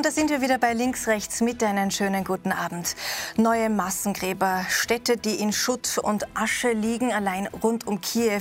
Und 0.00 0.06
da 0.06 0.12
sind 0.12 0.30
wir 0.30 0.40
wieder 0.40 0.56
bei 0.56 0.72
Links, 0.72 1.08
Rechts, 1.08 1.42
Mitte. 1.42 1.66
Einen 1.66 1.90
schönen 1.90 2.24
guten 2.24 2.52
Abend. 2.52 2.96
Neue 3.36 3.68
Massengräber, 3.68 4.64
Städte, 4.70 5.18
die 5.18 5.34
in 5.34 5.52
Schutt 5.52 5.98
und 5.98 6.24
Asche 6.34 6.72
liegen, 6.72 7.12
allein 7.12 7.48
rund 7.48 7.86
um 7.86 8.00
Kiew. 8.00 8.40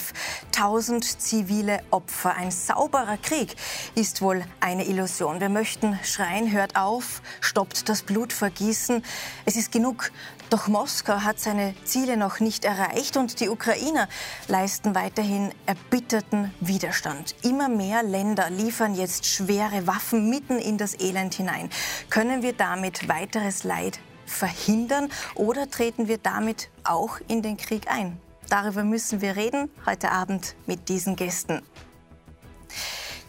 Tausend 0.53 1.03
zivile 1.03 1.81
Opfer. 1.91 2.33
Ein 2.33 2.51
sauberer 2.51 3.17
Krieg 3.17 3.57
ist 3.93 4.21
wohl 4.21 4.45
eine 4.61 4.85
Illusion. 4.85 5.41
Wir 5.41 5.49
möchten 5.49 5.99
schreien, 6.01 6.49
hört 6.49 6.77
auf, 6.77 7.21
stoppt 7.41 7.89
das 7.89 8.03
Blutvergießen. 8.03 9.03
Es 9.43 9.57
ist 9.57 9.73
genug. 9.73 10.11
Doch 10.49 10.67
Moskau 10.67 11.21
hat 11.21 11.39
seine 11.39 11.75
Ziele 11.83 12.17
noch 12.17 12.39
nicht 12.39 12.65
erreicht 12.65 13.17
und 13.17 13.39
die 13.39 13.49
Ukrainer 13.49 14.09
leisten 14.47 14.95
weiterhin 14.95 15.51
erbitterten 15.67 16.51
Widerstand. 16.59 17.35
Immer 17.43 17.69
mehr 17.69 18.01
Länder 18.01 18.49
liefern 18.49 18.95
jetzt 18.95 19.27
schwere 19.27 19.85
Waffen 19.85 20.27
mitten 20.27 20.57
in 20.57 20.79
das 20.79 20.99
Elend 20.99 21.35
hinein. 21.35 21.69
Können 22.09 22.41
wir 22.41 22.53
damit 22.53 23.07
weiteres 23.07 23.63
Leid 23.63 23.99
verhindern 24.25 25.09
oder 25.35 25.69
treten 25.69 26.07
wir 26.07 26.17
damit 26.17 26.69
auch 26.83 27.19
in 27.27 27.43
den 27.43 27.57
Krieg 27.57 27.87
ein? 27.87 28.19
Darüber 28.49 28.83
müssen 28.83 29.21
wir 29.21 29.35
reden 29.35 29.69
heute 29.85 30.09
Abend 30.11 30.55
mit 30.65 30.89
diesen 30.89 31.15
Gästen. 31.15 31.61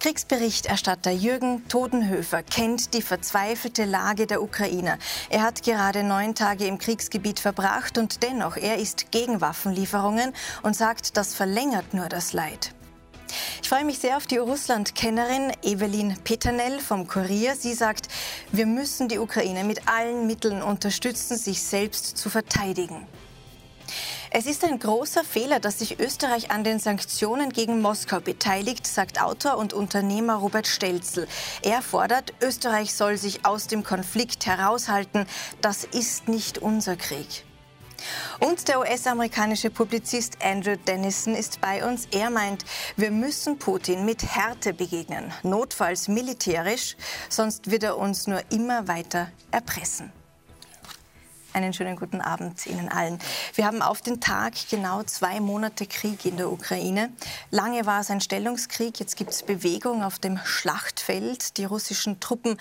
Kriegsberichterstatter 0.00 1.10
Jürgen 1.10 1.68
Todenhöfer 1.68 2.42
kennt 2.42 2.94
die 2.94 3.02
verzweifelte 3.02 3.84
Lage 3.84 4.26
der 4.26 4.42
Ukrainer. 4.42 4.96
Er 5.28 5.42
hat 5.42 5.62
gerade 5.62 6.02
neun 6.02 6.34
Tage 6.34 6.64
im 6.64 6.78
Kriegsgebiet 6.78 7.38
verbracht 7.38 7.98
und 7.98 8.22
dennoch, 8.22 8.56
er 8.56 8.78
ist 8.78 9.12
gegen 9.12 9.42
Waffenlieferungen 9.42 10.32
und 10.62 10.74
sagt, 10.74 11.18
das 11.18 11.34
verlängert 11.34 11.92
nur 11.92 12.08
das 12.08 12.32
Leid. 12.32 12.72
Ich 13.62 13.68
freue 13.68 13.84
mich 13.84 13.98
sehr 13.98 14.16
auf 14.16 14.26
die 14.26 14.38
Russland-Kennerin 14.38 15.52
Evelyn 15.62 16.16
Peternell 16.24 16.80
vom 16.80 17.06
Kurier. 17.06 17.54
Sie 17.54 17.74
sagt, 17.74 18.08
wir 18.52 18.64
müssen 18.64 19.08
die 19.08 19.18
Ukraine 19.18 19.64
mit 19.64 19.86
allen 19.86 20.26
Mitteln 20.26 20.62
unterstützen, 20.62 21.36
sich 21.36 21.62
selbst 21.62 22.16
zu 22.16 22.30
verteidigen. 22.30 23.06
Es 24.32 24.46
ist 24.46 24.62
ein 24.62 24.78
großer 24.78 25.24
Fehler, 25.24 25.58
dass 25.58 25.80
sich 25.80 25.98
Österreich 25.98 26.52
an 26.52 26.62
den 26.62 26.78
Sanktionen 26.78 27.50
gegen 27.50 27.82
Moskau 27.82 28.20
beteiligt, 28.20 28.86
sagt 28.86 29.20
Autor 29.20 29.58
und 29.58 29.72
Unternehmer 29.72 30.36
Robert 30.36 30.68
Stelzel. 30.68 31.26
Er 31.62 31.82
fordert, 31.82 32.32
Österreich 32.40 32.94
soll 32.94 33.16
sich 33.16 33.44
aus 33.44 33.66
dem 33.66 33.82
Konflikt 33.82 34.46
heraushalten. 34.46 35.26
Das 35.60 35.82
ist 35.82 36.28
nicht 36.28 36.58
unser 36.58 36.94
Krieg. 36.94 37.44
Und 38.38 38.68
der 38.68 38.78
US-amerikanische 38.78 39.68
Publizist 39.68 40.38
Andrew 40.40 40.76
Dennison 40.76 41.34
ist 41.34 41.60
bei 41.60 41.84
uns. 41.84 42.06
Er 42.12 42.30
meint, 42.30 42.64
wir 42.96 43.10
müssen 43.10 43.58
Putin 43.58 44.04
mit 44.04 44.22
Härte 44.22 44.72
begegnen, 44.72 45.32
notfalls 45.42 46.06
militärisch, 46.06 46.96
sonst 47.28 47.68
wird 47.68 47.82
er 47.82 47.98
uns 47.98 48.28
nur 48.28 48.40
immer 48.52 48.86
weiter 48.86 49.32
erpressen. 49.50 50.12
Einen 51.52 51.72
schönen 51.72 51.96
guten 51.96 52.20
Abend 52.20 52.64
Ihnen 52.66 52.88
allen. 52.88 53.18
Wir 53.54 53.66
haben 53.66 53.82
auf 53.82 54.00
den 54.02 54.20
Tag 54.20 54.52
genau 54.70 55.02
zwei 55.02 55.40
Monate 55.40 55.84
Krieg 55.84 56.24
in 56.24 56.36
der 56.36 56.48
Ukraine. 56.48 57.10
Lange 57.50 57.86
war 57.86 58.00
es 58.00 58.10
ein 58.10 58.20
Stellungskrieg, 58.20 59.00
jetzt 59.00 59.16
gibt 59.16 59.30
es 59.30 59.42
Bewegung 59.42 60.04
auf 60.04 60.20
dem 60.20 60.38
Schlachtfeld. 60.44 61.56
Die 61.56 61.64
russischen 61.64 62.20
Truppen 62.20 62.56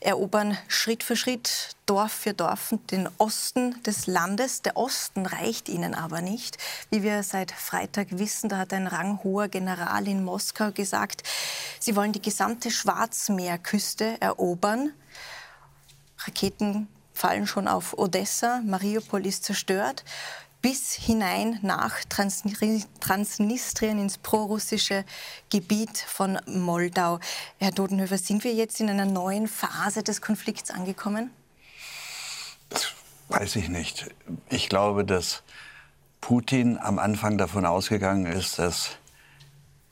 erobern 0.00 0.58
Schritt 0.66 1.04
für 1.04 1.14
Schritt, 1.14 1.76
Dorf 1.86 2.10
für 2.10 2.34
Dorf 2.34 2.74
den 2.90 3.08
Osten 3.18 3.80
des 3.84 4.08
Landes. 4.08 4.62
Der 4.62 4.76
Osten 4.76 5.26
reicht 5.26 5.68
ihnen 5.68 5.94
aber 5.94 6.20
nicht. 6.20 6.58
Wie 6.90 7.04
wir 7.04 7.22
seit 7.22 7.52
Freitag 7.52 8.18
wissen, 8.18 8.48
da 8.48 8.58
hat 8.58 8.72
ein 8.72 8.88
ranghoher 8.88 9.46
General 9.46 10.08
in 10.08 10.24
Moskau 10.24 10.72
gesagt, 10.72 11.22
sie 11.78 11.94
wollen 11.94 12.12
die 12.12 12.22
gesamte 12.22 12.72
Schwarzmeerküste 12.72 14.20
erobern. 14.20 14.90
Raketen 16.26 16.88
fallen 17.14 17.46
schon 17.46 17.68
auf 17.68 17.96
Odessa, 17.96 18.60
Mariupol 18.64 19.24
ist 19.24 19.44
zerstört, 19.44 20.04
bis 20.60 20.94
hinein 20.94 21.58
nach 21.62 22.04
Transnistrien 22.08 23.98
ins 23.98 24.18
prorussische 24.18 25.04
Gebiet 25.50 25.98
von 25.98 26.38
Moldau. 26.46 27.20
Herr 27.58 27.70
Dodenhöfer, 27.70 28.18
sind 28.18 28.44
wir 28.44 28.54
jetzt 28.54 28.80
in 28.80 28.88
einer 28.88 29.04
neuen 29.04 29.46
Phase 29.46 30.02
des 30.02 30.20
Konflikts 30.22 30.70
angekommen? 30.70 31.30
Das 32.70 32.92
weiß 33.28 33.56
ich 33.56 33.68
nicht. 33.68 34.10
Ich 34.48 34.68
glaube, 34.68 35.04
dass 35.04 35.42
Putin 36.22 36.78
am 36.78 36.98
Anfang 36.98 37.36
davon 37.36 37.66
ausgegangen 37.66 38.24
ist, 38.24 38.58
dass 38.58 38.92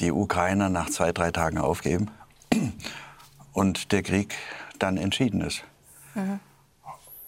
die 0.00 0.10
Ukrainer 0.10 0.70
nach 0.70 0.88
zwei, 0.88 1.12
drei 1.12 1.30
Tagen 1.30 1.58
aufgeben 1.58 2.10
und 3.52 3.92
der 3.92 4.02
Krieg 4.02 4.34
dann 4.78 4.96
entschieden 4.96 5.42
ist. 5.42 5.62
Mhm. 6.14 6.40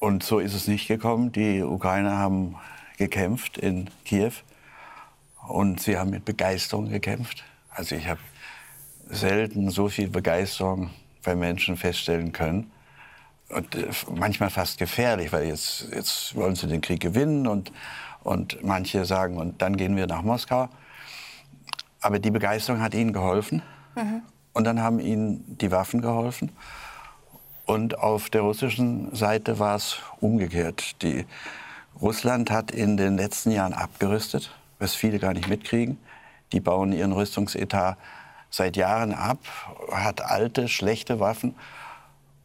Und 0.05 0.23
so 0.23 0.39
ist 0.39 0.53
es 0.53 0.69
nicht 0.69 0.87
gekommen. 0.87 1.33
Die 1.33 1.63
Ukrainer 1.63 2.19
haben 2.19 2.57
gekämpft 2.99 3.57
in 3.57 3.89
Kiew 4.05 4.33
und 5.49 5.81
sie 5.81 5.97
haben 5.97 6.11
mit 6.11 6.27
Begeisterung 6.27 6.91
gekämpft. 6.91 7.43
Also 7.71 7.95
ich 7.95 8.07
habe 8.07 8.21
selten 9.09 9.71
so 9.71 9.89
viel 9.89 10.11
Begeisterung 10.11 10.91
bei 11.23 11.35
Menschen 11.35 11.79
feststellen 11.79 12.33
können. 12.33 12.71
Und 13.49 13.75
äh, 13.77 13.89
manchmal 14.15 14.51
fast 14.51 14.77
gefährlich, 14.77 15.33
weil 15.33 15.47
jetzt, 15.47 15.89
jetzt 15.91 16.35
wollen 16.35 16.55
sie 16.55 16.67
den 16.67 16.83
Krieg 16.83 17.01
gewinnen 17.01 17.47
und, 17.47 17.73
und 18.25 18.63
manche 18.63 19.07
sagen, 19.07 19.39
und 19.39 19.63
dann 19.63 19.75
gehen 19.75 19.97
wir 19.97 20.07
nach 20.07 20.21
Moskau. 20.21 20.69
Aber 22.03 22.19
die 22.19 22.31
Begeisterung 22.31 22.83
hat 22.83 22.93
ihnen 22.93 23.15
geholfen. 23.15 23.63
Mhm. 23.97 24.21
Und 24.53 24.65
dann 24.65 24.83
haben 24.83 25.01
ihnen 25.01 25.57
die 25.57 25.71
Waffen 25.71 26.03
geholfen. 26.03 26.53
Und 27.67 27.99
auf 27.99 28.31
der 28.31 28.43
russischen 28.43 29.15
Seite 29.15 29.59
war 29.59 29.77
es 29.77 29.99
umgekehrt. 30.21 31.03
Die, 31.03 31.25
Russland 32.01 32.51
hat 32.51 32.71
in 32.71 32.97
den 32.97 33.17
letzten 33.17 33.51
Jahren 33.51 33.73
abgerüstet, 33.73 34.51
was 34.79 34.95
viele 34.95 35.19
gar 35.19 35.33
nicht 35.33 35.49
mitkriegen. 35.49 35.99
Die 36.53 36.61
bauen 36.61 36.93
ihren 36.93 37.13
Rüstungsetat 37.13 37.97
seit 38.51 38.77
Jahren 38.77 39.13
ab, 39.13 39.39
hat 39.91 40.21
alte, 40.21 40.69
schlechte 40.69 41.21
Waffen. 41.21 41.55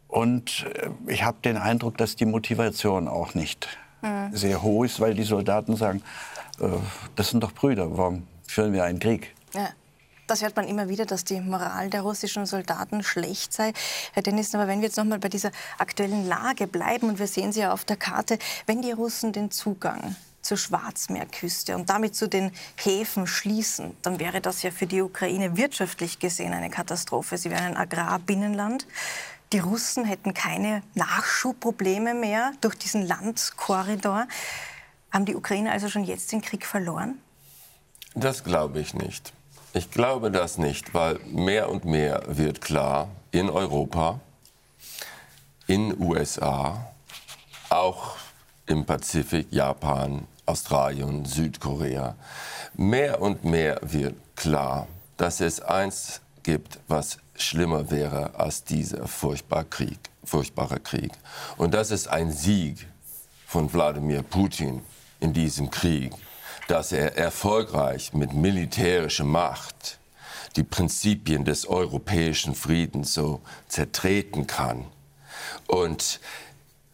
Und 0.08 0.66
äh, 0.74 0.90
ich 1.12 1.24
habe 1.24 1.38
den 1.44 1.58
Eindruck, 1.58 1.98
dass 1.98 2.16
die 2.16 2.26
Motivation 2.26 3.08
auch 3.08 3.36
nicht 3.36 3.68
mhm. 4.02 4.36
sehr 4.36 4.62
hoch 4.62 4.86
ist, 4.86 5.00
weil 5.00 5.14
die 5.14 5.24
Soldaten 5.24 5.76
sagen, 5.76 6.02
äh, 6.60 6.68
das 7.16 7.30
sind 7.30 7.44
doch 7.44 7.52
Brüder, 7.52 7.96
warum 7.98 8.26
führen 8.48 8.74
wir 8.74 8.84
einen 8.84 9.00
Krieg? 9.00 9.36
Ja. 9.54 9.70
Das 10.30 10.44
hört 10.44 10.56
man 10.56 10.68
immer 10.68 10.90
wieder, 10.90 11.08
dass 11.08 11.24
die 11.24 11.42
Moral 11.42 11.90
der 11.90 12.04
russischen 12.04 12.46
Soldaten 12.46 13.02
schlecht 13.02 13.52
sei. 13.52 13.74
Herr 14.14 14.22
Dennis, 14.22 14.54
aber 14.54 14.68
wenn 14.68 14.80
wir 14.80 14.88
jetzt 14.88 14.98
noch 14.98 15.04
mal 15.04 15.18
bei 15.18 15.28
dieser 15.28 15.50
aktuellen 15.80 16.28
Lage 16.28 16.68
bleiben 16.68 17.10
und 17.10 17.18
wir 17.18 17.26
sehen 17.26 17.52
sie 17.52 17.62
ja 17.62 17.74
auf 17.74 17.84
der 17.84 17.98
Karte, 17.98 18.38
wenn 18.68 18.84
die 18.84 18.92
Russen 18.92 19.34
den 19.34 19.50
Zugang 19.50 20.16
zur 20.44 20.58
Schwarzmeerküste 20.58 21.76
und 21.76 21.90
damit 21.90 22.16
zu 22.16 22.30
den 22.30 22.52
Häfen 22.76 23.26
schließen, 23.26 23.98
dann 24.04 24.20
wäre 24.20 24.40
das 24.40 24.62
ja 24.62 24.70
für 24.70 24.86
die 24.86 25.02
Ukraine 25.02 25.58
wirtschaftlich 25.58 26.20
gesehen 26.20 26.54
eine 26.54 26.70
Katastrophe. 26.70 27.40
Sie 27.40 27.50
wären 27.50 27.66
ein 27.66 27.78
Agrarbinnenland. 27.78 28.86
Die 29.52 29.60
Russen 29.60 30.06
hätten 30.06 30.36
keine 30.36 30.84
Nachschubprobleme 30.94 32.14
mehr 32.14 32.52
durch 32.62 32.76
diesen 32.76 33.02
Landkorridor. 33.02 34.28
Haben 35.12 35.26
die 35.26 35.36
Ukrainer 35.36 35.72
also 35.72 35.90
schon 35.90 36.04
jetzt 36.04 36.32
den 36.32 36.42
Krieg 36.42 36.68
verloren? 36.68 37.18
Das 38.14 38.44
glaube 38.44 38.80
ich 38.80 38.94
nicht. 38.94 39.34
Ich 39.72 39.92
glaube 39.92 40.32
das 40.32 40.58
nicht, 40.58 40.96
weil 40.96 41.20
mehr 41.28 41.70
und 41.70 41.86
mehr 41.86 42.24
wird 42.26 42.60
klar 42.60 43.08
in 43.30 43.52
Europa, 43.52 44.20
in 45.68 45.96
USA, 46.02 46.92
auch 47.70 48.16
im 48.66 48.84
Pazifik, 48.86 49.46
Japan, 49.52 50.26
Australien, 50.48 51.24
Südkorea, 51.24 52.16
mehr 52.74 53.22
und 53.22 53.44
mehr 53.44 53.80
wird 53.84 54.16
klar, 54.36 54.88
dass 55.18 55.40
es 55.40 55.62
eins 55.62 56.22
gibt, 56.42 56.80
was 56.88 57.20
schlimmer 57.36 57.92
wäre 57.92 58.32
als 58.34 58.64
dieser 58.64 59.08
furchtbare 59.08 59.66
Krieg, 59.66 60.00
furchtbare 60.24 60.80
Krieg. 60.80 61.12
Und 61.58 61.76
das 61.76 61.92
ist 61.92 62.08
ein 62.08 62.32
Sieg 62.32 62.88
von 63.46 63.72
Wladimir 63.72 64.24
Putin 64.24 64.82
in 65.20 65.32
diesem 65.32 65.70
Krieg 65.70 66.12
dass 66.70 66.92
er 66.92 67.18
erfolgreich 67.18 68.14
mit 68.14 68.34
militärischer 68.34 69.24
Macht 69.24 70.00
die 70.56 70.64
Prinzipien 70.64 71.44
des 71.44 71.68
europäischen 71.68 72.54
Friedens 72.54 73.14
so 73.14 73.42
zertreten 73.68 74.46
kann. 74.46 74.86
Und 75.68 76.20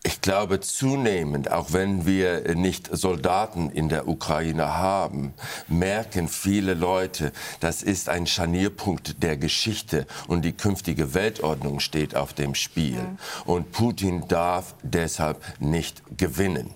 ich 0.03 0.21
glaube 0.21 0.59
zunehmend, 0.59 1.51
auch 1.51 1.73
wenn 1.73 2.05
wir 2.05 2.55
nicht 2.55 2.89
Soldaten 2.95 3.71
in 3.71 3.89
der 3.89 4.07
Ukraine 4.07 4.77
haben, 4.77 5.33
merken 5.67 6.27
viele 6.27 6.73
Leute, 6.73 7.31
das 7.59 7.81
ist 7.81 8.07
ein 8.07 8.27
Scharnierpunkt 8.27 9.23
der 9.23 9.35
Geschichte 9.35 10.05
und 10.27 10.43
die 10.43 10.53
künftige 10.53 11.15
Weltordnung 11.15 11.79
steht 11.79 12.15
auf 12.15 12.33
dem 12.33 12.53
Spiel. 12.53 12.99
Mhm. 12.99 13.17
Und 13.45 13.71
Putin 13.71 14.27
darf 14.27 14.75
deshalb 14.83 15.41
nicht 15.59 16.03
gewinnen. 16.17 16.69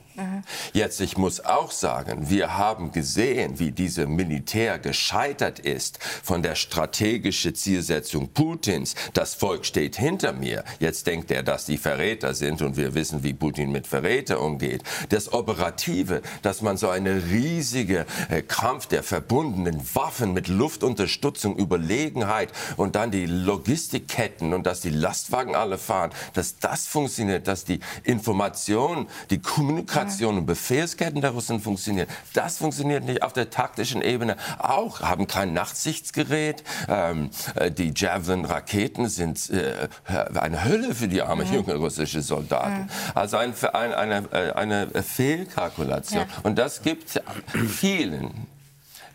Jetzt, 0.73 1.01
ich 1.01 1.17
muss 1.17 1.43
auch 1.45 1.71
sagen, 1.71 2.29
wir 2.29 2.57
haben 2.57 2.91
gesehen, 2.91 3.59
wie 3.59 3.71
diese 3.71 4.05
Militär 4.05 4.79
gescheitert 4.79 5.59
ist 5.59 5.99
von 6.01 6.43
der 6.43 6.55
strategischen 6.55 7.55
Zielsetzung 7.55 8.29
Putins. 8.29 8.95
Das 9.13 9.35
Volk 9.35 9.65
steht 9.65 9.95
hinter 9.95 10.33
mir. 10.33 10.63
Jetzt 10.79 11.07
denkt 11.07 11.31
er, 11.31 11.43
dass 11.43 11.65
die 11.65 11.77
Verräter 11.77 12.33
sind 12.33 12.61
und 12.61 12.77
wir 12.77 12.93
wissen, 12.93 13.23
wie 13.23 13.33
Putin 13.33 13.71
mit 13.71 13.87
Verräter 13.87 14.41
umgeht. 14.41 14.83
Das 15.09 15.31
Operative, 15.33 16.21
dass 16.41 16.61
man 16.61 16.77
so 16.77 16.89
eine 16.89 17.23
riesige 17.31 18.05
äh, 18.29 18.41
Kampf 18.41 18.87
der 18.87 19.03
verbundenen 19.03 19.81
Waffen 19.93 20.33
mit 20.33 20.47
Luftunterstützung, 20.47 21.57
Überlegenheit 21.57 22.51
und 22.77 22.95
dann 22.95 23.11
die 23.11 23.25
Logistikketten 23.25 24.53
und 24.53 24.65
dass 24.65 24.81
die 24.81 24.89
Lastwagen 24.89 25.55
alle 25.55 25.77
fahren, 25.77 26.11
dass 26.33 26.57
das 26.59 26.87
funktioniert, 26.87 27.47
dass 27.47 27.63
die 27.63 27.79
Information, 28.03 29.07
die 29.29 29.39
Kommunikation 29.39 30.08
und 30.39 30.45
Befehlsketten 30.45 31.21
der 31.21 31.31
Russen 31.31 31.59
funktionieren. 31.59 32.07
Das 32.33 32.57
funktioniert 32.57 33.03
nicht 33.05 33.23
auf 33.23 33.33
der 33.33 33.49
taktischen 33.49 34.01
Ebene. 34.01 34.37
Auch 34.57 35.01
haben 35.01 35.27
kein 35.27 35.53
Nachtsichtsgerät. 35.53 36.63
Ähm, 36.87 37.29
äh, 37.55 37.71
die 37.71 37.93
Javelin-Raketen 37.95 39.07
sind 39.09 39.49
äh, 39.49 39.87
eine 40.35 40.63
Hölle 40.63 40.95
für 40.95 41.07
die 41.07 41.21
arme 41.21 41.43
junge 41.43 41.75
russische 41.75 42.21
Soldaten. 42.21 42.89
Also 43.15 43.37
ein, 43.37 43.53
ein, 43.73 43.93
eine, 43.93 44.31
äh, 44.31 44.51
eine 44.53 44.87
Fehlkalkulation. 45.03 46.25
Und 46.43 46.57
das 46.57 46.81
gibt 46.81 47.21
vielen 47.53 48.47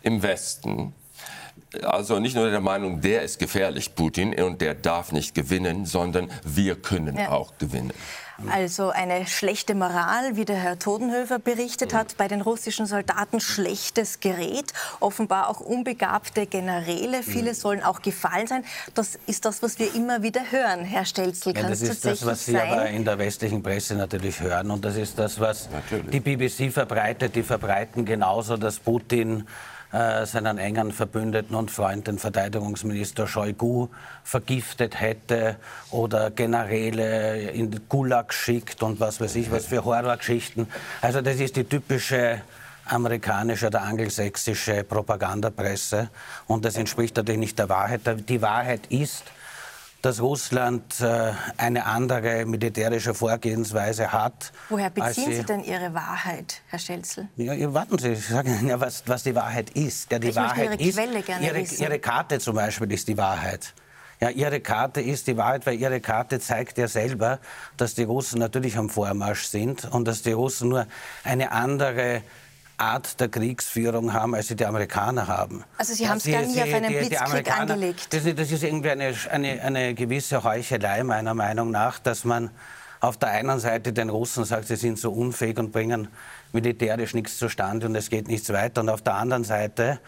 im 0.01 0.21
Westen 0.21 0.93
also 1.83 2.19
nicht 2.19 2.35
nur 2.35 2.49
der 2.49 2.61
Meinung, 2.61 3.01
der 3.01 3.23
ist 3.23 3.39
gefährlich, 3.39 3.95
Putin, 3.95 4.33
und 4.41 4.61
der 4.61 4.75
darf 4.75 5.11
nicht 5.11 5.35
gewinnen, 5.35 5.85
sondern 5.85 6.31
wir 6.43 6.75
können 6.75 7.17
ja. 7.17 7.31
auch 7.31 7.57
gewinnen. 7.57 7.91
Also 8.49 8.89
eine 8.89 9.27
schlechte 9.27 9.75
Moral, 9.75 10.35
wie 10.35 10.45
der 10.45 10.57
Herr 10.57 10.77
Todenhöfer 10.77 11.39
berichtet 11.39 11.93
hat, 11.93 12.17
bei 12.17 12.27
den 12.27 12.41
russischen 12.41 12.85
Soldaten 12.85 13.39
schlechtes 13.39 14.19
Gerät, 14.19 14.73
offenbar 14.99 15.49
auch 15.49 15.61
unbegabte 15.61 16.45
Generäle. 16.45 17.23
Viele 17.23 17.51
mhm. 17.51 17.55
sollen 17.55 17.83
auch 17.83 18.01
gefallen 18.01 18.47
sein. 18.47 18.63
Das 18.93 19.17
ist 19.25 19.45
das, 19.45 19.63
was 19.63 19.79
wir 19.79 19.93
immer 19.95 20.21
wieder 20.21 20.51
hören, 20.51 20.83
Herr 20.83 21.05
Stelzl. 21.05 21.53
Kann 21.53 21.63
ja, 21.63 21.69
das 21.69 21.81
ist 21.81 22.03
das, 22.03 22.25
was 22.25 22.45
Sie 22.45 22.51
sein? 22.51 22.71
aber 22.71 22.89
in 22.89 23.05
der 23.05 23.17
westlichen 23.17 23.63
Presse 23.63 23.95
natürlich 23.95 24.39
hören. 24.39 24.69
Und 24.71 24.83
das 24.83 24.95
ist 24.95 25.17
das, 25.17 25.39
was 25.39 25.69
natürlich. 25.71 26.11
die 26.11 26.19
BBC 26.19 26.73
verbreitet. 26.73 27.35
Die 27.35 27.43
verbreiten 27.43 28.05
genauso, 28.05 28.57
dass 28.57 28.79
Putin 28.79 29.47
äh, 29.95 30.25
seinen 30.25 30.57
engen 30.57 30.91
Verbündeten 30.91 31.55
und 31.55 31.71
Freund, 31.71 32.07
den 32.07 32.19
Verteidigungsminister 32.19 33.27
Shoigu, 33.27 33.87
vergiftet 34.25 34.99
hätte 34.99 35.55
oder 35.89 36.31
Generäle 36.31 37.51
in 37.51 37.79
Gulag 37.87 38.33
schickt 38.33 38.83
und 38.83 38.99
was 38.99 39.21
weiß 39.21 39.35
ich, 39.37 39.51
was 39.51 39.67
für 39.67 39.85
Horrorgeschichten. 39.85 40.67
Also 41.01 41.21
das 41.21 41.37
ist 41.37 41.55
die 41.55 41.63
typische 41.63 42.41
amerikanische 42.87 43.67
oder 43.67 43.83
angelsächsische 43.83 44.83
Propagandapresse 44.83 46.09
und 46.45 46.65
das 46.65 46.75
entspricht 46.75 47.15
natürlich 47.15 47.39
nicht 47.39 47.57
der 47.57 47.69
Wahrheit. 47.69 48.01
Die 48.27 48.41
Wahrheit 48.41 48.87
ist, 48.89 49.23
dass 50.05 50.21
Russland 50.21 51.01
äh, 51.01 51.31
eine 51.57 51.87
andere 51.87 52.45
militärische 52.45 53.15
Vorgehensweise 53.15 54.11
hat. 54.11 54.51
Woher 54.69 54.91
beziehen 54.91 55.31
Sie, 55.31 55.37
Sie 55.37 55.43
denn 55.43 55.63
Ihre 55.63 55.95
Wahrheit, 55.95 56.61
Herr 56.67 56.77
Schelzel? 56.77 57.27
Ja, 57.37 57.73
warten 57.73 57.97
Sie, 57.97 58.09
ich 58.09 58.27
sage 58.27 58.51
Ihnen 58.51 58.67
ja, 58.67 58.79
was, 58.79 59.01
was 59.07 59.23
die 59.23 59.33
Wahrheit 59.33 59.71
ist. 59.71 60.11
Ja, 60.11 60.19
die 60.19 60.29
ich 60.29 60.35
Wahrheit 60.35 60.79
Ihre 60.79 60.89
ist, 60.89 60.95
Quelle 60.95 61.21
gerne 61.23 61.45
ihre, 61.47 61.55
wissen. 61.55 61.81
ihre 61.81 61.97
Karte 61.97 62.37
zum 62.37 62.55
Beispiel 62.55 62.91
ist 62.91 63.07
die 63.07 63.17
Wahrheit. 63.17 63.73
Ja, 64.21 64.29
Ihre 64.29 64.59
Karte 64.59 65.01
ist 65.01 65.25
die 65.25 65.37
Wahrheit, 65.37 65.65
weil 65.65 65.75
Ihre 65.75 65.99
Karte 65.99 66.39
zeigt 66.39 66.77
ja 66.77 66.87
selber, 66.87 67.39
dass 67.75 67.95
die 67.95 68.03
Russen 68.03 68.39
natürlich 68.39 68.77
am 68.77 68.89
Vormarsch 68.91 69.45
sind 69.45 69.85
und 69.91 70.07
dass 70.07 70.21
die 70.21 70.33
Russen 70.33 70.69
nur 70.69 70.85
eine 71.23 71.51
andere 71.51 72.21
Art 72.77 73.19
der 73.19 73.29
Kriegsführung 73.29 74.13
haben, 74.13 74.35
als 74.35 74.47
sie 74.47 74.55
die 74.55 74.65
Amerikaner 74.65 75.27
haben. 75.27 75.63
Also 75.77 75.93
Sie 75.93 76.07
haben 76.09 76.17
es 76.17 76.25
gar 76.25 76.41
nie 76.41 76.61
auf 76.61 76.73
einen 76.73 76.91
die, 76.91 76.97
Blitzkrieg 76.97 77.45
die 77.45 77.51
angelegt. 77.51 78.13
Das, 78.13 78.23
das, 78.23 78.51
ist 78.51 78.63
irgendwie 78.63 78.89
eine, 78.89 79.13
eine, 79.31 79.61
eine 79.61 79.93
gewisse 79.93 80.43
Heuchelei 80.43 81.03
meiner 81.03 81.33
Meinung 81.33 81.71
nach, 81.71 81.99
dass 81.99 82.25
man 82.25 82.49
auf 82.99 83.17
der 83.17 83.29
einen 83.29 83.59
Seite 83.59 83.93
den 83.93 84.09
Russen 84.09 84.45
sagt, 84.45 84.67
sie 84.67 84.75
sind 84.75 84.99
so 84.99 85.11
unfähig 85.11 85.57
und 85.57 85.71
bringen 85.71 86.07
militärisch 86.53 87.13
nichts 87.13 87.37
zustande 87.37 87.87
und 87.87 87.95
es 87.95 88.09
geht 88.09 88.27
nichts 88.27 88.51
weiter. 88.51 88.81
Und 88.81 88.89
auf 88.89 89.01
der 89.01 89.15
anderen 89.15 89.43
Seite 89.43 89.99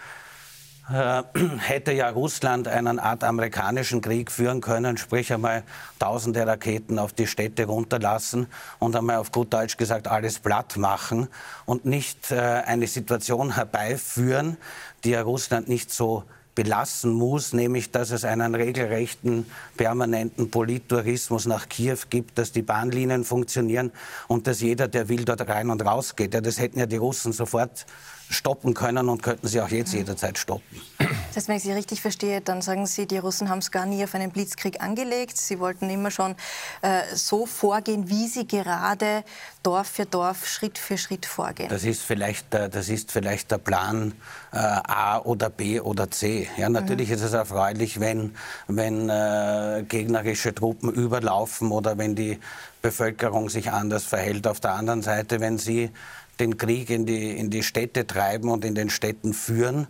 hätte 1.59 1.91
ja 1.91 2.09
Russland 2.09 2.67
einen 2.69 2.99
Art 2.99 3.23
amerikanischen 3.25 3.99
Krieg 3.99 4.31
führen 4.31 4.61
können, 4.61 4.95
sprich 4.97 5.33
einmal 5.33 5.63
tausende 5.99 6.47
Raketen 6.47 6.97
auf 6.97 7.11
die 7.11 7.27
Städte 7.27 7.65
runterlassen 7.65 8.47
und 8.79 8.95
einmal 8.95 9.17
auf 9.17 9.33
gut 9.33 9.53
Deutsch 9.53 9.75
gesagt 9.75 10.07
alles 10.07 10.39
platt 10.39 10.77
machen 10.77 11.27
und 11.65 11.85
nicht 11.85 12.31
äh, 12.31 12.37
eine 12.37 12.87
Situation 12.87 13.55
herbeiführen, 13.55 14.55
die 15.03 15.09
ja 15.09 15.23
Russland 15.23 15.67
nicht 15.67 15.91
so 15.91 16.23
belassen 16.55 17.11
muss, 17.11 17.53
nämlich 17.53 17.91
dass 17.91 18.09
es 18.09 18.23
einen 18.23 18.55
regelrechten 18.55 19.45
permanenten 19.75 20.49
Polittourismus 20.49 21.45
nach 21.45 21.67
Kiew 21.69 21.99
gibt, 22.09 22.37
dass 22.37 22.51
die 22.53 22.63
Bahnlinien 22.63 23.25
funktionieren 23.25 23.91
und 24.27 24.47
dass 24.47 24.61
jeder, 24.61 24.87
der 24.87 25.09
will, 25.09 25.25
dort 25.25 25.47
rein 25.47 25.69
und 25.69 25.85
raus 25.85 26.15
geht. 26.15 26.33
Ja, 26.33 26.41
das 26.41 26.59
hätten 26.59 26.79
ja 26.79 26.87
die 26.87 26.95
Russen 26.95 27.31
sofort 27.31 27.85
stoppen 28.29 28.73
können 28.73 29.09
und 29.09 29.23
könnten 29.23 29.47
sie 29.47 29.61
auch 29.61 29.69
jetzt 29.69 29.93
jederzeit 29.93 30.37
stoppen. 30.37 30.81
Das 30.97 31.43
heißt, 31.43 31.47
wenn 31.49 31.57
ich 31.57 31.63
Sie 31.63 31.71
richtig 31.71 32.01
verstehe, 32.01 32.41
dann 32.41 32.61
sagen 32.61 32.87
Sie, 32.87 33.05
die 33.05 33.17
Russen 33.17 33.49
haben 33.49 33.59
es 33.59 33.71
gar 33.71 33.85
nie 33.85 34.03
auf 34.03 34.15
einen 34.15 34.31
Blitzkrieg 34.31 34.81
angelegt. 34.81 35.37
Sie 35.37 35.59
wollten 35.59 35.89
immer 35.89 36.11
schon 36.11 36.35
äh, 36.81 37.01
so 37.13 37.45
vorgehen, 37.45 38.09
wie 38.09 38.27
sie 38.27 38.47
gerade 38.47 39.23
Dorf 39.63 39.87
für 39.87 40.05
Dorf, 40.05 40.47
Schritt 40.47 40.77
für 40.77 40.97
Schritt 40.97 41.25
vorgehen. 41.25 41.69
Das 41.69 41.83
ist 41.83 42.01
vielleicht, 42.01 42.53
der, 42.53 42.69
das 42.69 42.89
ist 42.89 43.11
vielleicht 43.11 43.51
der 43.51 43.59
Plan 43.59 44.13
äh, 44.51 44.57
A 44.57 45.19
oder 45.19 45.49
B 45.49 45.79
oder 45.79 46.09
C. 46.09 46.49
Ja, 46.57 46.69
natürlich 46.69 47.09
mhm. 47.09 47.15
ist 47.15 47.21
es 47.21 47.33
erfreulich, 47.33 47.99
wenn, 47.99 48.35
wenn 48.67 49.09
äh, 49.09 49.83
gegnerische 49.87 50.55
Truppen 50.55 50.91
überlaufen 50.91 51.71
oder 51.71 51.97
wenn 51.97 52.15
die 52.15 52.39
Bevölkerung 52.81 53.49
sich 53.49 53.71
anders 53.71 54.05
verhält. 54.05 54.47
Auf 54.47 54.59
der 54.59 54.73
anderen 54.73 55.01
Seite, 55.01 55.39
wenn 55.39 55.57
sie 55.57 55.91
den 56.39 56.57
Krieg 56.57 56.89
in 56.89 57.05
die, 57.05 57.37
in 57.37 57.49
die 57.49 57.63
Städte 57.63 58.05
treiben 58.05 58.49
und 58.49 58.63
in 58.63 58.75
den 58.75 58.89
Städten 58.89 59.33
führen, 59.33 59.87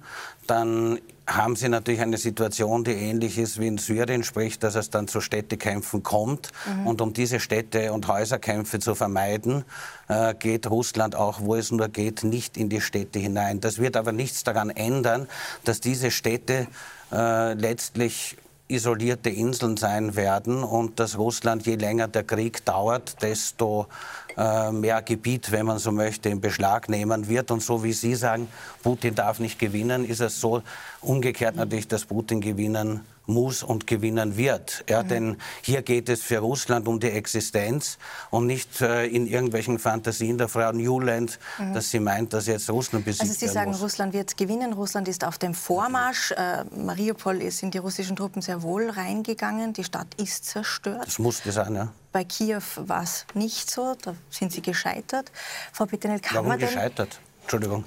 dann 0.48 1.00
haben 1.28 1.58
sie 1.58 1.68
natürlich 1.68 2.00
eine 2.00 2.18
Situation, 2.18 2.86
die 2.86 2.92
ähnlich 2.92 3.38
ist 3.38 3.60
wie 3.60 3.68
in 3.68 3.78
Syrien, 3.78 4.24
sprich, 4.24 4.60
dass 4.60 4.76
es 4.76 4.90
dann 4.90 5.10
zu 5.10 5.20
Städtekämpfen 5.20 6.02
kommt. 6.02 6.52
Mhm. 6.66 6.88
Und 6.88 7.02
um 7.02 7.12
diese 7.12 7.42
Städte- 7.42 7.92
und 7.92 8.08
Häuserkämpfe 8.08 8.80
zu 8.80 8.96
vermeiden, 8.96 9.66
äh, 10.08 10.34
geht 10.34 10.70
Russland 10.70 11.16
auch, 11.16 11.42
wo 11.42 11.56
es 11.56 11.72
nur 11.72 11.90
geht, 11.90 12.24
nicht 12.24 12.56
in 12.56 12.70
die 12.70 12.80
Städte 12.80 13.20
hinein. 13.20 13.60
Das 13.60 13.78
wird 13.80 13.98
aber 13.98 14.14
nichts 14.14 14.46
daran 14.46 14.70
ändern, 14.70 15.28
dass 15.66 15.82
diese 15.82 16.12
Städte 16.12 16.68
äh, 17.12 17.54
letztlich 17.54 18.38
isolierte 18.68 19.30
Inseln 19.30 19.78
sein 19.78 20.16
werden 20.16 20.64
und 20.64 21.00
dass 21.00 21.18
Russland, 21.18 21.66
je 21.66 21.76
länger 21.76 22.08
der 22.08 22.24
Krieg 22.24 22.66
dauert, 22.66 23.22
desto 23.22 23.88
äh, 24.36 24.72
mehr 24.72 25.02
Gebiet, 25.02 25.52
wenn 25.52 25.66
man 25.66 25.80
so 25.80 25.92
möchte, 25.92 26.30
in 26.30 26.42
Beschlag 26.42 26.90
nehmen 26.90 27.28
wird. 27.28 27.50
Und 27.52 27.62
so 27.62 27.84
wie 27.84 27.94
Sie 27.94 28.16
sagen, 28.16 28.48
Putin 28.84 29.16
darf 29.16 29.40
nicht 29.40 29.58
gewinnen, 29.58 30.06
ist 30.06 30.22
es 30.22 30.40
so 30.40 30.62
umgekehrt 31.02 31.56
natürlich, 31.56 31.88
dass 31.88 32.06
Putin 32.06 32.42
gewinnen 32.42 33.02
muss 33.28 33.64
und 33.64 33.88
gewinnen 33.88 34.38
wird. 34.38 34.84
Ja, 34.90 35.04
mhm. 35.04 35.08
Denn 35.08 35.38
hier 35.62 35.82
geht 35.82 36.10
es 36.10 36.24
für 36.24 36.40
Russland 36.40 36.88
um 36.88 37.00
die 37.00 37.12
Existenz 37.12 37.98
und 38.30 38.48
nicht 38.48 38.82
äh, 38.82 39.06
in 39.06 39.28
irgendwelchen 39.28 39.80
Fantasien 39.80 40.38
der 40.38 40.48
Frau 40.48 40.72
Newland, 40.72 41.40
mhm. 41.58 41.74
dass 41.74 41.90
sie 41.92 42.00
meint, 42.00 42.34
dass 42.34 42.48
jetzt 42.48 42.70
Russland 42.70 43.06
besiegt 43.06 43.22
Also 43.22 43.34
Sie 43.34 43.48
sagen, 43.48 43.72
muss. 43.72 43.82
Russland 43.82 44.14
wird 44.14 44.36
gewinnen, 44.38 44.74
Russland 44.74 45.08
ist 45.08 45.24
auf 45.24 45.38
dem 45.38 45.54
Vormarsch. 45.54 46.32
Äh, 46.32 46.64
Mariupol 46.76 47.50
sind 47.52 47.74
die 47.74 47.80
russischen 47.80 48.16
Truppen 48.16 48.42
sehr 48.42 48.62
wohl 48.62 48.90
reingegangen, 48.90 49.74
die 49.74 49.84
Stadt 49.84 50.08
ist 50.16 50.46
zerstört. 50.46 51.06
Das 51.06 51.20
musste 51.20 51.52
sein, 51.52 51.76
ja. 51.76 51.92
Bei 52.12 52.24
Kiew 52.24 52.62
war 52.78 53.04
es 53.04 53.26
nicht 53.34 53.70
so, 53.70 53.96
da 54.02 54.16
sind 54.30 54.52
sie 54.52 54.62
gescheitert. 54.62 55.32
Frau 55.72 55.86
Pittenel, 55.86 56.20
kann 56.20 56.36
Warum 56.36 56.50
man 56.50 56.60
denn... 56.60 56.70
gescheitert? 56.70 57.20
Entschuldigung. 57.42 57.84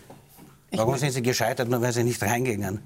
Warum 0.72 0.96
sind 0.96 1.10
Sie 1.12 1.22
gescheitert, 1.22 1.68
nur 1.68 1.82
weil 1.82 1.92
Sie 1.92 2.04
nicht 2.04 2.22
reingingen? 2.22 2.80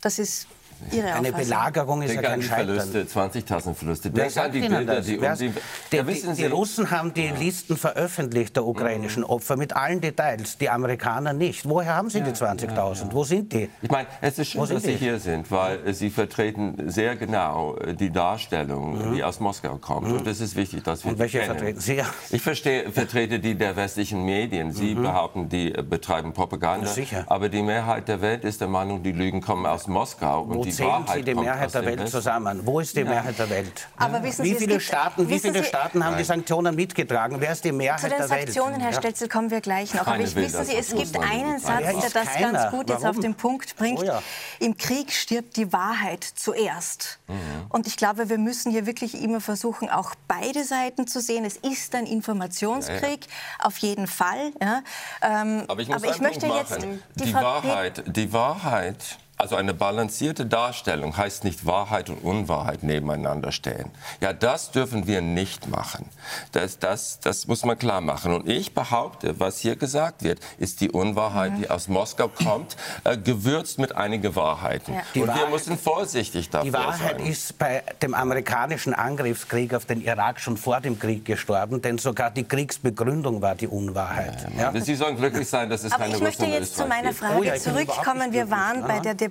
Das 0.00 0.18
ist 0.18 0.46
Ihre 0.92 1.12
Eine 1.12 1.32
Belagerung 1.32 2.02
ist 2.02 2.12
Denk 2.12 2.22
ja 2.22 2.30
kein 2.30 2.42
Scheitern. 2.42 2.80
Verluste, 2.80 3.02
20.000 3.02 3.74
Verluste. 3.74 4.10
Denk 4.10 4.36
an 4.36 4.52
die 4.52 4.60
Bilder, 4.60 5.00
die, 5.00 5.18
um 5.18 5.34
die, 5.34 5.52
die, 5.92 6.02
die, 6.02 6.32
die 6.34 6.46
Russen 6.46 6.90
haben 6.90 7.12
die 7.14 7.28
Listen 7.28 7.76
veröffentlicht 7.76 8.56
der 8.56 8.66
ukrainischen 8.66 9.22
mhm. 9.22 9.30
Opfer 9.30 9.56
mit 9.56 9.74
allen 9.74 10.00
Details, 10.00 10.58
die 10.58 10.70
Amerikaner 10.70 11.32
nicht. 11.32 11.68
Woher 11.68 11.94
haben 11.94 12.10
sie 12.10 12.20
die 12.20 12.30
20.000? 12.30 12.66
Ja, 12.66 12.92
ja. 12.92 13.12
Wo 13.12 13.24
sind 13.24 13.52
die? 13.52 13.68
Ich 13.82 13.90
meine, 13.90 14.06
es 14.20 14.38
ist 14.38 14.48
schön, 14.48 14.68
dass 14.68 14.82
Sie 14.82 14.96
hier 14.96 15.18
sind, 15.18 15.50
weil 15.50 15.92
Sie 15.92 16.10
vertreten 16.10 16.90
sehr 16.90 17.16
genau 17.16 17.76
äh, 17.76 17.94
die 17.94 18.10
Darstellung, 18.10 19.10
mhm. 19.10 19.14
die 19.14 19.24
aus 19.24 19.40
Moskau 19.40 19.76
kommt. 19.76 20.08
Mhm. 20.08 20.18
Und 20.18 20.26
es 20.26 20.40
ist 20.40 20.56
wichtig, 20.56 20.84
dass 20.84 21.04
wir 21.04 21.12
Und 21.12 21.18
welche 21.18 21.40
kennen. 21.40 21.56
vertreten 21.56 21.80
Sie? 21.80 22.02
Ich 22.30 22.42
verstehe, 22.42 22.90
vertrete 22.92 23.38
die 23.40 23.54
der 23.54 23.76
westlichen 23.76 24.24
Medien. 24.24 24.72
Sie 24.72 24.94
mhm. 24.94 25.02
behaupten, 25.02 25.48
die 25.48 25.70
betreiben 25.70 26.32
Propaganda. 26.32 26.86
Sicher. 26.86 27.24
Aber 27.26 27.48
die 27.48 27.62
Mehrheit 27.62 28.08
der 28.08 28.20
Welt 28.20 28.44
ist 28.44 28.60
der 28.60 28.68
Meinung, 28.68 29.02
die 29.02 29.12
Lügen 29.12 29.40
kommen 29.40 29.66
aus 29.66 29.86
Moskau. 29.86 30.42
Und 30.42 30.67
Wahrheit 30.78 31.16
Sie 31.16 31.22
die 31.22 31.34
Mehrheit 31.34 31.74
der 31.74 31.84
Welt 31.84 32.08
zusammen? 32.08 32.60
Wo 32.64 32.80
ist 32.80 32.96
die 32.96 33.04
Mehrheit 33.04 33.38
der 33.38 33.48
Welt? 33.50 33.88
Aber 33.96 34.22
wissen 34.22 34.44
wie 34.44 34.48
Sie, 34.48 34.54
es 34.54 34.58
viele 34.62 34.80
Staaten, 34.80 35.28
wie 35.28 35.38
viele 35.38 35.62
Sie- 35.62 35.68
Staaten 35.68 36.04
haben 36.04 36.16
die 36.16 36.24
Sanktionen 36.24 36.74
mitgetragen? 36.74 37.36
Wer 37.40 37.52
ist 37.52 37.64
die 37.64 37.72
Mehrheit 37.72 38.00
Zu 38.00 38.08
den 38.08 38.18
der 38.18 38.30
Welt? 38.30 38.52
Sanktionen, 38.52 38.80
Herr 38.80 38.90
Ja. 38.92 38.98
Stelzel, 38.98 39.28
kommen 39.28 39.50
wir 39.50 39.60
gleich 39.60 39.94
noch. 39.94 40.02
Aber 40.02 40.12
Keiner 40.12 40.24
ich, 40.24 40.34
will 40.34 40.44
wissen 40.44 40.64
Sie, 40.64 40.76
es 40.76 40.94
gibt 40.94 41.16
einen. 41.18 41.58
Satz, 41.58 41.80
Ja, 41.84 41.92
der 41.92 42.10
das 42.10 42.12
keiner. 42.34 42.52
ganz 42.52 42.70
gut 42.70 42.88
jetzt 42.90 43.04
auf 43.06 43.18
den 43.18 43.34
Punkt 43.34 43.76
bringt. 43.76 44.00
Oh 44.00 44.04
ja. 44.04 44.22
Im 44.60 44.76
Krieg 44.76 45.12
stirbt 45.12 45.56
die 45.56 45.72
Wahrheit 45.72 46.24
zuerst. 46.24 47.18
Mhm. 47.28 47.34
Und 47.68 47.86
ich 47.86 47.96
glaube, 47.96 48.28
wir 48.28 48.38
müssen 48.38 48.70
hier 48.72 48.86
wirklich 48.86 49.20
immer 49.22 49.40
versuchen, 49.40 49.88
auch 49.90 50.14
beide 50.26 50.64
Seiten 50.64 51.06
zu 51.06 51.20
sehen. 51.20 51.44
Es 51.44 51.56
ist 51.56 51.94
ein 51.94 52.06
Informationskrieg, 52.06 53.26
auf 53.60 53.78
jeden 53.78 54.06
Fall. 54.06 54.52
Ja. 54.60 54.82
Ähm, 55.22 55.64
Aber 55.68 55.80
ich 55.80 55.88
muss 55.88 56.02
einen 56.02 56.22
möchte 56.22 56.46
Punkt 56.46 56.56
jetzt 56.70 56.78
machen. 56.80 57.02
die, 57.16 57.24
die, 57.24 57.34
Wahrheit, 57.34 58.02
die 58.06 58.32
Wahrheit, 58.32 59.18
also 59.38 59.54
eine 59.56 59.72
balancierte 59.72 60.46
Darstellung 60.46 61.16
heißt 61.16 61.44
nicht 61.44 61.64
Wahrheit 61.64 62.10
und 62.10 62.18
Unwahrheit 62.24 62.82
nebeneinander 62.82 63.52
stellen. 63.52 63.90
Ja, 64.20 64.32
das 64.32 64.72
dürfen 64.72 65.06
wir 65.06 65.20
nicht 65.20 65.68
machen. 65.68 66.06
Das, 66.52 66.78
das, 66.80 67.20
das 67.20 67.46
muss 67.46 67.64
man 67.64 67.78
klar 67.78 68.00
machen. 68.00 68.32
Und 68.34 68.48
ich 68.48 68.74
behaupte, 68.74 69.38
was 69.38 69.58
hier 69.60 69.76
gesagt 69.76 70.24
wird, 70.24 70.40
ist 70.58 70.80
die 70.80 70.90
Unwahrheit, 70.90 71.52
Mhm. 71.52 71.58
die 71.60 71.70
aus 71.70 71.86
Moskau 71.88 72.28
kommt, 72.28 72.76
äh, 73.04 73.16
gewürzt 73.16 73.78
mit 73.78 73.94
einigen 73.96 74.34
Wahrheiten. 74.34 74.92
Ja. 74.94 75.00
Und 75.00 75.14
wir 75.14 75.28
Wahrheit- 75.28 75.50
müssen 75.50 75.78
vorsichtig 75.78 76.50
dafür 76.50 76.64
Die 76.70 76.72
Wahrheit 76.76 77.18
sein. 77.18 77.26
ist 77.26 77.56
bei 77.58 77.82
dem 78.02 78.14
amerikanischen 78.14 78.92
Angriffskrieg 78.92 79.72
auf 79.72 79.84
den 79.86 80.00
Irak 80.02 80.40
schon 80.40 80.56
vor 80.56 80.80
dem 80.80 80.98
Krieg 80.98 81.24
gestorben, 81.24 81.80
denn 81.80 81.98
sogar 81.98 82.30
die 82.32 82.44
Kriegsbegründung 82.44 83.40
war 83.40 83.54
die 83.54 83.68
Unwahrheit. 83.68 84.46
Ja? 84.58 84.72
Sie 84.80 84.96
sollen 84.96 85.16
glücklich 85.16 85.48
sein, 85.48 85.70
dass 85.70 85.84
es 85.84 85.92
Aber 85.92 86.02
keine 86.04 86.16
ich 86.16 86.22
möchte 86.22 86.42
Russen 86.42 86.54
und 86.56 86.60
jetzt 86.60 86.76
zu 86.76 86.86
meiner 86.86 87.08
gibt. 87.10 87.20
Frage 87.20 87.38
Oh 87.38 87.42
ja, 87.44 87.54
ich 87.54 87.62
zurückkommen. 87.62 88.32
Wir 88.32 88.50
waren 88.50 88.82
bei 88.82 88.98
der 88.98 89.14
Debatte, 89.14 89.27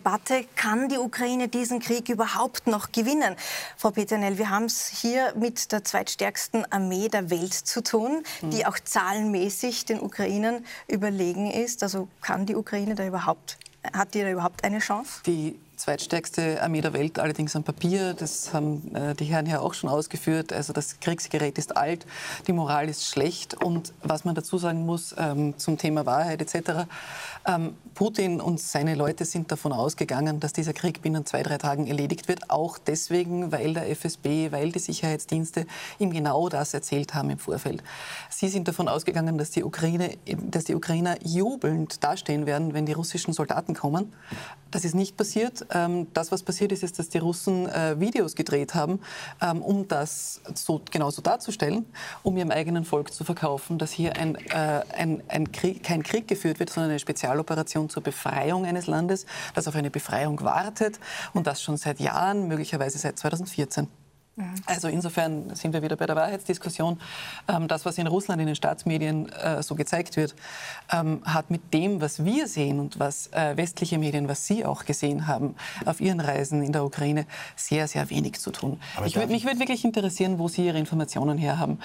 kann 0.55 0.89
die 0.89 0.97
Ukraine 0.97 1.47
diesen 1.47 1.79
Krieg 1.79 2.09
überhaupt 2.09 2.67
noch 2.67 2.91
gewinnen? 2.91 3.35
Frau 3.75 3.91
Peternell, 3.91 4.37
wir 4.37 4.49
haben 4.49 4.65
es 4.65 4.87
hier 4.87 5.33
mit 5.35 5.71
der 5.71 5.83
zweitstärksten 5.83 6.71
Armee 6.71 7.09
der 7.09 7.29
Welt 7.29 7.53
zu 7.53 7.81
tun, 7.81 8.23
die 8.41 8.65
auch 8.65 8.77
zahlenmäßig 8.79 9.85
den 9.85 9.99
Ukrainern 9.99 10.65
überlegen 10.87 11.49
ist. 11.51 11.83
Also 11.83 12.07
kann 12.21 12.45
die 12.45 12.55
Ukraine 12.55 12.95
da 12.95 13.05
überhaupt, 13.05 13.57
hat 13.93 14.13
die 14.13 14.21
da 14.21 14.29
überhaupt 14.29 14.63
eine 14.63 14.79
Chance? 14.79 15.21
Die 15.25 15.59
zweitstärkste 15.77 16.61
Armee 16.61 16.81
der 16.81 16.93
Welt, 16.93 17.19
allerdings 17.19 17.55
am 17.55 17.63
Papier. 17.63 18.13
Das 18.13 18.53
haben 18.53 18.93
äh, 18.95 19.13
die 19.13 19.25
Herren 19.25 19.45
ja 19.45 19.59
auch 19.59 19.73
schon 19.73 19.89
ausgeführt. 19.89 20.51
Also 20.51 20.73
das 20.73 20.99
Kriegsgerät 20.99 21.57
ist 21.57 21.77
alt, 21.77 22.05
die 22.47 22.53
Moral 22.53 22.89
ist 22.89 23.05
schlecht. 23.05 23.53
Und 23.53 23.93
was 24.01 24.25
man 24.25 24.35
dazu 24.35 24.57
sagen 24.57 24.85
muss 24.85 25.15
ähm, 25.17 25.57
zum 25.57 25.77
Thema 25.77 26.05
Wahrheit 26.05 26.41
etc., 26.41 26.87
Putin 27.93 28.41
und 28.41 28.59
seine 28.59 28.93
Leute 28.93 29.25
sind 29.25 29.51
davon 29.51 29.71
ausgegangen, 29.71 30.39
dass 30.39 30.53
dieser 30.53 30.73
Krieg 30.73 31.01
binnen 31.01 31.25
zwei, 31.25 31.43
drei 31.43 31.57
Tagen 31.57 31.87
erledigt 31.87 32.27
wird. 32.27 32.49
Auch 32.49 32.77
deswegen, 32.77 33.51
weil 33.51 33.73
der 33.73 33.89
FSB, 33.89 34.51
weil 34.51 34.71
die 34.71 34.79
Sicherheitsdienste 34.79 35.65
ihm 35.97 36.11
genau 36.11 36.49
das 36.49 36.73
erzählt 36.73 37.13
haben 37.13 37.29
im 37.29 37.39
Vorfeld. 37.39 37.81
Sie 38.29 38.49
sind 38.49 38.67
davon 38.67 38.87
ausgegangen, 38.87 39.37
dass 39.37 39.49
die, 39.51 39.63
Ukraine, 39.63 40.17
dass 40.25 40.65
die 40.65 40.75
Ukrainer 40.75 41.15
jubelnd 41.23 42.03
dastehen 42.03 42.45
werden, 42.45 42.73
wenn 42.73 42.85
die 42.85 42.93
russischen 42.93 43.33
Soldaten 43.33 43.73
kommen. 43.73 44.13
Das 44.69 44.83
ist 44.83 44.93
nicht 44.93 45.15
passiert. 45.15 45.65
Ähm, 45.73 46.07
Das, 46.13 46.31
was 46.31 46.43
passiert 46.43 46.71
ist, 46.71 46.83
ist, 46.83 46.99
dass 46.99 47.09
die 47.09 47.17
Russen 47.17 47.67
äh, 47.67 47.99
Videos 47.99 48.35
gedreht 48.35 48.75
haben, 48.75 48.99
ähm, 49.41 49.61
um 49.61 49.87
das 49.87 50.41
so 50.53 50.81
genauso 50.91 51.21
darzustellen, 51.21 51.85
um 52.23 52.35
ihrem 52.37 52.51
eigenen 52.51 52.83
Volk 52.85 53.13
zu 53.13 53.23
verkaufen, 53.23 53.77
dass 53.77 53.91
hier 53.91 54.17
ein, 54.17 54.35
äh, 54.35 54.81
ein, 54.95 55.23
ein 55.29 55.51
Krieg, 55.51 55.83
kein 55.83 56.03
Krieg 56.03 56.27
geführt 56.27 56.59
wird, 56.59 56.69
sondern 56.69 56.91
eine 56.91 56.99
Spezialoperation 57.37 57.89
zur 57.89 58.03
Befreiung 58.03 58.65
eines 58.65 58.87
Landes, 58.87 59.25
das 59.53 59.67
auf 59.67 59.75
eine 59.75 59.89
Befreiung 59.89 60.41
wartet 60.41 60.99
und 61.33 61.47
das 61.47 61.61
schon 61.61 61.77
seit 61.77 61.99
Jahren, 61.99 62.47
möglicherweise 62.47 62.97
seit 62.97 63.17
2014. 63.19 63.87
Also 64.67 64.87
insofern 64.87 65.55
sind 65.55 65.73
wir 65.73 65.81
wieder 65.81 65.95
bei 65.95 66.05
der 66.05 66.15
Wahrheitsdiskussion. 66.15 66.99
Ähm, 67.47 67.67
Das, 67.67 67.85
was 67.85 67.97
in 67.97 68.05
Russland 68.05 68.39
in 68.39 68.45
den 68.45 68.55
Staatsmedien 68.55 69.29
äh, 69.29 69.63
so 69.63 69.73
gezeigt 69.73 70.15
wird, 70.15 70.35
ähm, 70.93 71.21
hat 71.25 71.49
mit 71.49 71.73
dem, 71.73 72.01
was 72.01 72.23
wir 72.23 72.47
sehen 72.47 72.79
und 72.79 72.99
was 72.99 73.33
äh, 73.33 73.57
westliche 73.57 73.97
Medien, 73.97 74.27
was 74.27 74.45
Sie 74.45 74.63
auch 74.63 74.85
gesehen 74.85 75.25
haben 75.25 75.55
auf 75.85 76.01
Ihren 76.01 76.19
Reisen 76.19 76.61
in 76.61 76.71
der 76.71 76.83
Ukraine, 76.83 77.25
sehr, 77.55 77.87
sehr 77.87 78.11
wenig 78.11 78.39
zu 78.39 78.51
tun. 78.51 78.79
Ich 79.05 79.15
mich 79.15 79.43
würde 79.43 79.59
wirklich 79.59 79.83
interessieren, 79.83 80.37
wo 80.37 80.47
Sie 80.47 80.67
Ihre 80.67 80.77
Informationen 80.77 81.39
her 81.39 81.57
haben. 81.57 81.79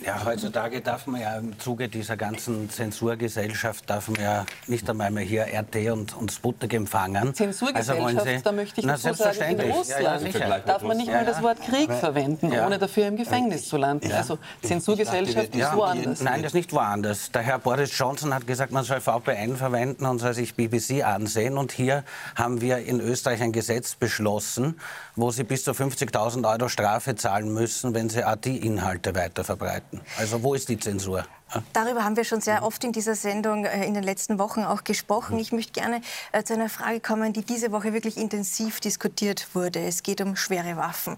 Ja, 0.00 0.24
heutzutage 0.24 0.80
darf 0.80 1.08
man 1.08 1.20
ja 1.20 1.36
im 1.38 1.58
Zuge 1.58 1.88
dieser 1.88 2.16
ganzen 2.16 2.70
Zensurgesellschaft 2.70 3.90
darf 3.90 4.06
man 4.08 4.20
ja 4.22 4.46
nicht 4.68 4.88
einmal 4.88 5.10
mehr 5.10 5.24
hier 5.24 5.46
RT 5.52 5.90
und, 5.90 6.16
und 6.16 6.30
Sputnik 6.30 6.72
empfangen. 6.74 7.34
Zensurgesellschaft, 7.34 8.16
Also 8.18 8.24
Sie- 8.30 8.42
da 8.44 8.52
möchte 8.52 8.80
ich 8.80 8.86
Na, 8.86 8.92
dazu 8.92 9.12
sagen, 9.14 9.58
in. 9.58 9.70
Russland 9.72 10.22
Ja, 10.34 10.48
ja, 10.48 10.58
darf 10.60 10.82
man 10.82 10.96
nicht 10.98 11.10
mal 11.10 11.24
das 11.24 11.42
Wort 11.42 11.60
Krieg 11.60 11.92
verwenden, 11.92 12.52
Ja. 12.52 12.64
ohne 12.66 12.78
dafür 12.78 13.08
im 13.08 13.16
Gefängnis 13.16 13.68
zu 13.68 13.76
landen. 13.76 14.12
Also 14.12 14.38
Zensurgesellschaft 14.62 15.56
ist 15.56 15.74
woanders. 15.74 16.20
Nein, 16.20 16.42
das 16.42 16.50
ist 16.50 16.54
nicht 16.54 16.72
woanders. 16.72 17.32
Der 17.32 17.42
Herr 17.42 17.58
Boris 17.58 17.90
Johnson 17.98 18.32
hat 18.32 18.46
gesagt, 18.46 18.70
man 18.70 18.84
soll 18.84 19.00
VPN 19.00 19.56
verwenden 19.56 20.06
und 20.06 20.20
soll 20.20 20.32
sich 20.32 20.54
BBC 20.54 21.02
ansehen. 21.02 21.58
Und 21.58 21.72
hier 21.72 22.04
haben 22.36 22.60
wir 22.60 22.78
in 22.78 23.00
Österreich 23.00 23.42
ein 23.42 23.50
Gesetz 23.52 23.96
beschlossen, 23.96 24.78
wo 25.18 25.32
Sie 25.32 25.42
bis 25.42 25.64
zu 25.64 25.72
50.000 25.72 26.48
Euro 26.48 26.68
Strafe 26.68 27.16
zahlen 27.16 27.52
müssen, 27.52 27.92
wenn 27.92 28.08
Sie 28.08 28.22
AT-Inhalte 28.22 29.14
weiterverbreiten. 29.14 30.00
Also 30.16 30.42
wo 30.42 30.54
ist 30.54 30.68
die 30.68 30.78
Zensur? 30.78 31.24
Darüber 31.72 32.04
haben 32.04 32.16
wir 32.16 32.24
schon 32.24 32.40
sehr 32.40 32.62
oft 32.62 32.84
in 32.84 32.92
dieser 32.92 33.14
Sendung 33.14 33.64
äh, 33.64 33.84
in 33.84 33.94
den 33.94 34.04
letzten 34.04 34.38
Wochen 34.38 34.62
auch 34.62 34.84
gesprochen. 34.84 35.38
Ich 35.38 35.50
möchte 35.50 35.72
gerne 35.72 36.02
äh, 36.32 36.44
zu 36.44 36.54
einer 36.54 36.68
Frage 36.68 37.00
kommen, 37.00 37.32
die 37.32 37.42
diese 37.42 37.72
Woche 37.72 37.92
wirklich 37.92 38.16
intensiv 38.16 38.80
diskutiert 38.80 39.54
wurde. 39.54 39.80
Es 39.80 40.02
geht 40.02 40.20
um 40.20 40.36
schwere 40.36 40.76
Waffen. 40.76 41.16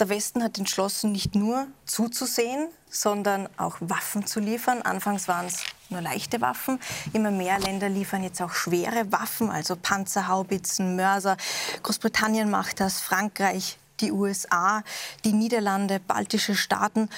Der 0.00 0.08
Westen 0.08 0.42
hat 0.42 0.58
entschlossen, 0.58 1.12
nicht 1.12 1.34
nur 1.34 1.66
zuzusehen, 1.84 2.68
sondern 2.88 3.48
auch 3.58 3.76
Waffen 3.80 4.26
zu 4.26 4.40
liefern. 4.40 4.80
Anfangs 4.82 5.28
waren 5.28 5.46
es 5.46 5.64
nur 5.90 6.00
leichte 6.00 6.40
Waffen. 6.40 6.80
Immer 7.12 7.30
mehr 7.30 7.58
Länder 7.58 7.88
liefern 7.88 8.22
jetzt 8.22 8.40
auch 8.42 8.52
schwere 8.52 9.10
Waffen, 9.12 9.50
also 9.50 9.76
Panzerhaubitzen, 9.76 10.96
Mörser. 10.96 11.36
Großbritannien 11.82 12.50
macht 12.50 12.80
das, 12.80 13.00
Frankreich, 13.00 13.78
die 14.00 14.12
USA, 14.12 14.82
die 15.24 15.32
Niederlande, 15.32 16.00
baltische 16.00 16.54
Staaten. 16.54 17.08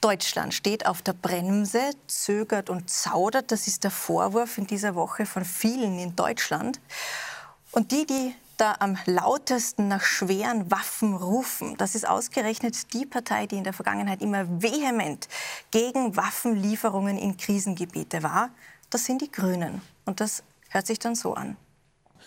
Deutschland 0.00 0.52
steht 0.52 0.84
auf 0.84 1.00
der 1.00 1.14
Bremse, 1.14 1.80
zögert 2.06 2.68
und 2.68 2.90
zaudert. 2.90 3.50
Das 3.50 3.66
ist 3.66 3.84
der 3.84 3.90
Vorwurf 3.90 4.58
in 4.58 4.66
dieser 4.66 4.94
Woche 4.94 5.24
von 5.24 5.44
vielen 5.44 5.98
in 5.98 6.14
Deutschland. 6.14 6.78
Und 7.72 7.90
die, 7.90 8.04
die 8.04 8.34
da 8.64 8.76
am 8.78 8.96
lautesten 9.04 9.88
nach 9.88 10.02
schweren 10.02 10.70
Waffen 10.70 11.14
rufen, 11.14 11.76
das 11.76 11.94
ist 11.94 12.08
ausgerechnet 12.08 12.94
die 12.94 13.04
Partei, 13.04 13.46
die 13.46 13.56
in 13.56 13.64
der 13.64 13.74
Vergangenheit 13.74 14.22
immer 14.22 14.62
vehement 14.62 15.28
gegen 15.70 16.16
Waffenlieferungen 16.16 17.18
in 17.18 17.36
Krisengebiete 17.36 18.22
war. 18.22 18.48
Das 18.88 19.04
sind 19.04 19.20
die 19.20 19.30
Grünen. 19.30 19.82
Und 20.06 20.20
das 20.20 20.42
hört 20.70 20.86
sich 20.86 20.98
dann 20.98 21.14
so 21.14 21.34
an. 21.34 21.58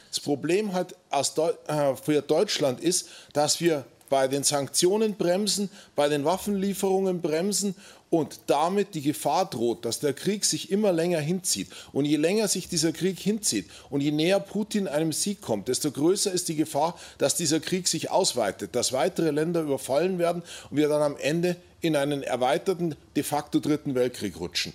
Das 0.09 0.19
Problem 0.19 0.73
halt 0.73 0.95
aus 1.09 1.33
Deu 1.33 1.53
äh, 1.67 1.95
für 1.95 2.21
Deutschland 2.21 2.81
ist, 2.81 3.09
dass 3.33 3.59
wir 3.59 3.85
bei 4.09 4.27
den 4.27 4.43
Sanktionen 4.43 5.15
bremsen, 5.15 5.69
bei 5.95 6.09
den 6.09 6.25
Waffenlieferungen 6.25 7.21
bremsen 7.21 7.75
und 8.09 8.39
damit 8.47 8.95
die 8.95 9.01
Gefahr 9.01 9.49
droht, 9.49 9.85
dass 9.85 9.99
der 9.99 10.13
Krieg 10.13 10.45
sich 10.45 10.71
immer 10.71 10.93
länger 10.93 11.19
hinzieht. 11.19 11.69
Und 11.91 12.05
je 12.05 12.15
länger 12.15 12.47
sich 12.47 12.69
dieser 12.69 12.93
Krieg 12.93 13.19
hinzieht 13.19 13.69
und 13.89 14.01
je 14.01 14.11
näher 14.11 14.39
Putin 14.39 14.87
einem 14.87 15.11
Sieg 15.11 15.41
kommt, 15.41 15.67
desto 15.67 15.91
größer 15.91 16.31
ist 16.31 16.47
die 16.47 16.55
Gefahr, 16.55 16.97
dass 17.17 17.35
dieser 17.35 17.59
Krieg 17.59 17.87
sich 17.87 18.09
ausweitet, 18.09 18.75
dass 18.75 18.93
weitere 18.93 19.31
Länder 19.31 19.61
überfallen 19.61 20.19
werden 20.19 20.43
und 20.69 20.77
wir 20.77 20.87
dann 20.87 21.01
am 21.01 21.17
Ende 21.17 21.57
in 21.81 21.95
einen 21.95 22.23
erweiterten, 22.23 22.95
de 23.15 23.23
facto 23.23 23.59
Dritten 23.59 23.93
Weltkrieg 23.93 24.39
rutschen. 24.39 24.73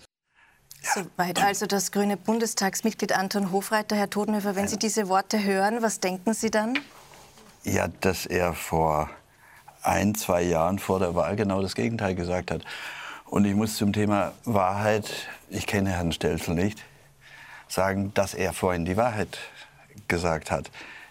Soweit 0.82 1.40
also 1.40 1.66
das 1.66 1.92
grüne 1.92 2.16
Bundestagsmitglied 2.16 3.12
Anton 3.12 3.52
Hofreiter. 3.52 3.94
Herr 3.94 4.10
Todenhöfer, 4.10 4.56
wenn 4.56 4.66
Sie 4.66 4.78
diese 4.78 5.08
Worte 5.08 5.42
hören, 5.42 5.80
was 5.80 6.00
denken 6.00 6.34
Sie 6.34 6.50
dann? 6.50 6.78
Ja, 7.62 7.88
dass 8.00 8.26
er 8.26 8.52
vor 8.52 9.08
ein, 9.82 10.14
zwei 10.14 10.42
Jahren 10.42 10.78
vor 10.78 10.98
der 10.98 11.14
Wahl 11.14 11.36
genau 11.36 11.62
das 11.62 11.74
Gegenteil 11.74 12.14
gesagt 12.14 12.50
hat. 12.50 12.62
Und 13.26 13.44
ich 13.44 13.54
muss 13.54 13.76
zum 13.76 13.92
Thema 13.92 14.32
Wahrheit, 14.44 15.10
ich 15.48 15.66
kenne 15.66 15.90
Herrn 15.90 16.12
Stelzel 16.12 16.54
nicht, 16.54 16.82
sagen, 17.68 18.12
dass 18.14 18.34
er 18.34 18.52
vorhin 18.52 18.84
die 18.84 18.96
Wahrheit 18.96 19.38
gesagt 20.08 20.50
hat. 20.50 20.70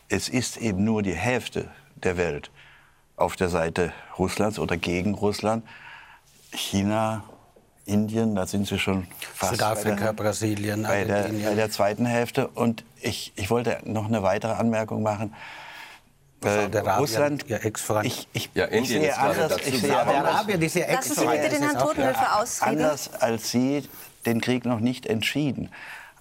Es 0.09 0.29
ist 0.29 0.57
eben 0.57 0.83
nur 0.83 1.01
die 1.01 1.15
Hälfte 1.15 1.69
der 1.95 2.17
Welt 2.17 2.51
auf 3.15 3.35
der 3.35 3.49
Seite 3.49 3.93
Russlands 4.19 4.59
oder 4.59 4.77
gegen 4.77 5.13
Russland. 5.15 5.65
China, 6.51 7.23
Indien, 7.85 8.35
da 8.35 8.45
sind 8.45 8.67
sie 8.67 8.77
schon 8.77 9.07
fast 9.33 9.53
Südafrika, 9.53 9.95
bei 9.95 10.01
der, 10.01 10.13
Brasilien, 10.13 10.83
bei 10.83 11.03
der, 11.03 11.29
bei 11.29 11.55
der 11.55 11.71
zweiten 11.71 12.05
Hälfte. 12.05 12.47
Und 12.47 12.83
ich, 13.01 13.33
ich 13.35 13.49
wollte 13.49 13.79
noch 13.85 14.05
eine 14.05 14.21
weitere 14.21 14.53
Anmerkung 14.53 15.01
machen. 15.01 15.33
Äh, 16.43 16.77
Russland, 16.97 17.49
Ex-Freund. 17.49 18.05
ich, 18.05 18.27
ich, 18.33 18.49
Ja, 18.53 18.67
ich 18.69 18.87
sehe 18.89 19.15
anders, 19.17 19.57
ich 19.65 19.79
sehe 19.79 19.95
Arabien 19.97 20.61
ist 20.61 20.75
ja 20.75 20.91
Lassen 20.91 21.15
Sie 21.15 21.25
bitte 21.27 21.49
den 21.49 21.63
Herrn 21.63 21.77
Todenhöfer 21.77 22.39
ausreden. 22.41 22.71
anders 22.79 23.13
als 23.19 23.51
Sie 23.51 23.87
den 24.25 24.41
Krieg 24.41 24.65
noch 24.65 24.79
nicht 24.79 25.05
entschieden. 25.05 25.69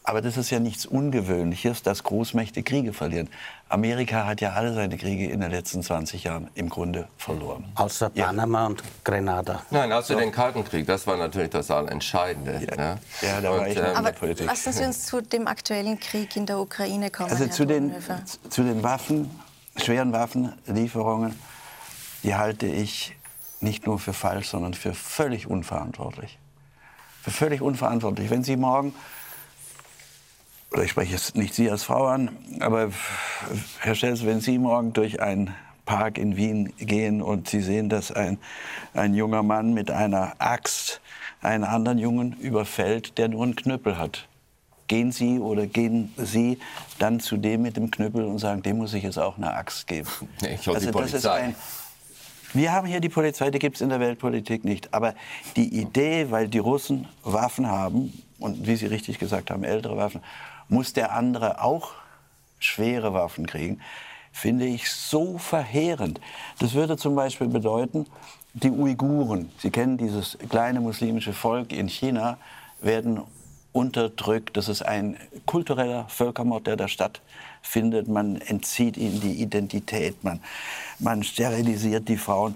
Aber 0.02 0.22
das 0.22 0.36
ist 0.38 0.50
ja 0.50 0.58
nichts 0.58 0.86
Ungewöhnliches, 0.86 1.82
dass 1.82 2.02
Großmächte 2.02 2.62
Kriege 2.62 2.92
verlieren. 2.94 3.28
Amerika 3.68 4.26
hat 4.26 4.40
ja 4.40 4.54
alle 4.54 4.74
seine 4.74 4.96
Kriege 4.96 5.30
in 5.30 5.40
den 5.40 5.50
letzten 5.50 5.82
20 5.82 6.24
Jahren 6.24 6.48
im 6.54 6.68
Grunde 6.70 7.06
verloren. 7.18 7.64
Außer 7.76 8.10
Ja. 8.14 8.26
Panama 8.26 8.66
und 8.66 8.82
Grenada. 9.04 9.62
Nein, 9.70 9.92
außer 9.92 10.16
den 10.16 10.32
Kalten 10.32 10.64
Krieg, 10.64 10.86
das 10.86 11.06
war 11.06 11.16
natürlich 11.18 11.50
das 11.50 11.70
Allerentscheidende. 11.70 12.66
Ja. 12.68 12.76
ne? 12.76 12.98
Ja, 13.20 13.40
da 13.40 13.50
war 13.50 13.68
ich 13.68 13.76
ähm, 13.76 13.84
in 13.84 13.90
Aber 13.96 14.10
der 14.10 14.18
Politik. 14.18 14.46
lassen 14.46 14.72
Sie 14.72 14.84
uns 14.84 15.06
zu 15.06 15.20
dem 15.20 15.46
aktuellen 15.46 16.00
Krieg 16.00 16.34
in 16.34 16.46
der 16.46 16.58
Ukraine 16.58 17.10
kommen, 17.10 17.30
Also 17.30 17.44
Herr 17.44 17.50
zu 17.52 17.66
den, 17.66 17.94
zu 18.48 18.62
den 18.62 18.82
Waffen, 18.82 19.30
schweren 19.84 20.12
Waffenlieferungen, 20.12 21.34
die 22.22 22.34
halte 22.34 22.66
ich 22.66 23.16
nicht 23.60 23.86
nur 23.86 23.98
für 23.98 24.12
falsch, 24.12 24.48
sondern 24.48 24.74
für 24.74 24.94
völlig 24.94 25.46
unverantwortlich. 25.46 26.38
Für 27.22 27.30
völlig 27.30 27.60
unverantwortlich. 27.60 28.30
Wenn 28.30 28.44
Sie 28.44 28.56
morgen, 28.56 28.94
oder 30.72 30.84
ich 30.84 30.90
spreche 30.90 31.12
jetzt 31.12 31.36
nicht 31.36 31.54
Sie 31.54 31.70
als 31.70 31.82
Frau 31.82 32.06
an, 32.06 32.30
aber 32.60 32.90
Herr 33.80 33.94
Stelz, 33.94 34.24
wenn 34.24 34.40
Sie 34.40 34.58
morgen 34.58 34.92
durch 34.92 35.20
einen 35.20 35.54
Park 35.84 36.18
in 36.18 36.36
Wien 36.36 36.72
gehen 36.78 37.20
und 37.20 37.48
Sie 37.48 37.60
sehen, 37.60 37.88
dass 37.88 38.12
ein, 38.12 38.38
ein 38.94 39.14
junger 39.14 39.42
Mann 39.42 39.74
mit 39.74 39.90
einer 39.90 40.34
Axt 40.38 41.00
einen 41.42 41.64
anderen 41.64 41.98
Jungen 41.98 42.34
überfällt, 42.34 43.18
der 43.18 43.28
nur 43.28 43.42
einen 43.42 43.56
Knüppel 43.56 43.98
hat. 43.98 44.28
Gehen 44.90 45.12
Sie 45.12 45.38
oder 45.38 45.68
gehen 45.68 46.12
Sie 46.16 46.58
dann 46.98 47.20
zu 47.20 47.36
dem 47.36 47.62
mit 47.62 47.76
dem 47.76 47.92
Knüppel 47.92 48.24
und 48.24 48.40
sagen, 48.40 48.60
dem 48.64 48.78
muss 48.78 48.92
ich 48.92 49.04
jetzt 49.04 49.20
auch 49.20 49.36
eine 49.36 49.54
Axt 49.54 49.86
geben? 49.86 50.08
Ich 50.42 50.66
hol 50.66 50.74
die 50.74 50.80
das 50.80 50.82
ist 50.82 50.90
Polizei. 50.90 51.30
ein, 51.30 51.54
wir 52.54 52.72
haben 52.72 52.88
hier 52.88 52.98
die 52.98 53.08
Polizei, 53.08 53.52
die 53.52 53.60
gibt 53.60 53.76
es 53.76 53.82
in 53.82 53.90
der 53.90 54.00
Weltpolitik 54.00 54.64
nicht. 54.64 54.92
Aber 54.92 55.14
die 55.54 55.80
Idee, 55.80 56.32
weil 56.32 56.48
die 56.48 56.58
Russen 56.58 57.06
Waffen 57.22 57.68
haben, 57.68 58.20
und 58.40 58.66
wie 58.66 58.74
Sie 58.74 58.86
richtig 58.86 59.20
gesagt 59.20 59.52
haben, 59.52 59.62
ältere 59.62 59.96
Waffen, 59.96 60.22
muss 60.68 60.92
der 60.92 61.12
andere 61.12 61.62
auch 61.62 61.92
schwere 62.58 63.14
Waffen 63.14 63.46
kriegen, 63.46 63.80
finde 64.32 64.66
ich 64.66 64.90
so 64.90 65.38
verheerend. 65.38 66.20
Das 66.58 66.74
würde 66.74 66.96
zum 66.96 67.14
Beispiel 67.14 67.46
bedeuten, 67.46 68.06
die 68.54 68.72
Uiguren, 68.72 69.52
Sie 69.58 69.70
kennen 69.70 69.98
dieses 69.98 70.36
kleine 70.48 70.80
muslimische 70.80 71.32
Volk 71.32 71.72
in 71.72 71.88
China, 71.88 72.38
werden 72.80 73.20
unterdrückt. 73.72 74.56
Das 74.56 74.68
ist 74.68 74.82
ein 74.82 75.16
kultureller 75.46 76.06
Völkermord, 76.08 76.66
der 76.66 76.76
da 76.76 76.88
stattfindet. 76.88 78.08
Man 78.08 78.40
entzieht 78.40 78.96
ihnen 78.96 79.20
die 79.20 79.40
Identität, 79.40 80.22
man, 80.24 80.40
man 80.98 81.22
sterilisiert 81.22 82.08
die 82.08 82.16
Frauen. 82.16 82.54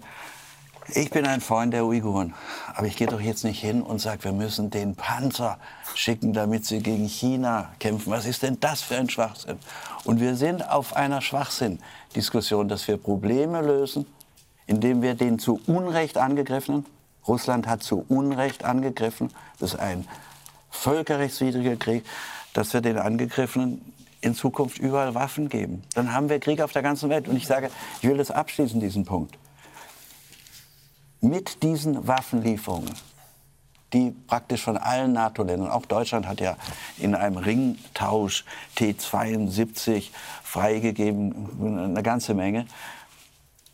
Ich 0.88 1.10
bin 1.10 1.26
ein 1.26 1.40
Freund 1.40 1.72
der 1.72 1.86
Uiguren, 1.86 2.34
aber 2.74 2.86
ich 2.86 2.96
gehe 2.96 3.06
doch 3.06 3.20
jetzt 3.20 3.42
nicht 3.42 3.58
hin 3.58 3.80
und 3.80 4.00
sage, 4.00 4.24
wir 4.24 4.32
müssen 4.32 4.70
den 4.70 4.94
Panzer 4.94 5.58
schicken, 5.94 6.34
damit 6.34 6.66
sie 6.66 6.80
gegen 6.80 7.06
China 7.06 7.72
kämpfen. 7.78 8.10
Was 8.10 8.26
ist 8.26 8.42
denn 8.42 8.60
das 8.60 8.82
für 8.82 8.96
ein 8.96 9.08
Schwachsinn? 9.08 9.58
Und 10.04 10.20
wir 10.20 10.34
sind 10.36 10.68
auf 10.68 10.94
einer 10.94 11.22
Schwachsinn-Diskussion, 11.22 12.68
dass 12.68 12.86
wir 12.86 12.98
Probleme 12.98 13.62
lösen, 13.62 14.04
indem 14.66 15.00
wir 15.00 15.14
den 15.14 15.38
zu 15.38 15.58
Unrecht 15.66 16.18
angegriffenen, 16.18 16.84
Russland 17.26 17.66
hat 17.66 17.82
zu 17.82 18.04
Unrecht 18.08 18.64
angegriffen, 18.64 19.30
das 19.58 19.72
ist 19.72 19.80
ein 19.80 20.06
völkerrechtswidriger 20.74 21.76
Krieg, 21.76 22.04
dass 22.52 22.72
wir 22.72 22.80
den 22.80 22.98
Angegriffenen 22.98 23.80
in 24.20 24.34
Zukunft 24.34 24.78
überall 24.78 25.14
Waffen 25.14 25.48
geben. 25.48 25.82
Dann 25.94 26.12
haben 26.12 26.28
wir 26.28 26.40
Krieg 26.40 26.60
auf 26.60 26.72
der 26.72 26.82
ganzen 26.82 27.10
Welt. 27.10 27.28
Und 27.28 27.36
ich 27.36 27.46
sage, 27.46 27.70
ich 28.00 28.08
will 28.08 28.16
das 28.16 28.30
abschließen, 28.30 28.80
diesen 28.80 29.04
Punkt 29.04 29.36
mit 31.24 31.62
diesen 31.62 32.06
Waffenlieferungen, 32.06 32.92
die 33.92 34.10
praktisch 34.26 34.62
von 34.62 34.76
allen 34.76 35.12
NATO-Ländern, 35.12 35.70
auch 35.70 35.86
Deutschland 35.86 36.26
hat 36.28 36.40
ja 36.40 36.56
in 36.98 37.14
einem 37.14 37.38
Ringtausch 37.38 38.44
T-72 38.76 40.10
freigegeben, 40.42 41.88
eine 41.90 42.02
ganze 42.02 42.34
Menge. 42.34 42.66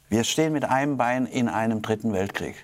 Wir 0.08 0.24
stehen 0.24 0.52
mit 0.52 0.64
einem 0.64 0.96
Bein 0.96 1.26
in 1.26 1.48
einem 1.48 1.82
dritten 1.82 2.12
Weltkrieg. 2.12 2.56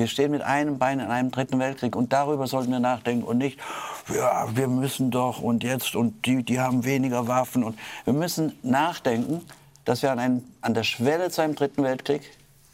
Wir 0.00 0.06
stehen 0.06 0.30
mit 0.30 0.40
einem 0.40 0.78
Bein 0.78 0.98
in 0.98 1.08
einem 1.08 1.30
dritten 1.30 1.58
Weltkrieg 1.58 1.94
und 1.94 2.14
darüber 2.14 2.46
sollten 2.46 2.72
wir 2.72 2.80
nachdenken 2.80 3.22
und 3.22 3.36
nicht, 3.36 3.60
ja, 4.08 4.46
wir 4.56 4.66
müssen 4.66 5.10
doch 5.10 5.42
und 5.42 5.62
jetzt 5.62 5.94
und 5.94 6.24
die, 6.24 6.42
die 6.42 6.58
haben 6.58 6.86
weniger 6.86 7.28
Waffen 7.28 7.62
und 7.62 7.78
wir 8.04 8.14
müssen 8.14 8.58
nachdenken, 8.62 9.42
dass 9.84 10.00
wir 10.00 10.10
an, 10.10 10.18
einem, 10.18 10.44
an 10.62 10.72
der 10.72 10.84
Schwelle 10.84 11.28
zu 11.28 11.42
einem 11.42 11.54
dritten 11.54 11.82
Weltkrieg 11.82 12.22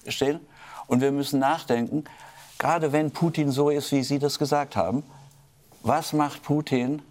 stehen 0.06 0.38
und 0.86 1.00
wir 1.00 1.10
müssen 1.10 1.40
nachdenken, 1.40 2.04
gerade 2.58 2.92
wenn 2.92 3.10
Putin 3.10 3.50
so 3.50 3.70
ist, 3.70 3.90
wie 3.90 4.04
Sie 4.04 4.20
das 4.20 4.38
gesagt 4.38 4.76
haben, 4.76 5.02
was 5.82 6.12
macht 6.12 6.44
Putin, 6.44 7.02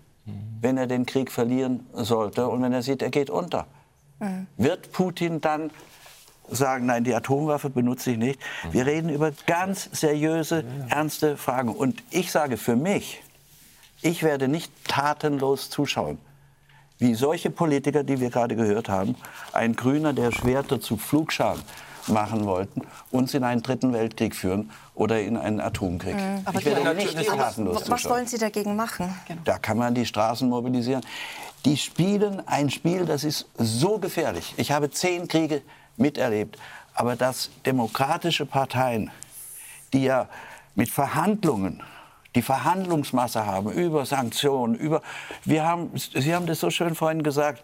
wenn 0.62 0.78
er 0.78 0.88
den 0.88 1.06
Krieg 1.06 1.30
verlieren 1.30 1.86
sollte 1.92 2.48
und 2.48 2.62
wenn 2.62 2.72
er 2.72 2.84
sieht, 2.84 3.02
er 3.02 3.10
geht 3.10 3.30
unter? 3.30 3.68
Wird 4.56 4.94
Putin 4.94 5.42
dann 5.42 5.72
sagen, 6.50 6.86
nein, 6.86 7.04
die 7.04 7.14
Atomwaffe 7.14 7.70
benutze 7.70 8.12
ich 8.12 8.18
nicht? 8.18 8.40
Wir 8.72 8.86
reden 8.86 9.10
über 9.10 9.32
ganz 9.46 9.90
seriöse, 9.92 10.64
ernste 10.90 11.38
Fragen. 11.38 11.70
Und 11.70 12.04
ich 12.12 12.32
sage 12.32 12.58
für 12.58 12.76
mich, 12.76 13.22
ich 14.02 14.24
werde 14.24 14.48
nicht 14.48 14.72
tatenlos 14.88 15.70
zuschauen, 15.70 16.18
wie 17.00 17.16
solche 17.16 17.50
Politiker, 17.50 18.04
die 18.04 18.20
wir 18.20 18.30
gerade 18.30 18.56
gehört 18.56 18.90
haben, 18.90 19.16
ein 19.52 19.76
Grüner, 19.76 20.14
der 20.14 20.32
Schwerter 20.32 20.80
zu 20.80 20.98
Pflugscharen 20.98 21.62
machen 22.08 22.46
wollten, 22.46 22.82
uns 23.12 23.34
in 23.34 23.44
einen 23.44 23.64
dritten 23.64 23.92
Weltkrieg 23.94 24.36
führen 24.36 24.70
oder 24.94 25.20
in 25.22 25.38
einen 25.38 25.60
Atomkrieg. 25.60 26.16
Aber 26.46 26.60
ich 26.60 26.66
werde 26.66 26.94
nicht 26.94 27.18
aber 27.30 27.38
tatenlos 27.38 27.76
Was 27.78 27.84
zuschauen. 27.86 28.12
wollen 28.14 28.28
Sie 28.28 28.38
dagegen 28.38 28.76
machen? 28.76 29.14
Da 29.44 29.58
kann 29.58 29.78
man 29.78 29.96
die 29.96 30.06
Straßen 30.06 30.48
mobilisieren. 30.48 31.02
Die 31.66 31.78
spielen 31.78 32.48
ein 32.48 32.70
Spiel, 32.70 33.06
das 33.06 33.24
ist 33.24 33.48
so 33.58 33.98
gefährlich. 33.98 34.54
Ich 34.58 34.72
habe 34.72 34.92
zehn 34.92 35.28
Kriege 35.28 35.64
miterlebt. 35.98 36.58
Aber 36.94 37.16
dass 37.16 37.50
demokratische 37.66 38.46
Parteien, 38.46 39.12
die 39.94 40.04
ja 40.04 40.28
mit 40.76 40.90
Verhandlungen 40.90 41.82
die 42.36 42.42
Verhandlungsmasse 42.42 43.46
haben 43.46 43.72
über 43.72 44.06
Sanktionen, 44.06 44.76
über 44.76 45.02
wir 45.46 45.66
haben, 45.66 45.92
Sie 45.96 46.36
haben 46.36 46.46
das 46.46 46.60
so 46.60 46.70
schön 46.70 46.94
vorhin 46.94 47.24
gesagt, 47.24 47.64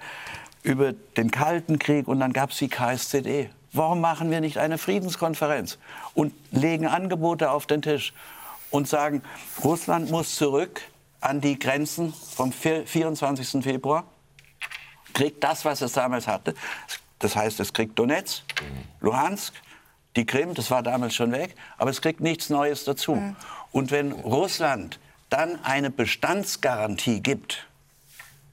über 0.63 0.94
den 0.94 1.30
Kalten 1.32 1.78
Krieg 1.80 2.08
und 2.08 2.20
dann 2.20 2.34
gab 2.34 2.52
es 2.52 2.58
die 2.58 2.70
KSZE. 2.70 3.50
Warum 3.74 4.02
machen 4.02 4.32
wir 4.32 4.41
nicht 4.41 4.58
eine 4.58 4.78
Friedenskonferenz 4.78 5.78
und 6.13 6.34
legen 6.52 6.88
Angebote 6.88 7.52
auf 7.52 7.65
den 7.65 7.82
Tisch 7.82 8.13
und 8.70 8.88
sagen, 8.88 9.22
Russland 9.63 10.10
muss 10.10 10.36
zurück 10.36 10.82
an 11.20 11.41
die 11.41 11.58
Grenzen 11.58 12.13
vom 12.13 12.52
24. 12.52 13.63
Februar, 13.63 14.06
kriegt 15.13 15.44
das, 15.44 15.65
was 15.65 15.82
es 15.82 15.94
damals 15.94 16.28
hatte. 16.28 16.56
Das 17.22 17.36
heißt, 17.36 17.60
es 17.60 17.72
kriegt 17.72 17.98
Donetsk, 17.98 18.44
Luhansk, 19.00 19.54
die 20.16 20.26
Krim, 20.26 20.54
das 20.54 20.70
war 20.72 20.84
damals 20.84 21.16
schon 21.16 21.32
weg, 21.32 21.56
aber 21.78 21.90
es 21.90 22.02
kriegt 22.02 22.20
nichts 22.20 22.50
Neues 22.50 22.84
dazu. 22.84 23.22
Und 23.72 23.92
wenn 23.92 24.12
Russland 24.12 25.00
dann 25.30 25.64
eine 25.64 25.90
Bestandsgarantie 25.90 27.22
gibt 27.22 27.66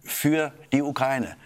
für 0.05 0.53
die 0.73 0.83
Ukraine 0.83 1.37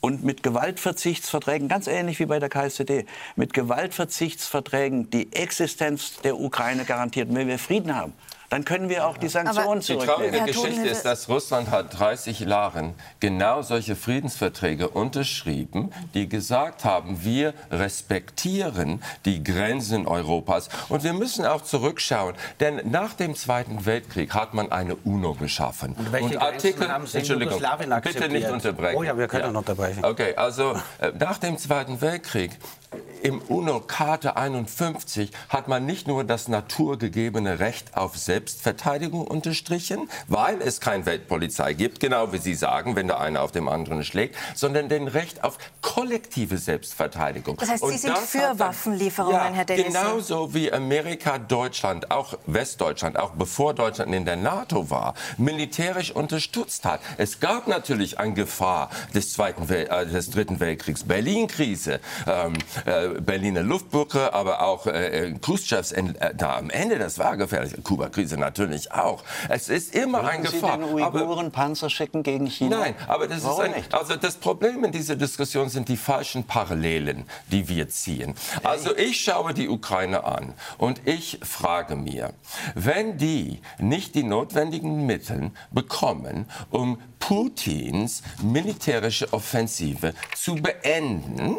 und 0.00 0.24
mit 0.24 0.42
Gewaltverzichtsverträgen, 0.42 1.68
ganz 1.68 1.86
ähnlich 1.86 2.18
wie 2.18 2.26
bei 2.26 2.40
der 2.40 2.48
KSZD, 2.48 3.06
mit 3.36 3.54
Gewaltverzichtsverträgen 3.54 5.08
die 5.10 5.32
Existenz 5.32 6.16
der 6.22 6.38
Ukraine 6.38 6.84
garantiert. 6.84 7.28
Und 7.28 7.36
wenn 7.36 7.48
wir 7.48 7.58
Frieden 7.58 7.94
haben, 7.94 8.12
dann 8.54 8.64
können 8.64 8.88
wir 8.88 9.08
auch 9.08 9.18
die 9.18 9.26
Sanktionen 9.26 9.80
Die 9.80 9.86
zurücknehmen. 9.86 10.14
traurige 10.14 10.38
Herr 10.38 10.46
Geschichte 10.46 10.88
ist, 10.88 11.04
dass 11.04 11.28
Russland 11.28 11.70
hat 11.70 11.98
30 11.98 12.38
Jahren 12.38 12.94
genau 13.18 13.62
solche 13.62 13.96
Friedensverträge 13.96 14.90
unterschrieben, 14.90 15.90
die 16.14 16.28
gesagt 16.28 16.84
haben, 16.84 17.24
wir 17.24 17.52
respektieren 17.72 19.02
die 19.24 19.42
Grenzen 19.42 20.06
Europas. 20.06 20.68
Und 20.88 21.02
wir 21.02 21.14
müssen 21.14 21.44
auch 21.44 21.62
zurückschauen, 21.62 22.36
denn 22.60 22.80
nach 22.88 23.14
dem 23.14 23.34
Zweiten 23.34 23.86
Weltkrieg 23.86 24.32
hat 24.34 24.54
man 24.54 24.70
eine 24.70 24.94
UNO 24.94 25.34
geschaffen. 25.34 25.96
Und 25.98 26.12
welche 26.12 26.36
Grenzen 26.38 26.88
haben 26.88 27.06
Sie 27.08 27.18
in 27.18 27.20
Entschuldigung, 27.22 27.60
bitte 28.02 28.28
nicht 28.28 28.48
unterbrechen. 28.48 28.96
Oh 28.96 29.02
ja, 29.02 29.18
wir 29.18 29.26
können 29.26 29.56
unterbrechen. 29.56 30.04
Okay, 30.04 30.36
also 30.36 30.76
äh, 31.00 31.10
nach 31.18 31.38
dem 31.38 31.58
Zweiten 31.58 32.00
Weltkrieg 32.00 32.52
im 33.22 33.40
UNO-Charta 33.40 34.30
51 34.32 35.30
hat 35.48 35.66
man 35.68 35.86
nicht 35.86 36.06
nur 36.06 36.24
das 36.24 36.48
naturgegebene 36.48 37.58
Recht 37.58 37.96
auf 37.96 38.16
Selbstverteidigung 38.16 39.26
unterstrichen, 39.26 40.10
weil 40.28 40.60
es 40.60 40.80
keine 40.80 41.06
Weltpolizei 41.06 41.72
gibt, 41.72 42.00
genau 42.00 42.32
wie 42.32 42.38
Sie 42.38 42.54
sagen, 42.54 42.96
wenn 42.96 43.06
der 43.06 43.20
eine 43.20 43.40
auf 43.40 43.52
dem 43.52 43.68
anderen 43.68 44.04
schlägt, 44.04 44.36
sondern 44.54 44.88
den 44.88 45.08
Recht 45.08 45.42
auf 45.42 45.58
kollektive 45.80 46.58
Selbstverteidigung. 46.58 47.56
Das 47.56 47.70
heißt, 47.70 47.84
Sie 47.86 47.92
Und 47.92 47.98
sind 47.98 48.18
für 48.18 48.38
dann- 48.38 48.58
Waffenlieferungen, 48.58 49.36
ja, 49.36 49.52
Herr 49.52 49.64
Dennis. 49.64 49.86
Genauso 49.86 50.52
wie 50.52 50.72
Amerika 50.72 51.38
Deutschland, 51.38 52.10
auch 52.10 52.34
Westdeutschland, 52.46 53.18
auch 53.18 53.30
bevor 53.30 53.74
Deutschland 53.74 54.14
in 54.14 54.24
der 54.24 54.36
NATO 54.36 54.90
war, 54.90 55.14
militärisch 55.38 56.10
unterstützt 56.10 56.84
hat. 56.84 57.00
Es 57.16 57.40
gab 57.40 57.68
natürlich 57.68 58.18
eine 58.18 58.34
Gefahr 58.34 58.90
des, 59.14 59.32
Zweiten 59.32 59.68
Wel 59.68 59.86
äh, 59.86 60.06
des 60.06 60.30
Dritten 60.30 60.60
Weltkriegs, 60.60 61.04
Berlin-Krise, 61.04 62.00
ähm, 62.26 62.54
äh, 62.83 62.83
äh, 62.83 62.83
Berliner 62.84 63.62
Luftbrücke, 63.62 64.32
aber 64.32 64.62
auch 64.62 64.86
äh, 64.86 65.28
äh 65.28 65.34
Khrushchevs 65.38 65.92
äh, 65.92 66.34
da 66.36 66.56
am 66.56 66.70
Ende, 66.70 66.98
das 66.98 67.18
war 67.18 67.36
gefährlich. 67.36 67.72
Kuba-Krise 67.82 68.36
natürlich 68.36 68.92
auch. 68.92 69.22
Es 69.48 69.68
ist 69.68 69.94
immer 69.94 70.22
Würden 70.22 70.30
ein 70.30 70.42
Gefahr. 70.42 70.78
Sie 70.78 70.84
den 70.84 70.94
Uiguren 70.94 71.46
aber, 71.46 71.50
Panzer 71.50 71.90
schicken 71.90 72.22
gegen 72.22 72.46
China? 72.46 72.78
Nein, 72.78 72.94
aber 73.06 73.26
das 73.26 73.44
Warum 73.44 73.60
ist 73.60 73.66
ein, 73.66 73.76
nicht? 73.76 73.94
also 73.94 74.16
das 74.16 74.36
Problem 74.36 74.84
in 74.84 74.92
dieser 74.92 75.16
Diskussion 75.16 75.68
sind 75.68 75.88
die 75.88 75.96
falschen 75.96 76.44
Parallelen, 76.44 77.24
die 77.50 77.68
wir 77.68 77.88
ziehen. 77.88 78.34
Also 78.62 78.96
ich 78.96 79.20
schaue 79.20 79.54
die 79.54 79.68
Ukraine 79.68 80.24
an 80.24 80.54
und 80.78 81.00
ich 81.06 81.40
frage 81.42 81.96
mir, 81.96 82.32
wenn 82.74 83.18
die 83.18 83.60
nicht 83.78 84.14
die 84.14 84.24
notwendigen 84.24 85.06
Mittel 85.06 85.50
bekommen, 85.70 86.46
um 86.70 86.98
Putins 87.18 88.22
militärische 88.42 89.32
Offensive 89.32 90.12
zu 90.34 90.56
beenden, 90.56 91.56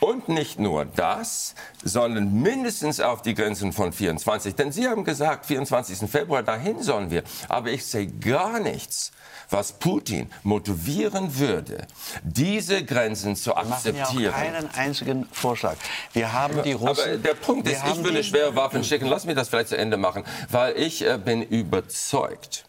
und 0.00 0.28
nicht 0.28 0.58
nur 0.58 0.84
das, 0.84 1.54
sondern 1.82 2.32
mindestens 2.42 3.00
auf 3.00 3.22
die 3.22 3.34
Grenzen 3.34 3.72
von 3.72 3.92
24. 3.92 4.54
Denn 4.54 4.72
Sie 4.72 4.88
haben 4.88 5.04
gesagt, 5.04 5.46
24. 5.46 6.10
Februar, 6.10 6.42
dahin 6.42 6.82
sollen 6.82 7.10
wir. 7.10 7.22
Aber 7.48 7.70
ich 7.70 7.84
sehe 7.84 8.06
gar 8.06 8.60
nichts, 8.60 9.12
was 9.50 9.72
Putin 9.72 10.30
motivieren 10.42 11.38
würde, 11.38 11.86
diese 12.22 12.84
Grenzen 12.84 13.36
zu 13.36 13.50
Wir 13.50 13.64
machen 13.64 13.68
ja 13.68 13.74
auch 13.74 14.08
akzeptieren. 14.08 14.32
keinen 14.34 14.70
einzigen 14.74 15.28
Vorschlag. 15.32 15.76
Wir 16.12 16.32
haben 16.32 16.62
die 16.62 16.72
Russen. 16.72 17.04
Aber 17.04 17.16
der 17.18 17.34
Punkt 17.34 17.68
ist, 17.68 17.82
ich 17.86 18.02
würde 18.02 18.24
schwere 18.24 18.56
Waffen 18.56 18.84
schicken. 18.84 19.06
Lass 19.06 19.24
mich 19.24 19.36
das 19.36 19.48
vielleicht 19.48 19.68
zu 19.68 19.76
Ende 19.76 19.96
machen, 19.96 20.24
weil 20.50 20.76
ich 20.76 21.06
äh, 21.06 21.18
bin 21.18 21.42
überzeugt, 21.42 22.64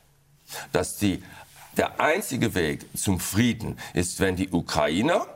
dass 0.71 0.97
die, 0.97 1.23
der 1.78 1.99
einzige 1.99 2.56
Weg 2.56 2.86
zum 2.97 3.19
Frieden 3.19 3.78
ist, 3.93 4.19
wenn 4.19 4.36
die 4.36 4.49
Ukrainer 4.49 5.28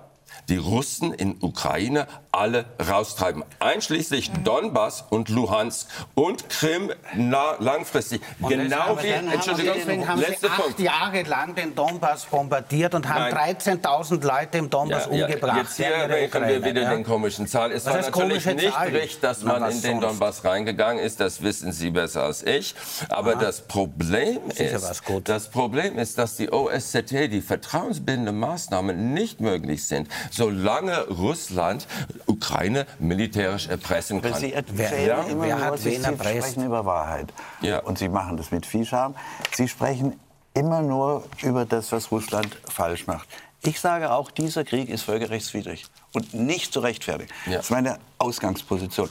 die 0.49 0.57
Russen 0.57 1.13
in 1.13 1.37
Ukraine 1.41 2.07
alle 2.31 2.65
raustreiben, 2.79 3.43
einschließlich 3.59 4.31
Mhm. 4.31 4.43
Donbass 4.43 5.03
und 5.09 5.29
Luhansk 5.29 5.87
und 6.15 6.47
Krim 6.49 6.91
na, 7.15 7.55
langfristig. 7.59 8.21
genau 8.47 8.77
Aber 8.81 9.03
wie, 9.03 9.07
Entschuldigung, 9.07 9.73
deswegen 9.77 10.07
haben 10.07 10.19
Sie 10.19 10.47
acht 10.47 10.61
Punkt. 10.61 10.79
Jahre 10.79 11.23
lang 11.23 11.55
den 11.55 11.73
Donbass 11.75 12.25
bombardiert 12.25 12.93
und 12.93 13.07
haben 13.09 13.33
Nein. 13.33 13.55
13.000 13.57 14.23
Leute 14.25 14.57
im 14.59 14.69
Donbass 14.69 15.07
Ja, 15.07 15.13
ja, 15.15 15.25
umgebracht. 15.25 15.57
jetzt 15.57 15.77
hier 15.77 15.87
rechnen 16.09 16.47
wir 16.47 16.63
wieder 16.63 16.81
ja. 16.83 16.89
den 16.91 17.03
komischen 17.03 17.47
Zahlen. 17.47 17.71
Es 17.71 17.85
Was 17.85 17.93
war 17.95 18.01
natürlich 18.25 18.45
nicht 18.45 18.73
Zahlen? 18.73 18.95
recht, 18.95 19.23
dass 19.23 19.41
Na, 19.43 19.59
man 19.59 19.71
in 19.71 19.81
den? 19.81 20.01
Donbass 20.01 20.43
reingegangen 20.45 21.03
ist. 21.03 21.19
Das 21.19 21.41
wissen 21.41 21.71
Sie 21.71 21.89
besser 21.89 22.23
als 22.23 22.43
ich. 22.43 22.75
Aber 23.09 23.35
das 23.35 23.61
Problem 23.61 24.39
ist, 24.55 25.01
das 25.25 25.49
Problem 25.49 25.97
ist, 25.97 26.17
dass 26.17 26.35
die 26.35 26.51
OSZE, 26.51 27.27
die 27.27 27.41
vertrauensbildenden 27.41 28.37
Maßnahmen 28.39 29.13
nicht 29.13 29.41
möglich 29.41 29.85
sind, 29.87 30.07
solange 30.39 31.05
Russland 31.09 31.85
Ukraine 32.25 32.87
militärisch 32.97 33.67
erpressen 33.67 34.21
kann. 34.21 34.33
Sie 34.35 34.53
Wer- 34.71 34.85
erzählen 34.85 35.07
ja, 35.07 35.21
immer 35.23 35.43
wer 35.43 35.59
hat 35.59 35.79
Sie 35.79 36.01
sprechen 36.01 36.65
über 36.65 36.85
Wahrheit. 36.85 37.33
Ja. 37.59 37.79
Und 37.79 37.97
Sie 37.99 38.07
machen 38.07 38.37
das 38.37 38.49
mit 38.49 38.65
viel 38.65 38.85
Charme. 38.85 39.15
Sie 39.53 39.67
sprechen 39.67 40.17
immer 40.53 40.81
nur 40.81 41.25
über 41.43 41.65
das, 41.65 41.91
was 41.91 42.09
Russland 42.09 42.57
falsch 42.69 43.05
macht. 43.05 43.27
Ich 43.63 43.81
sage 43.81 44.11
auch, 44.11 44.31
dieser 44.31 44.63
Krieg 44.63 44.87
ist 44.87 45.01
völkerrechtswidrig 45.03 45.87
und 46.13 46.33
nicht 46.33 46.71
zu 46.71 46.79
rechtfertigen. 46.79 47.29
Ja. 47.45 47.57
Das 47.57 47.65
ist 47.65 47.71
meine 47.71 47.99
Ausgangsposition. 48.17 49.09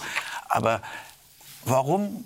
Aber 0.48 0.80
warum 1.66 2.24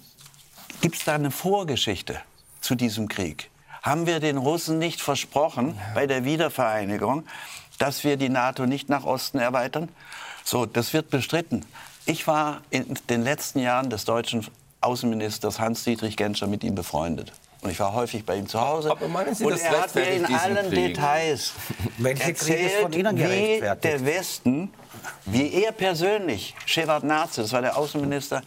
gibt 0.81 0.95
es 0.95 1.05
da 1.05 1.17
eine 1.17 1.33
Vorgeschichte 1.33 2.21
zu 2.61 2.77
diesem 2.77 3.09
Krieg? 3.09 3.51
Haben 3.83 4.07
wir 4.07 4.21
den 4.21 4.37
Russen 4.37 4.79
nicht 4.79 5.01
versprochen 5.01 5.77
bei 5.93 6.07
der 6.07 6.25
Wiedervereinigung, 6.25 7.25
dass 7.79 8.05
wir 8.05 8.17
die 8.17 8.29
NATO 8.29 8.67
nicht 8.67 8.89
nach 8.89 9.05
Osten 9.05 9.39
erweitern? 9.39 9.89
So, 10.45 10.67
das 10.67 10.93
wird 10.93 11.11
bestritten. 11.11 11.65
Ich 12.05 12.27
war 12.27 12.63
in 12.71 12.99
den 13.09 13.23
letzten 13.23 13.61
Jahren 13.61 13.91
des 13.91 14.05
deutschen 14.05 14.47
Außenministers 14.81 15.61
Hans-Dietrich 15.61 16.17
Genscher 16.17 16.47
mit 16.47 16.65
ihm 16.65 16.75
befreundet. 16.75 17.33
Und 17.63 17.71
ich 17.71 17.79
war 17.79 17.93
häufig 17.93 18.27
bei 18.27 18.37
ihm 18.37 18.49
zu 18.49 18.61
Hause. 18.61 18.91
Aber 18.91 19.07
meinen 19.07 19.35
Sie, 19.37 19.45
und 19.45 19.53
das 19.53 19.61
er 19.61 19.83
hat 19.83 19.95
mir 19.95 20.03
in 20.03 20.27
allen 20.27 20.69
Krieg? 20.69 20.95
Details 20.95 21.53
ist 21.99 22.21
erzählt, 22.21 22.73
von 22.83 22.93
Ihnen 22.93 23.17
wie 23.17 23.61
der 23.61 24.05
Westen, 24.05 24.73
wie 25.27 25.63
er 25.63 25.71
persönlich, 25.71 26.57
Shevardnadze, 26.67 27.43
das 27.43 27.53
war 27.53 27.63
der 27.63 27.77
Außenminister 27.77 28.43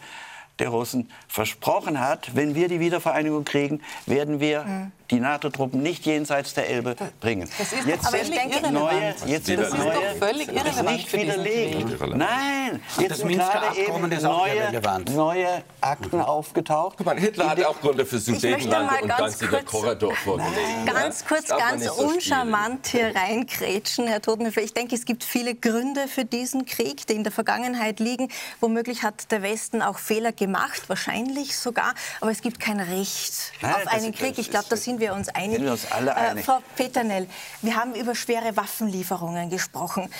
der 0.58 0.68
Russen, 0.70 1.10
versprochen 1.28 2.00
hat, 2.00 2.34
wenn 2.34 2.54
wir 2.54 2.68
die 2.68 2.80
Wiedervereinigung 2.80 3.44
kriegen, 3.44 3.82
werden 4.06 4.40
wir 4.40 4.90
die 5.10 5.20
NATO-Truppen 5.20 5.82
nicht 5.82 6.04
jenseits 6.04 6.54
der 6.54 6.68
Elbe 6.68 6.96
bringen. 7.20 7.48
Das 7.58 7.72
ist 7.72 7.86
jetzt 7.86 8.06
doch 8.06 8.10
sind 8.10 8.34
völlig 8.34 8.70
neue, 8.72 9.14
jetzt 9.26 9.48
Das 9.48 9.48
ist 9.48 9.78
neue, 9.78 9.92
doch 9.92 10.26
völlig 10.26 10.46
das 10.46 10.56
ist 10.56 10.66
irrelevant 10.66 10.96
nicht 10.96 11.12
widerlegt. 11.12 12.16
Nein, 12.16 12.82
jetzt 12.98 13.18
sind 13.18 13.28
gerade 13.28 13.78
eben 13.78 14.08
neue, 14.22 14.82
neue 15.14 15.62
Akten 15.80 16.20
aufgetaucht. 16.20 16.94
Guck 16.96 17.06
mal, 17.06 17.18
Hitler 17.18 17.50
hat 17.50 17.64
auch 17.64 17.80
Gründe 17.80 18.04
für 18.04 18.16
möchte 18.16 18.32
Sudetenland 18.32 18.90
mal 18.90 19.02
und 19.02 19.12
kurz- 19.12 19.64
Korridor 19.66 20.14
vorgelegt. 20.16 20.86
Ganz 20.86 21.24
kurz, 21.24 21.48
ganz 21.48 21.84
so 21.84 21.92
uncharmant 22.04 22.88
hier 22.88 23.14
reinkrätschen, 23.14 24.08
Herr 24.08 24.20
Totenhöfer. 24.22 24.62
Ich 24.62 24.74
denke, 24.74 24.96
es 24.96 25.04
gibt 25.04 25.22
viele 25.22 25.54
Gründe 25.54 26.08
für 26.08 26.24
diesen 26.24 26.66
Krieg, 26.66 27.06
die 27.06 27.14
in 27.14 27.22
der 27.22 27.32
Vergangenheit 27.32 28.00
liegen. 28.00 28.28
Womöglich 28.60 29.02
hat 29.04 29.30
der 29.30 29.42
Westen 29.42 29.82
auch 29.82 29.98
Fehler 29.98 30.32
gemacht, 30.32 30.45
wahrscheinlich 30.88 31.56
sogar. 31.56 31.94
Aber 32.20 32.30
es 32.30 32.40
gibt 32.40 32.60
kein 32.60 32.80
Recht 32.80 33.52
Nein, 33.60 33.74
auf 33.74 33.86
einen 33.88 34.12
Krieg. 34.12 34.38
Ich 34.38 34.50
glaube, 34.50 34.66
da 34.68 34.76
sind 34.76 35.00
wir 35.00 35.14
uns 35.14 35.28
einig. 35.28 35.60
wir 35.60 35.72
uns 35.72 35.90
alle 35.90 36.16
einig. 36.16 36.44
Frau 36.44 36.60
Peternell, 36.76 37.28
wir 37.62 37.76
haben 37.76 37.94
über 37.94 38.14
schwere 38.14 38.56
Waffenlieferungen 38.56 39.50
gesprochen. 39.50 40.10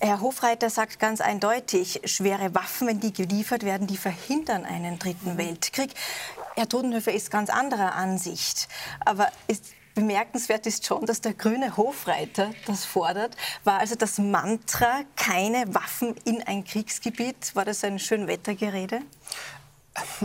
Herr 0.00 0.20
Hofreiter 0.20 0.70
sagt 0.70 0.98
ganz 0.98 1.20
eindeutig, 1.20 2.00
schwere 2.04 2.54
Waffen, 2.54 2.88
wenn 2.88 3.00
die 3.00 3.12
geliefert 3.12 3.64
werden, 3.64 3.86
die 3.86 3.96
verhindern 3.96 4.64
einen 4.64 4.98
dritten 4.98 5.38
Weltkrieg. 5.38 5.92
Herr 6.54 6.68
Todenhöfer 6.68 7.12
ist 7.12 7.30
ganz 7.30 7.50
anderer 7.50 7.94
Ansicht. 7.94 8.68
Aber 9.04 9.30
ist 9.46 9.64
bemerkenswert 9.96 10.66
ist 10.66 10.86
schon, 10.86 11.06
dass 11.06 11.22
der 11.22 11.32
grüne 11.34 11.76
Hofreiter 11.76 12.52
das 12.66 12.84
fordert. 12.84 13.34
War 13.64 13.80
also 13.80 13.96
das 13.96 14.18
Mantra, 14.18 15.00
keine 15.16 15.74
Waffen 15.74 16.14
in 16.24 16.42
ein 16.42 16.64
Kriegsgebiet, 16.64 17.56
war 17.56 17.64
das 17.64 17.82
ein 17.82 17.98
Schönwettergerede? 17.98 19.00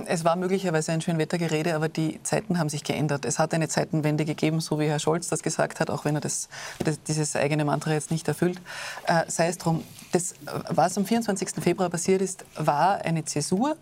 Es 0.05 0.23
war 0.25 0.35
möglicherweise 0.35 0.91
ein 0.91 1.01
Schönwettergerede, 1.01 1.75
aber 1.75 1.89
die 1.89 2.21
Zeiten 2.23 2.59
haben 2.59 2.69
sich 2.69 2.83
geändert. 2.83 3.25
Es 3.25 3.39
hat 3.39 3.53
eine 3.53 3.67
Zeitenwende 3.67 4.25
gegeben, 4.25 4.59
so 4.59 4.79
wie 4.79 4.87
Herr 4.87 4.99
Scholz 4.99 5.29
das 5.29 5.43
gesagt 5.43 5.79
hat, 5.79 5.89
auch 5.89 6.05
wenn 6.05 6.15
er 6.15 6.21
das, 6.21 6.49
das, 6.83 7.01
dieses 7.03 7.35
eigene 7.35 7.65
Mantra 7.65 7.91
jetzt 7.93 8.11
nicht 8.11 8.27
erfüllt. 8.27 8.59
Äh, 9.07 9.23
sei 9.27 9.47
es 9.47 9.57
drum, 9.57 9.83
das, 10.11 10.35
was 10.69 10.97
am 10.97 11.05
24. 11.05 11.49
Februar 11.61 11.89
passiert 11.89 12.21
ist, 12.21 12.45
war 12.55 13.01
eine 13.01 13.25
Zäsur 13.25 13.77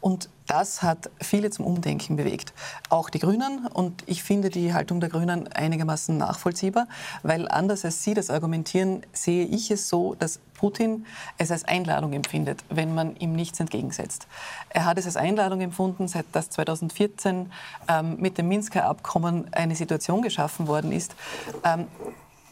und 0.00 0.28
das 0.46 0.82
hat 0.82 1.10
viele 1.20 1.50
zum 1.50 1.64
Umdenken 1.64 2.16
bewegt. 2.16 2.52
Auch 2.90 3.10
die 3.10 3.18
Grünen 3.18 3.66
und 3.66 4.02
ich 4.06 4.22
finde 4.22 4.50
die 4.50 4.74
Haltung 4.74 5.00
der 5.00 5.08
Grünen 5.08 5.48
einigermaßen 5.48 6.16
nachvollziehbar, 6.16 6.86
weil 7.22 7.48
anders 7.48 7.84
als 7.84 8.02
Sie 8.02 8.14
das 8.14 8.30
argumentieren, 8.30 9.02
sehe 9.12 9.46
ich 9.46 9.70
es 9.70 9.88
so, 9.88 10.14
dass 10.14 10.40
Putin 10.54 11.06
es 11.38 11.50
als 11.50 11.64
Einladung 11.64 12.12
empfindet, 12.12 12.64
wenn 12.68 12.94
man 12.94 13.16
ihm 13.16 13.32
nichts 13.32 13.60
entgegensetzt. 13.60 14.26
Er 14.70 14.84
hat 14.84 14.98
es 14.98 15.06
als 15.06 15.16
Einladung 15.16 15.60
empfunden, 15.60 16.08
seit 16.08 16.26
das 16.32 16.50
2014 16.50 17.50
ähm, 17.88 18.16
mit 18.18 18.38
dem 18.38 18.48
Minsker 18.48 18.84
Abkommen 18.84 19.52
eine 19.52 19.74
Situation 19.74 20.22
geschaffen 20.22 20.66
worden 20.66 20.92
ist, 20.92 21.14
ähm, 21.64 21.86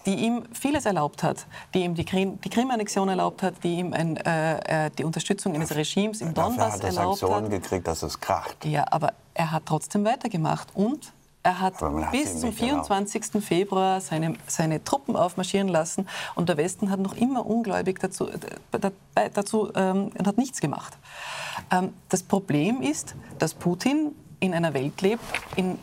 die 0.07 0.15
ihm 0.15 0.45
vieles 0.53 0.87
erlaubt 0.87 1.23
hat, 1.23 1.47
die 1.75 1.83
ihm 1.85 1.95
die, 1.95 2.05
Krim, 2.05 2.41
die 2.41 2.51
Krim-Annexion 2.51 3.09
erlaubt 3.09 3.43
hat, 3.43 3.55
die 3.63 3.77
ihm 3.79 3.93
ein, 3.93 4.17
äh, 4.17 4.87
äh, 4.87 4.91
die 4.91 5.05
Unterstützung 5.05 5.55
eines 5.55 5.75
Regimes 5.75 6.21
im 6.21 6.35
Donbass 6.35 6.75
hat 6.75 6.81
er 6.81 6.89
erlaubt 6.89 7.19
Sanktionen 7.19 7.45
hat. 7.53 7.63
gekriegt, 7.63 7.87
dass 7.87 8.03
es 8.03 8.21
kracht. 8.21 8.65
Ja, 8.65 8.85
aber 8.91 9.13
er 9.35 9.51
hat 9.53 9.65
trotzdem 9.67 10.05
weitergemacht 10.05 10.69
und 10.75 11.13
er 11.45 11.59
hat 11.59 11.75
bis 12.13 12.39
zum 12.39 12.51
nicht 12.51 12.63
erlaubt. 12.63 12.87
24. 12.87 13.45
Februar 13.45 14.01
seine, 14.01 14.35
seine 14.47 14.85
Truppen 14.85 15.17
aufmarschieren 15.17 15.67
lassen 15.69 16.07
und 16.37 16.49
der 16.49 16.57
Westen 16.57 16.89
hat 16.91 17.01
noch 17.01 17.15
immer 17.15 17.45
ungläubig 17.45 17.99
dazu, 17.99 18.29
äh, 18.29 18.39
dabei- 18.71 19.29
dazu 19.35 19.73
ähm, 19.75 20.11
hat 20.25 20.39
nichts 20.39 20.61
gemacht. 20.61 20.97
Ähm, 21.71 21.93
das 22.09 22.23
Problem 22.23 22.81
ist, 22.81 23.15
dass 23.41 23.55
Putin 23.55 24.15
in 24.39 24.55
einer 24.55 24.73
Welt 24.75 25.01
lebt, 25.03 25.23
in 25.57 25.79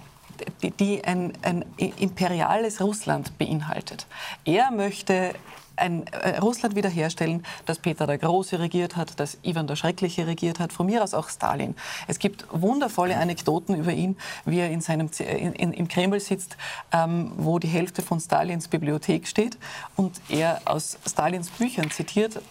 die, 0.80 1.04
ein, 1.04 1.34
ein 1.42 1.66
imperiales 1.78 2.82
Russland 2.82 3.38
beinhaltet. 3.38 4.08
Er 4.46 4.72
möchte 4.72 5.34
ein 5.80 6.06
äh, 6.08 6.38
Russland 6.40 6.76
wiederherstellen, 6.76 7.46
das 7.66 7.80
Peter 7.80 8.06
der 8.06 8.18
Große 8.18 8.60
regiert 8.60 8.96
hat, 8.96 9.20
das 9.20 9.38
Ivan 9.44 9.68
der 9.68 9.76
Schreckliche 9.76 10.28
regiert 10.28 10.60
hat, 10.60 10.74
von 10.74 10.86
mir 10.86 11.04
aus 11.04 11.14
auch 11.14 11.30
Stalin. 11.30 11.76
Es 12.08 12.20
gibt 12.20 12.46
wundervolle 12.52 13.18
Anekdoten 13.18 13.76
über 13.76 13.94
ihn, 13.94 14.18
wie 14.46 14.60
er 14.60 14.70
in 14.70 14.82
seinem, 14.82 15.10
in, 15.20 15.54
in, 15.54 15.74
im 15.74 15.88
Kreml 15.88 16.20
sitzt, 16.20 16.58
ähm, 16.92 17.32
wo 17.38 17.60
die 17.60 17.68
Hälfte 17.68 18.02
von 18.02 18.20
Stalins 18.20 18.68
Bibliothek 18.68 19.28
steht 19.28 19.58
und 19.96 20.20
er 20.30 20.62
aus 20.66 20.98
Stalins 21.08 21.50
Büchern 21.50 21.90
zitiert, 21.92 22.42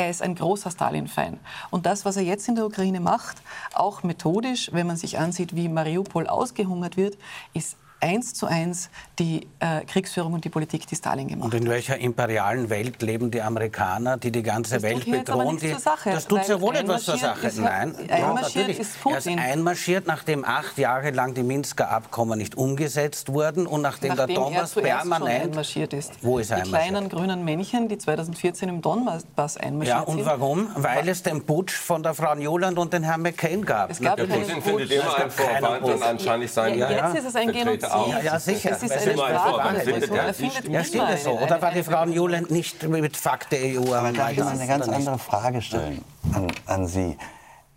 er 0.00 0.10
ist 0.10 0.22
ein 0.22 0.34
großer 0.34 0.70
Stalin-Fan. 0.70 1.38
Und 1.70 1.84
das, 1.84 2.04
was 2.04 2.16
er 2.16 2.22
jetzt 2.22 2.48
in 2.48 2.54
der 2.54 2.64
Ukraine 2.64 3.00
macht, 3.00 3.36
auch 3.74 4.02
methodisch, 4.02 4.70
wenn 4.72 4.86
man 4.86 4.96
sich 4.96 5.18
ansieht, 5.18 5.54
wie 5.54 5.68
Mariupol 5.68 6.26
ausgehungert 6.26 6.96
wird, 6.96 7.18
ist 7.52 7.76
eins 8.00 8.34
zu 8.34 8.46
eins 8.46 8.90
die 9.18 9.46
äh, 9.60 9.84
Kriegsführung 9.84 10.32
und 10.32 10.44
die 10.44 10.48
Politik, 10.48 10.86
die 10.86 10.96
Stalin 10.96 11.28
gemacht 11.28 11.52
hat. 11.52 11.54
Und 11.54 11.60
in 11.62 11.70
welcher 11.70 11.98
imperialen 11.98 12.70
Welt 12.70 13.02
leben 13.02 13.30
die 13.30 13.42
Amerikaner, 13.42 14.16
die 14.16 14.32
die 14.32 14.42
ganze 14.42 14.74
das 14.74 14.82
Welt 14.82 15.04
bedrohen? 15.04 15.58
Die, 15.58 15.74
Sache, 15.74 16.10
das 16.10 16.26
tut 16.26 16.48
ja 16.48 16.60
wohl 16.60 16.74
etwas 16.74 17.04
zur 17.04 17.18
Sache. 17.18 17.46
Ist, 17.46 17.58
Nein, 17.58 17.94
einmarschiert 18.08 18.68
ja, 18.68 18.74
ist 18.74 19.00
Putin. 19.02 19.38
Er 19.38 19.44
ist 19.44 19.52
einmarschiert, 19.52 20.06
nachdem 20.06 20.44
acht 20.44 20.78
Jahre 20.78 21.10
lang 21.10 21.34
die 21.34 21.42
Minsker 21.42 21.90
Abkommen 21.90 22.38
nicht 22.38 22.56
umgesetzt 22.56 23.32
wurden 23.32 23.66
und 23.66 23.82
nachdem, 23.82 24.14
nachdem 24.14 24.34
der 24.34 24.44
Donbass 24.44 24.74
permanent 24.74 25.44
einmarschiert 25.50 25.92
ist. 25.92 26.12
Wo 26.22 26.38
ist 26.38 26.50
er 26.50 26.62
Die 26.62 26.70
kleinen 26.70 27.08
grünen 27.08 27.44
Männchen, 27.44 27.88
die 27.88 27.98
2014 27.98 28.68
im 28.68 28.80
Donbass 28.80 29.56
einmarschiert 29.56 29.98
Ja, 29.98 30.00
und 30.02 30.24
warum? 30.24 30.68
Weil 30.76 31.08
es 31.08 31.22
den 31.22 31.44
Putsch 31.44 31.74
von 31.74 32.02
der 32.02 32.14
Frau 32.14 32.34
Newland 32.34 32.78
und 32.78 32.92
den 32.92 33.02
Herrn 33.02 33.22
McCain 33.22 33.64
gab. 33.64 33.90
Es 33.90 34.00
gab 34.00 34.16
der 34.16 34.24
Putin 34.24 34.62
findet 34.62 34.90
immer 34.90 35.16
einen 35.16 35.30
Vorwand 35.30 35.82
und 35.82 36.02
anscheinend 36.02 36.50
sein 36.50 36.78
ja, 36.78 36.90
Jetzt 36.90 37.18
ist 37.18 37.26
es 37.26 37.36
ein 37.36 37.52
Genozid. 37.52 37.89
Ja, 37.90 38.20
ja, 38.20 38.38
sicher. 38.40 38.72
Es 38.72 38.82
ist 38.82 38.92
eine. 38.92 39.12
Er 39.12 40.34
findet 40.34 40.68
ja, 40.68 40.84
stimmt 40.84 41.10
das 41.10 41.24
so? 41.24 41.32
Oder 41.32 41.60
war 41.60 41.72
die 41.72 41.82
Frau 41.82 42.04
Newland 42.04 42.50
nicht 42.50 42.82
mit 42.82 43.16
Fakt 43.16 43.52
der 43.52 43.80
EU 43.80 43.92
am 43.92 44.12
Kann 44.14 44.32
ich 44.32 44.42
eine 44.42 44.66
ganz 44.66 44.88
andere 44.88 45.18
Frage 45.18 45.62
stellen 45.62 46.04
an, 46.32 46.48
an 46.66 46.86
Sie? 46.86 47.16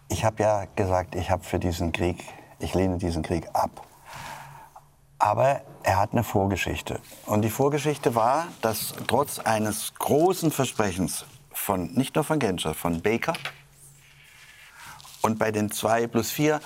Ich 0.09 0.23
habe 0.23 0.43
ja 0.43 0.65
gesagt, 0.75 1.15
ich 1.15 1.29
habe 1.31 1.43
für 1.43 1.59
diesen 1.59 1.91
Krieg, 1.91 2.23
ich 2.59 2.73
lehne 2.73 2.97
diesen 2.97 3.23
Krieg 3.23 3.47
ab. 3.53 3.85
Aber 5.17 5.61
er 5.83 5.99
hat 5.99 6.11
eine 6.11 6.23
Vorgeschichte. 6.23 6.99
Und 7.25 7.43
die 7.43 7.49
Vorgeschichte 7.49 8.13
war, 8.13 8.47
dass 8.61 8.93
trotz 9.07 9.39
eines 9.39 9.93
großen 9.97 10.51
Versprechens 10.51 11.25
von, 11.51 11.93
nicht 11.93 12.15
nur 12.15 12.23
von 12.23 12.39
Genscher, 12.39 12.73
von 12.73 13.01
Baker 13.01 13.33
und 15.21 15.39
bei 15.39 15.51
den 15.51 15.71
zwei 15.71 16.07
plus 16.07 16.31
vier 16.31 16.59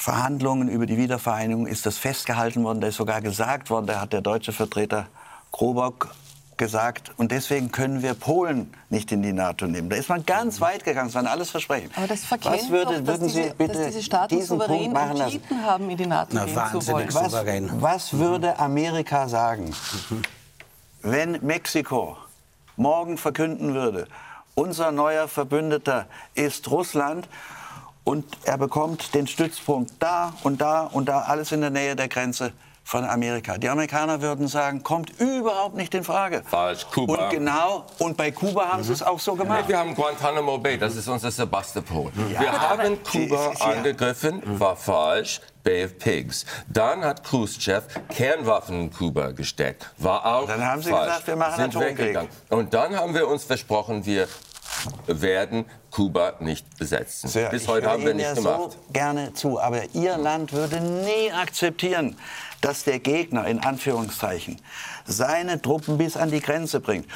Verhandlungen 0.00 0.70
über 0.70 0.86
die 0.86 0.96
Wiedervereinigung 0.96 1.66
ist 1.66 1.84
das 1.84 1.98
festgehalten 1.98 2.64
worden. 2.64 2.80
Da 2.80 2.86
ist 2.86 2.96
sogar 2.96 3.20
gesagt 3.20 3.68
worden, 3.68 3.86
da 3.86 4.00
hat 4.00 4.14
der 4.14 4.22
deutsche 4.22 4.50
Vertreter 4.50 5.06
Krobock 5.52 6.14
gesagt, 6.56 7.12
und 7.18 7.32
deswegen 7.32 7.70
können 7.70 8.02
wir 8.02 8.14
Polen 8.14 8.72
nicht 8.88 9.12
in 9.12 9.22
die 9.22 9.34
NATO 9.34 9.66
nehmen. 9.66 9.90
Da 9.90 9.96
ist 9.96 10.08
man 10.08 10.24
ganz 10.24 10.58
weit 10.62 10.84
gegangen, 10.84 11.08
das 11.08 11.16
waren 11.16 11.26
alles 11.26 11.50
Versprechen. 11.50 11.90
Aber 11.96 12.06
das 12.06 12.24
verkennt 12.24 12.54
was 12.54 12.70
würde, 12.70 13.00
doch, 13.00 13.06
würden 13.08 13.28
diese, 13.28 13.42
Sie 13.44 13.52
bitte 13.58 13.74
dass 13.74 13.86
diese 13.88 14.02
Staaten 14.02 14.36
diesen 14.36 14.58
souverän 14.58 14.78
Punkt 14.78 14.92
machen 14.94 15.16
lassen? 15.18 15.42
haben, 15.66 15.90
in 15.90 15.96
die 15.98 16.06
NATO 16.06 16.30
Na, 16.32 16.44
gehen 16.46 16.56
wahnsinnig 16.56 17.10
zu 17.10 17.32
wollen. 17.32 17.70
Was, 17.70 17.82
was 17.82 18.18
würde 18.18 18.58
Amerika 18.58 19.28
sagen, 19.28 19.74
wenn 21.02 21.32
Mexiko 21.44 22.16
morgen 22.76 23.18
verkünden 23.18 23.74
würde, 23.74 24.06
unser 24.54 24.92
neuer 24.92 25.28
Verbündeter 25.28 26.06
ist 26.34 26.70
Russland 26.70 27.28
und 28.10 28.24
er 28.44 28.58
bekommt 28.58 29.14
den 29.14 29.26
Stützpunkt 29.28 29.92
da 30.00 30.32
und 30.42 30.60
da 30.60 30.82
und 30.92 31.08
da, 31.08 31.20
alles 31.22 31.52
in 31.52 31.60
der 31.60 31.70
Nähe 31.70 31.94
der 31.94 32.08
Grenze 32.08 32.52
von 32.82 33.04
Amerika. 33.04 33.56
Die 33.56 33.68
Amerikaner 33.68 34.20
würden 34.20 34.48
sagen, 34.48 34.82
kommt 34.82 35.10
überhaupt 35.20 35.76
nicht 35.76 35.94
in 35.94 36.02
Frage. 36.02 36.42
Falsch, 36.44 36.86
Kuba. 36.92 37.24
Und 37.26 37.30
genau, 37.30 37.84
und 37.98 38.16
bei 38.16 38.32
Kuba 38.32 38.70
haben 38.72 38.82
sie 38.82 38.92
es 38.92 39.02
auch 39.02 39.20
so 39.20 39.36
gemacht. 39.36 39.68
Wir 39.68 39.78
haben 39.78 39.94
Guantanamo 39.94 40.58
Bay, 40.58 40.76
das 40.76 40.96
ist 40.96 41.06
unser 41.06 41.30
Sebastopol. 41.30 42.10
Ja. 42.34 42.40
Wir 42.40 42.52
haben 42.68 42.98
Kuba 43.04 43.50
Sie- 43.52 43.56
Sie- 43.58 43.62
angegriffen, 43.62 44.42
war 44.58 44.74
falsch. 44.74 45.40
Bay 45.62 45.84
of 45.84 45.98
Pigs. 45.98 46.46
Dann 46.68 47.04
hat 47.04 47.22
Khrushchev 47.22 47.82
Kernwaffen 48.08 48.80
in 48.80 48.90
Kuba 48.92 49.30
gesteckt. 49.32 49.88
War 49.98 50.24
auch 50.24 50.46
Dann 50.48 50.64
haben 50.66 50.82
Sie 50.82 50.90
falsch. 50.90 51.06
gesagt, 51.06 51.26
wir 51.26 51.36
machen 51.36 51.56
Sind 51.62 51.76
Atomkrieg. 51.76 52.18
Und 52.48 52.72
dann 52.74 52.96
haben 52.96 53.14
wir 53.14 53.28
uns 53.28 53.44
versprochen, 53.44 54.04
wir 54.06 54.26
werden 55.06 55.64
Kuba 55.90 56.34
nicht 56.40 56.78
besetzen. 56.78 57.28
Sehr, 57.28 57.50
Bis 57.50 57.66
heute 57.66 57.88
haben 57.90 58.04
wir 58.04 58.14
nicht 58.14 58.24
ja 58.24 58.34
gemacht. 58.34 58.72
so 58.72 58.76
gerne 58.92 59.32
zu, 59.34 59.60
aber 59.60 59.82
Ihr 59.94 60.16
Land 60.16 60.52
würde 60.52 60.80
nie 60.80 61.32
akzeptieren, 61.32 62.16
dass 62.60 62.84
der 62.84 62.98
Gegner 62.98 63.46
in 63.46 63.58
Anführungszeichen 63.60 64.60
seine 65.06 65.60
Truppen 65.60 65.98
bis 65.98 66.16
an 66.16 66.30
die 66.30 66.40
Grenze 66.40 66.80
bringt. 66.80 67.06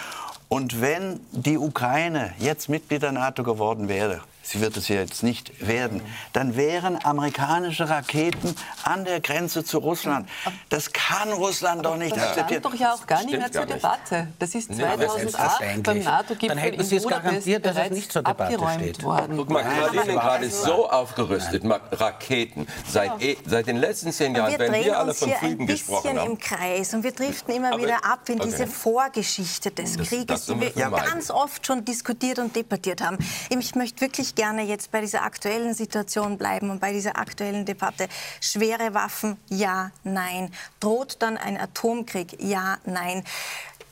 Und 0.48 0.80
wenn 0.80 1.20
die 1.32 1.58
Ukraine 1.58 2.32
jetzt 2.38 2.68
Mitglied 2.68 3.02
der 3.02 3.12
NATO 3.12 3.42
geworden 3.42 3.88
wäre, 3.88 4.20
sie 4.44 4.60
wird 4.60 4.76
es 4.76 4.88
ja 4.88 4.96
jetzt 4.96 5.22
nicht 5.22 5.66
werden, 5.66 6.00
dann 6.32 6.56
wären 6.56 7.02
amerikanische 7.04 7.88
Raketen 7.88 8.54
an 8.84 9.04
der 9.04 9.20
Grenze 9.20 9.64
zu 9.64 9.78
Russland. 9.78 10.28
Das 10.68 10.92
kann 10.92 11.32
Russland 11.32 11.84
doch 11.84 11.96
nicht 11.96 12.14
Das 12.14 12.22
akzeptieren. 12.22 12.60
stand 12.60 12.74
doch 12.74 12.80
ja 12.80 12.92
auch 12.94 13.06
gar 13.06 13.24
nicht 13.24 13.32
mehr 13.38 13.50
zur. 13.50 13.64
Debatte. 13.66 14.28
Das 14.38 14.54
ist 14.54 14.70
Ja, 14.74 14.92
aber 14.92 15.06
2008 15.06 15.18
selbstverständlich. 15.20 15.82
beim 15.84 16.04
Dann 16.04 16.04
NATO-Gipfel 16.04 16.58
hätten 16.60 16.80
in 16.80 16.86
Sie 16.86 16.96
es 16.96 17.02
Budapest 17.02 17.24
garantiert, 17.30 17.66
dass 17.66 17.76
es 17.76 17.90
nicht 17.90 18.12
zur 18.12 18.22
Debatte 18.22 18.58
steht. 18.74 19.02
worden. 19.02 19.36
Guck 19.38 19.50
mal, 19.50 19.62
Kaliningrad 19.64 20.42
ist 20.42 20.62
so 20.62 20.88
aufgerüstet 20.90 21.64
Raketen 21.92 22.66
seit, 22.88 23.22
eh- 23.22 23.36
seit 23.46 23.66
den 23.66 23.78
letzten 23.78 24.12
zehn 24.12 24.34
Jahren, 24.34 24.52
Wir 24.52 24.58
wenn 24.58 24.72
drehen 24.72 24.84
wir 24.84 24.98
alle 24.98 25.10
uns 25.10 25.18
von 25.18 25.28
hier 25.28 25.36
ein 25.38 25.44
Frieden 25.46 25.66
gesprochen 25.66 26.02
bisschen 26.02 26.20
haben. 26.20 26.30
im 26.32 26.38
Kreis 26.38 26.92
und 26.94 27.02
wir 27.02 27.12
driften 27.12 27.54
immer 27.54 27.72
Aber- 27.72 27.82
wieder 27.82 28.04
ab 28.04 28.28
in 28.28 28.40
okay. 28.40 28.50
diese 28.50 28.66
Vorgeschichte 28.66 29.70
des 29.70 29.96
Das- 29.96 30.08
Krieges, 30.08 30.26
das 30.26 30.46
die 30.46 30.60
wir 30.60 30.74
wir 30.76 30.90
ganz 30.90 31.30
oft 31.30 31.66
schon 31.66 31.84
diskutiert 31.84 32.38
und 32.38 32.54
debattiert 32.54 33.00
haben. 33.02 33.18
Ich 33.50 33.74
möchte 33.74 34.00
wirklich 34.02 34.33
gerne 34.34 34.62
jetzt 34.62 34.90
bei 34.90 35.00
dieser 35.00 35.22
aktuellen 35.22 35.74
Situation 35.74 36.38
bleiben 36.38 36.70
und 36.70 36.80
bei 36.80 36.92
dieser 36.92 37.18
aktuellen 37.18 37.64
Debatte. 37.64 38.08
Schwere 38.40 38.94
Waffen, 38.94 39.36
ja, 39.48 39.90
nein. 40.02 40.50
Droht 40.80 41.16
dann 41.20 41.36
ein 41.36 41.58
Atomkrieg, 41.58 42.36
ja, 42.40 42.78
nein. 42.84 43.24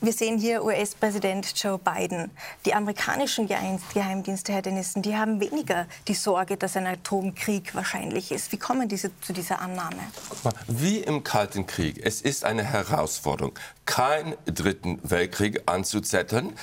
Wir 0.03 0.11
sehen 0.11 0.37
hier 0.37 0.65
US-Präsident 0.65 1.53
Joe 1.63 1.79
Biden. 1.79 2.29
Die 2.65 2.73
amerikanischen 2.73 3.47
Geheim- 3.47 3.79
Geheimdienste, 3.93 4.51
Herr 4.51 4.61
Dennison, 4.61 5.01
die 5.01 5.15
haben 5.15 5.39
weniger 5.39 5.87
die 6.09 6.13
Sorge, 6.13 6.57
dass 6.57 6.75
ein 6.75 6.85
Atomkrieg 6.85 7.73
wahrscheinlich 7.73 8.33
ist. 8.33 8.51
Wie 8.51 8.57
kommen 8.57 8.89
diese 8.89 9.17
zu 9.21 9.31
dieser 9.31 9.61
Annahme? 9.61 10.01
Wie 10.67 10.97
im 10.97 11.23
Kalten 11.23 11.67
Krieg. 11.67 12.01
Es 12.05 12.19
ist 12.19 12.43
eine 12.43 12.65
Herausforderung, 12.65 13.57
keinen 13.85 14.35
dritten 14.45 14.99
Weltkrieg 15.03 15.61
anzuzetteln. 15.67 16.53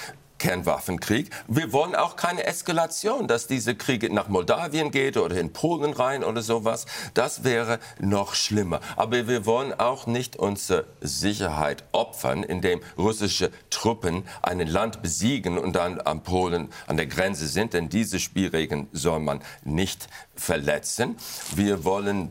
Kernwaffenkrieg. 0.40 1.31
Wir 1.46 1.72
wollen 1.72 1.94
auch 1.94 2.16
keine 2.16 2.44
Eskalation, 2.44 3.29
dass 3.29 3.46
dieser 3.46 3.74
Krieg 3.74 4.11
nach 4.11 4.29
Moldawien 4.29 4.90
geht 4.90 5.16
oder 5.16 5.37
in 5.37 5.53
Polen 5.53 5.92
rein 5.92 6.24
oder 6.24 6.42
sowas. 6.42 6.87
Das 7.14 7.44
wäre 7.44 7.79
noch 8.00 8.35
schlimmer. 8.35 8.81
Aber 8.96 9.29
wir 9.29 9.46
wollen 9.46 9.72
auch 9.79 10.07
nicht 10.07 10.37
unsere 10.37 10.87
Sicherheit 11.00 11.85
opfern, 11.92 12.42
indem 12.42 12.81
russische 12.98 13.53
Truppen 13.68 14.24
ein 14.42 14.66
Land 14.66 15.03
besiegen 15.03 15.59
und 15.59 15.76
dann 15.76 16.00
am 16.05 16.22
Polen 16.22 16.70
an 16.88 16.96
der 16.96 17.07
Grenze 17.07 17.46
sind. 17.46 17.74
Denn 17.74 17.88
diese 17.88 18.18
Spielregeln 18.18 18.88
soll 18.92 19.20
man 19.20 19.42
nicht 19.62 20.09
verletzen. 20.35 21.16
Wir 21.55 21.85
wollen 21.85 22.31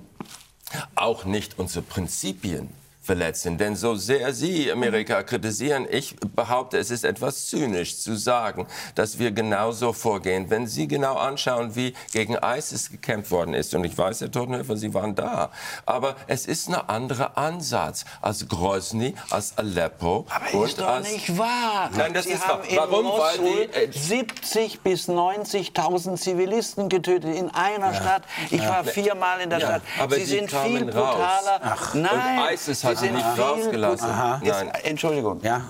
auch 0.96 1.26
nicht 1.26 1.60
unsere 1.60 1.84
Prinzipien 1.84 2.70
verletzen. 3.14 3.58
Denn 3.58 3.76
so 3.76 3.96
sehr 3.96 4.34
Sie 4.34 4.72
Amerika 4.72 5.24
kritisieren, 5.24 5.88
ich 5.90 6.16
behaupte, 6.36 6.78
es 6.78 6.92
ist 6.92 7.04
etwas 7.04 7.48
zynisch 7.48 7.98
zu 8.00 8.16
sagen, 8.16 8.68
dass 8.94 9.18
wir 9.18 9.32
genauso 9.32 9.94
vorgehen. 9.94 10.52
Wenn 10.52 10.68
Sie 10.68 10.88
genau 10.88 11.16
anschauen, 11.16 11.76
wie 11.76 11.96
gegen 12.14 12.36
ISIS 12.36 12.92
gekämpft 12.92 13.32
worden 13.32 13.56
ist, 13.56 13.74
und 13.74 13.84
ich 13.84 13.98
weiß, 13.98 14.22
Herr 14.22 14.30
Totenhöfer, 14.32 14.78
Sie 14.78 14.94
waren 14.94 15.16
da, 15.16 15.50
aber 15.88 16.18
es 16.28 16.46
ist 16.46 16.70
ein 16.70 16.76
anderer 16.76 17.36
Ansatz 17.36 18.06
als 18.22 18.48
Grozny, 18.48 19.16
als 19.32 19.58
Aleppo. 19.58 20.28
Aber 20.30 20.60
und 20.60 20.66
ist 20.68 20.80
doch 20.80 20.88
als 20.88 21.12
nicht 21.12 21.36
wahr. 21.36 21.90
Nein, 21.98 22.14
das 22.14 22.26
Sie 22.26 22.34
ist 22.34 22.48
haben 22.48 22.60
wahr. 22.62 22.70
in 22.70 22.78
Warum? 22.78 23.06
Weil 23.06 23.38
Mosul 23.40 23.68
die, 23.70 23.74
äh, 23.74 23.92
70 23.92 24.82
bis 24.82 25.08
90.000 25.08 26.16
Zivilisten 26.18 26.90
getötet 26.90 27.36
in 27.36 27.50
einer 27.50 27.92
Stadt. 27.96 28.22
Ich 28.52 28.62
war 28.62 28.84
viermal 28.84 29.42
in 29.42 29.50
der 29.50 29.58
Ja, 29.60 29.68
Stadt. 29.68 29.82
aber 30.00 30.16
Sie 30.16 30.26
sind 30.26 30.52
viel 30.52 30.86
brutaler. 30.86 31.60
Nein, 31.96 32.40
Und 32.44 32.54
ISIS 32.54 32.84
hat 32.84 32.99
Sie 33.00 33.10
nicht 33.10 33.26
rausgelassen. 33.38 34.10
Jetzt, 34.42 34.64
Nein. 34.64 34.72
Entschuldigung. 34.84 35.42
Ja, 35.44 35.62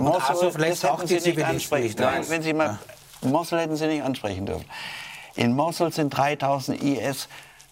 lässt 0.57 0.83
das 0.83 0.99
hätten 0.99 1.07
Sie 1.07 1.29
nicht 1.29 1.45
ansprechen 1.45 2.03
rein. 2.03 2.23
Wenn 2.27 2.41
Sie 2.41 2.53
mal, 2.53 2.79
Mosul 3.21 3.59
hätten 3.59 3.75
Sie 3.75 3.87
nicht 3.87 4.03
ansprechen 4.03 4.45
dürfen. 4.45 4.65
In 5.35 5.55
Mosul 5.55 5.91
sind 5.91 6.09
3000 6.09 6.81
IS 6.83 7.27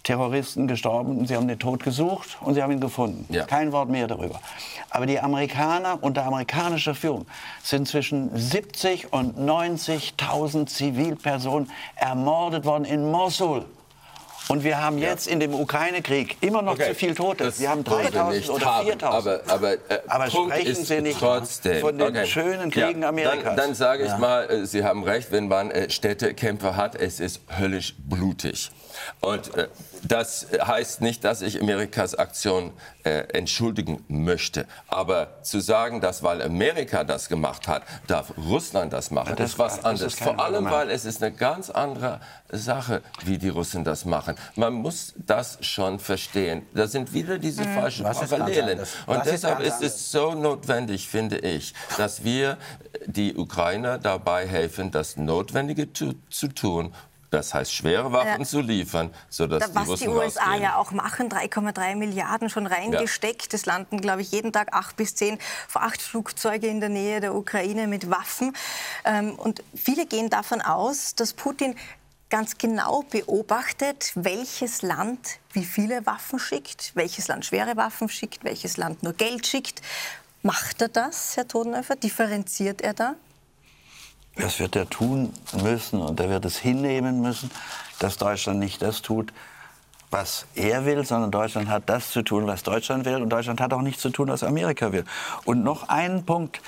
Terroristen 0.07 0.67
gestorben 0.67 1.17
und 1.17 1.27
sie 1.27 1.35
haben 1.35 1.49
den 1.49 1.59
Tod 1.59 1.83
gesucht 1.83 2.37
und 2.39 2.53
sie 2.53 2.63
haben 2.63 2.71
ihn 2.71 2.79
gefunden. 2.79 3.25
Ja. 3.27 3.43
Kein 3.45 3.73
Wort 3.73 3.89
mehr 3.89 4.07
darüber. 4.07 4.39
Aber 4.89 5.05
die 5.05 5.19
Amerikaner 5.19 5.97
unter 5.99 6.25
amerikanischer 6.25 6.95
Führung 6.95 7.25
sind 7.61 7.89
zwischen 7.89 8.29
70 8.33 9.11
und 9.11 9.37
90.000 9.37 10.67
Zivilpersonen 10.67 11.69
ermordet 11.97 12.63
worden 12.63 12.85
in 12.85 13.11
Mosul. 13.11 13.65
Und 14.49 14.63
wir 14.63 14.81
haben 14.81 14.97
jetzt 14.97 15.27
in 15.27 15.39
dem 15.39 15.53
Ukraine-Krieg 15.53 16.37
immer 16.41 16.61
noch 16.61 16.73
Okay, 16.73 16.89
zu 16.89 16.95
viel 16.95 17.15
Tote. 17.15 17.43
das 17.45 17.59
Wir 17.59 17.69
haben 17.69 17.85
wollen 17.85 18.05
wir 18.05 18.21
3.000 18.21 18.29
nicht 18.31 18.49
oder 18.49 18.65
haben, 18.65 18.87
4.000. 18.87 19.03
Aber, 19.05 19.41
aber, 19.47 19.73
äh, 19.73 19.77
Aber 20.07 20.29
sprechen 20.29 20.85
Sie 20.85 21.01
nicht 21.01 21.19
trotzdem, 21.19 21.81
von 21.81 21.97
den 21.97 22.25
schönen 22.25 22.71
Kriegen 22.71 23.01
ja, 23.01 23.09
Amerikas. 23.09 23.43
Dann, 23.43 23.55
dann 23.57 23.73
sage 23.75 24.05
ich 24.05 24.17
mal, 24.17 24.49
äh, 24.49 24.65
Sie 24.65 24.83
haben 24.83 25.03
recht, 25.03 25.31
wenn 25.31 25.47
man 25.49 25.71
äh, 25.71 25.89
Städtekämpfe 25.89 26.75
hat, 26.77 26.95
es 26.95 27.19
ist 27.19 27.41
höllisch 27.59 27.95
blutig. 27.97 28.71
Und 29.21 29.55
äh, 29.55 29.67
das 30.03 30.47
heißt 30.61 31.01
nicht, 31.01 31.23
dass 31.23 31.41
ich 31.41 31.61
Amerikas 31.61 32.15
Aktion 32.15 32.71
äh, 33.03 33.19
entschuldigen 33.33 34.03
möchte. 34.07 34.65
Aber 34.87 35.43
zu 35.43 35.59
sagen, 35.59 36.01
dass 36.01 36.23
weil 36.23 36.41
Amerika 36.41 37.03
das 37.03 37.29
gemacht 37.29 37.67
hat, 37.67 37.83
darf 38.07 38.33
Russland 38.37 38.93
das 38.93 39.11
machen, 39.11 39.35
das 39.35 39.51
ist 39.51 39.59
was 39.59 39.83
anderes. 39.83 40.13
ist 40.13 40.23
Vor 40.23 40.39
allem, 40.39 40.65
weil 40.65 40.89
es 40.89 41.05
ist 41.05 41.23
eine 41.23 41.33
ganz 41.33 41.69
andere 41.69 42.19
Sache, 42.49 43.01
wie 43.25 43.37
die 43.37 43.49
Russen 43.49 43.83
das 43.83 44.05
machen. 44.05 44.35
Man 44.55 44.73
muss 44.73 45.13
das 45.17 45.57
schon 45.61 45.99
verstehen. 45.99 46.65
Da 46.73 46.87
sind 46.87 47.13
wieder 47.13 47.37
diese 47.37 47.63
mhm. 47.63 47.73
falschen 47.73 48.03
Parallelen. 48.03 48.79
Und 49.05 49.25
deshalb 49.25 49.59
ist, 49.59 49.81
ist 49.81 49.95
es 49.95 50.11
so 50.11 50.33
notwendig, 50.33 51.07
finde 51.07 51.39
ich, 51.39 51.73
dass 51.97 52.23
wir 52.23 52.57
die 53.05 53.35
Ukrainer 53.35 53.97
dabei 53.97 54.47
helfen, 54.47 54.91
das 54.91 55.17
Notwendige 55.17 55.91
zu, 55.93 56.15
zu 56.29 56.47
tun, 56.47 56.93
das 57.29 57.53
heißt, 57.53 57.73
schwere 57.73 58.11
Waffen 58.13 58.41
ja. 58.41 58.47
zu 58.47 58.61
liefern, 58.61 59.13
sodass 59.29 59.59
da, 59.59 59.67
die 59.67 59.75
Was 59.75 59.87
Russen 59.87 60.03
die 60.07 60.15
USA 60.15 60.41
rausgehen. 60.43 60.63
ja 60.63 60.75
auch 60.77 60.91
machen, 60.91 61.29
3,3 61.29 61.95
Milliarden 61.95 62.49
schon 62.49 62.67
reingesteckt. 62.67 63.53
Es 63.53 63.65
ja. 63.65 63.73
landen, 63.73 63.99
glaube 63.99 64.21
ich, 64.21 64.31
jeden 64.31 64.53
Tag 64.53 64.73
acht 64.73 64.95
bis 64.95 65.15
zehn 65.15 65.37
Frachtflugzeuge 65.67 66.67
in 66.67 66.79
der 66.79 66.89
Nähe 66.89 67.19
der 67.19 67.35
Ukraine 67.35 67.87
mit 67.87 68.09
Waffen. 68.09 68.55
Ähm, 69.03 69.35
und 69.35 69.61
viele 69.75 70.05
gehen 70.05 70.29
davon 70.29 70.61
aus, 70.61 71.15
dass 71.15 71.33
Putin 71.33 71.75
ganz 72.29 72.57
genau 72.57 73.03
beobachtet, 73.03 74.11
welches 74.15 74.81
Land 74.81 75.39
wie 75.51 75.65
viele 75.65 76.05
Waffen 76.05 76.39
schickt, 76.39 76.91
welches 76.95 77.27
Land 77.27 77.45
schwere 77.45 77.75
Waffen 77.77 78.09
schickt, 78.09 78.43
welches 78.43 78.77
Land 78.77 79.03
nur 79.03 79.13
Geld 79.13 79.47
schickt. 79.47 79.81
Macht 80.43 80.81
er 80.81 80.89
das, 80.89 81.35
Herr 81.35 81.47
Todenhöfer? 81.47 81.95
Differenziert 81.95 82.81
er 82.81 82.93
da? 82.93 83.15
Das 84.39 84.59
wird 84.59 84.75
er 84.75 84.89
tun 84.89 85.33
müssen 85.63 86.01
und 86.01 86.19
er 86.19 86.29
wird 86.29 86.45
es 86.45 86.57
hinnehmen 86.57 87.21
müssen, 87.21 87.49
dass 87.99 88.17
Deutschland 88.17 88.59
nicht 88.59 88.81
das 88.81 89.01
tut, 89.01 89.33
was 90.09 90.45
er 90.55 90.85
will, 90.85 91.05
sondern 91.05 91.31
Deutschland 91.31 91.69
hat 91.69 91.83
das 91.87 92.11
zu 92.11 92.21
tun, 92.21 92.47
was 92.47 92.63
Deutschland 92.63 93.05
will. 93.05 93.21
Und 93.21 93.29
Deutschland 93.29 93.59
hat 93.59 93.73
auch 93.73 93.81
nichts 93.81 94.01
zu 94.01 94.09
tun, 94.09 94.29
was 94.29 94.43
Amerika 94.43 94.91
will. 94.91 95.03
Und 95.45 95.63
noch 95.63 95.89
einen 95.89 96.25
Punkt. 96.25 96.61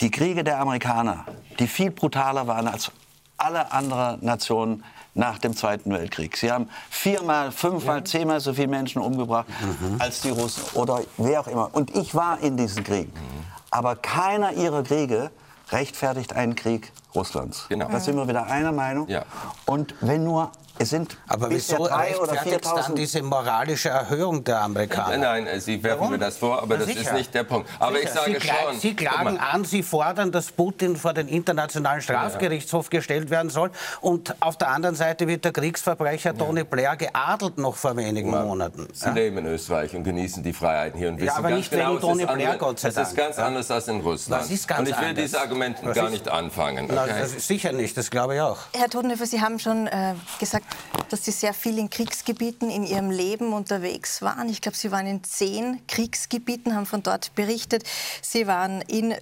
Die 0.00 0.10
Kriege 0.10 0.44
der 0.44 0.60
Amerikaner, 0.60 1.24
die 1.58 1.68
viel 1.68 1.90
brutaler 1.90 2.46
waren 2.46 2.68
als 2.68 2.90
alle 3.36 3.72
anderen 3.72 4.24
Nationen 4.24 4.84
nach 5.14 5.38
dem 5.38 5.56
Zweiten 5.56 5.92
Weltkrieg. 5.92 6.36
Sie 6.36 6.50
haben 6.50 6.68
viermal, 6.90 7.52
fünfmal, 7.52 8.02
zehnmal 8.04 8.40
so 8.40 8.54
viele 8.54 8.68
Menschen 8.68 9.00
umgebracht 9.00 9.46
mhm. 9.48 10.00
als 10.00 10.22
die 10.22 10.30
Russen 10.30 10.62
oder 10.74 11.02
wer 11.18 11.40
auch 11.40 11.46
immer. 11.46 11.70
Und 11.72 11.94
ich 11.94 12.14
war 12.14 12.40
in 12.40 12.56
diesen 12.56 12.82
Kriegen. 12.82 13.12
Mhm. 13.12 13.44
Aber 13.70 13.96
keiner 13.96 14.52
ihrer 14.52 14.82
Kriege 14.82 15.30
rechtfertigt 15.72 16.34
einen 16.34 16.54
Krieg 16.54 16.92
Russlands. 17.14 17.66
Genau. 17.68 17.88
Da 17.90 18.00
sind 18.00 18.16
wir 18.16 18.26
wieder 18.26 18.46
einer 18.46 18.72
Meinung. 18.72 19.08
Ja. 19.08 19.24
Und 19.66 19.94
wenn 20.00 20.24
nur 20.24 20.50
es 20.78 20.90
sind 20.90 21.16
aber 21.28 21.50
wieso 21.50 21.86
drei 21.86 22.16
oder 22.16 22.32
4.000 22.32 22.74
dann 22.74 22.94
diese 22.96 23.22
moralische 23.22 23.90
Erhöhung 23.90 24.42
der 24.42 24.62
Amerikaner? 24.62 25.18
Nein, 25.18 25.44
nein 25.44 25.60
Sie 25.60 25.82
werfen 25.82 26.00
Warum? 26.00 26.12
mir 26.12 26.18
das 26.18 26.38
vor, 26.38 26.62
aber 26.62 26.74
Na, 26.74 26.76
das 26.76 26.86
sicher. 26.86 27.00
ist 27.00 27.12
nicht 27.12 27.34
der 27.34 27.44
Punkt. 27.44 27.68
Aber 27.78 27.96
sicher. 27.96 28.04
ich 28.04 28.10
sage 28.10 28.40
Sie 28.40 28.48
schon. 28.48 28.80
Sie 28.80 28.96
klagen 28.96 29.38
an, 29.38 29.64
Sie 29.64 29.82
fordern, 29.82 30.32
dass 30.32 30.50
Putin 30.50 30.96
vor 30.96 31.12
den 31.12 31.28
Internationalen 31.28 32.00
Strafgerichtshof 32.00 32.86
ja. 32.86 32.98
gestellt 32.98 33.30
werden 33.30 33.50
soll. 33.50 33.70
Und 34.00 34.34
auf 34.40 34.56
der 34.56 34.68
anderen 34.68 34.94
Seite 34.94 35.28
wird 35.28 35.44
der 35.44 35.52
Kriegsverbrecher 35.52 36.36
Tony 36.36 36.60
ja. 36.60 36.64
Blair 36.64 36.96
geadelt 36.96 37.58
noch 37.58 37.76
vor 37.76 37.94
wenigen 37.96 38.32
ja. 38.32 38.42
Monaten. 38.42 38.88
Sie 38.92 39.10
leben 39.10 39.38
in 39.38 39.46
Österreich 39.46 39.94
und 39.94 40.04
genießen 40.04 40.42
die 40.42 40.54
Freiheiten 40.54 40.98
hier 40.98 41.10
und 41.10 41.16
wissen 41.16 41.26
ja, 41.26 41.36
aber 41.36 41.50
ganz 41.50 41.58
nicht 41.58 41.70
genau, 41.70 41.90
wegen 41.92 42.00
Tony 42.00 42.24
Blair, 42.24 42.56
Gott 42.56 42.80
sei 42.80 42.88
Dank. 42.88 42.96
Das 42.96 43.08
ist 43.10 43.16
ganz 43.16 43.38
anders 43.38 43.70
als 43.70 43.88
in 43.88 44.00
Russland. 44.00 44.42
Das 44.42 44.50
ist 44.50 44.66
ganz 44.66 44.80
und 44.80 44.88
ich 44.88 44.98
will 44.98 45.08
anders. 45.08 45.24
diese 45.24 45.40
Argumente 45.40 45.92
gar 45.92 46.10
nicht 46.10 46.28
anfangen. 46.28 46.88
Okay? 47.02 47.14
Na, 47.18 47.26
sicher 47.26 47.72
nicht, 47.72 47.96
das 47.96 48.10
glaube 48.10 48.34
ich 48.36 48.40
auch. 48.40 48.58
Herr 48.74 48.88
Todenhöfer, 48.88 49.26
Sie 49.26 49.40
haben 49.40 49.58
schon 49.58 49.86
äh, 49.86 50.14
gesagt, 50.38 50.66
dass 51.08 51.24
Sie 51.24 51.30
sehr 51.30 51.54
viel 51.54 51.78
in 51.78 51.90
Kriegsgebieten 51.90 52.70
in 52.70 52.84
Ihrem 52.84 53.10
Leben 53.10 53.52
unterwegs 53.52 54.22
waren. 54.22 54.48
Ich 54.48 54.60
glaube, 54.60 54.76
Sie 54.76 54.90
waren 54.90 55.06
in 55.06 55.24
zehn 55.24 55.86
Kriegsgebieten, 55.86 56.74
haben 56.74 56.86
von 56.86 57.02
dort 57.02 57.34
berichtet. 57.34 57.84
Sie 58.22 58.46
waren 58.46 58.80
in 58.82 59.14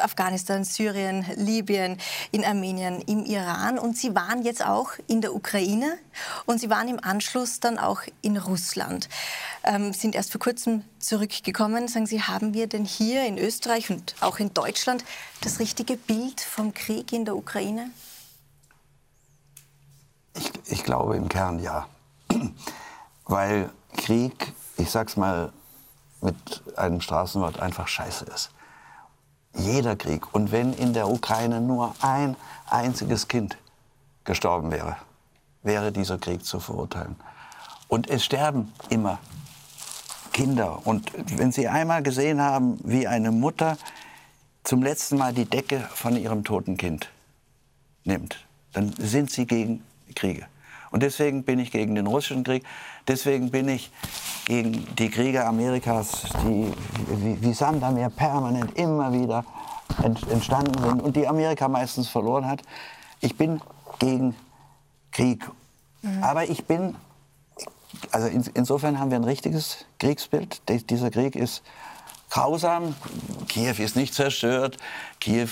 Afghanistan, 0.00 0.64
Syrien, 0.64 1.26
Libyen, 1.36 1.98
in 2.30 2.44
Armenien, 2.44 3.00
im 3.02 3.24
Iran 3.24 3.78
und 3.78 3.96
Sie 3.96 4.14
waren 4.14 4.42
jetzt 4.42 4.64
auch 4.64 4.92
in 5.06 5.20
der 5.20 5.34
Ukraine 5.34 5.98
und 6.46 6.60
Sie 6.60 6.70
waren 6.70 6.88
im 6.88 7.02
Anschluss 7.02 7.60
dann 7.60 7.78
auch 7.78 8.02
in 8.22 8.36
Russland. 8.36 9.08
Ähm, 9.64 9.92
sind 9.92 10.14
erst 10.14 10.30
vor 10.30 10.40
kurzem 10.40 10.84
zurückgekommen. 10.98 11.88
Sagen 11.88 12.06
Sie, 12.06 12.22
haben 12.22 12.54
wir 12.54 12.66
denn 12.66 12.84
hier 12.84 13.24
in 13.24 13.38
Österreich 13.38 13.90
und 13.90 14.14
auch 14.20 14.38
in 14.38 14.52
Deutschland 14.52 15.04
das 15.44 15.58
richtige 15.58 15.96
Bild 15.96 16.40
vom 16.40 16.72
Krieg 16.72 17.12
in 17.12 17.24
der 17.24 17.36
Ukraine? 17.36 17.90
Ich, 20.34 20.50
ich 20.66 20.84
glaube 20.84 21.16
im 21.16 21.28
Kern 21.28 21.58
ja. 21.58 21.86
Weil 23.24 23.70
Krieg, 23.96 24.52
ich 24.76 24.90
sag's 24.90 25.16
mal 25.16 25.52
mit 26.20 26.62
einem 26.76 27.00
Straßenwort, 27.00 27.60
einfach 27.60 27.88
scheiße 27.88 28.24
ist. 28.26 28.50
Jeder 29.54 29.94
Krieg. 29.96 30.34
Und 30.34 30.50
wenn 30.50 30.72
in 30.72 30.94
der 30.94 31.08
Ukraine 31.08 31.60
nur 31.60 31.94
ein 32.00 32.36
einziges 32.68 33.28
Kind 33.28 33.56
gestorben 34.24 34.70
wäre, 34.72 34.96
wäre 35.62 35.92
dieser 35.92 36.18
Krieg 36.18 36.44
zu 36.44 36.58
verurteilen. 36.58 37.16
Und 37.88 38.08
es 38.08 38.24
sterben 38.24 38.72
immer 38.88 39.18
Kinder. 40.32 40.84
Und 40.84 41.12
wenn 41.38 41.52
Sie 41.52 41.68
einmal 41.68 42.02
gesehen 42.02 42.40
haben, 42.40 42.80
wie 42.82 43.06
eine 43.06 43.30
Mutter 43.30 43.76
zum 44.64 44.82
letzten 44.82 45.18
Mal 45.18 45.32
die 45.32 45.44
Decke 45.44 45.80
von 45.94 46.16
ihrem 46.16 46.42
toten 46.42 46.76
Kind 46.76 47.10
nimmt, 48.04 48.44
dann 48.72 48.92
sind 48.98 49.30
Sie 49.30 49.46
gegen 49.46 49.82
Kriege. 50.14 50.46
Und 50.90 51.02
deswegen 51.02 51.42
bin 51.42 51.58
ich 51.58 51.70
gegen 51.70 51.94
den 51.94 52.06
russischen 52.06 52.44
Krieg. 52.44 52.64
Deswegen 53.08 53.50
bin 53.50 53.68
ich 53.68 53.90
gegen 54.46 54.86
die 54.96 55.10
Kriege 55.10 55.44
Amerikas, 55.44 56.22
die 56.44 56.72
wie, 57.08 57.42
wie 57.42 57.52
Sand 57.52 57.82
am 57.82 57.94
Meer 57.94 58.10
permanent 58.10 58.76
immer 58.76 59.12
wieder 59.12 59.44
entstanden 60.02 60.80
sind 60.82 61.02
und 61.02 61.16
die 61.16 61.26
Amerika 61.26 61.68
meistens 61.68 62.08
verloren 62.08 62.46
hat. 62.46 62.62
Ich 63.20 63.36
bin 63.36 63.60
gegen 63.98 64.36
Krieg. 65.10 65.44
Mhm. 66.02 66.22
Aber 66.22 66.48
ich 66.48 66.64
bin, 66.64 66.94
also 68.12 68.28
in, 68.28 68.44
insofern 68.54 69.00
haben 69.00 69.10
wir 69.10 69.18
ein 69.18 69.24
richtiges 69.24 69.86
Kriegsbild. 69.98 70.62
Dieser 70.90 71.10
Krieg 71.10 71.34
ist 71.34 71.62
grausam. 72.30 72.94
Kiew 73.48 73.74
ist 73.78 73.96
nicht 73.96 74.14
zerstört. 74.14 74.76
Kiew 75.20 75.48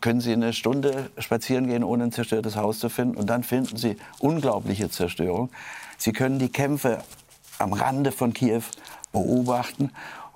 können 0.00 0.20
Sie 0.20 0.32
eine 0.32 0.52
Stunde 0.52 1.10
spazieren 1.18 1.66
gehen, 1.66 1.84
ohne 1.84 2.04
ein 2.04 2.12
zerstörtes 2.12 2.56
Haus 2.56 2.78
zu 2.78 2.88
finden. 2.88 3.16
Und 3.16 3.28
dann 3.28 3.42
finden 3.42 3.76
Sie 3.76 3.96
unglaubliche 4.18 4.90
Zerstörung. 4.90 5.50
Sie 5.96 6.12
können 6.12 6.38
die 6.38 6.50
Kämpfe 6.50 7.02
am 7.58 7.72
Rande 7.72 8.12
von 8.12 8.32
Kiew 8.32 8.62
beobachten. 9.12 9.90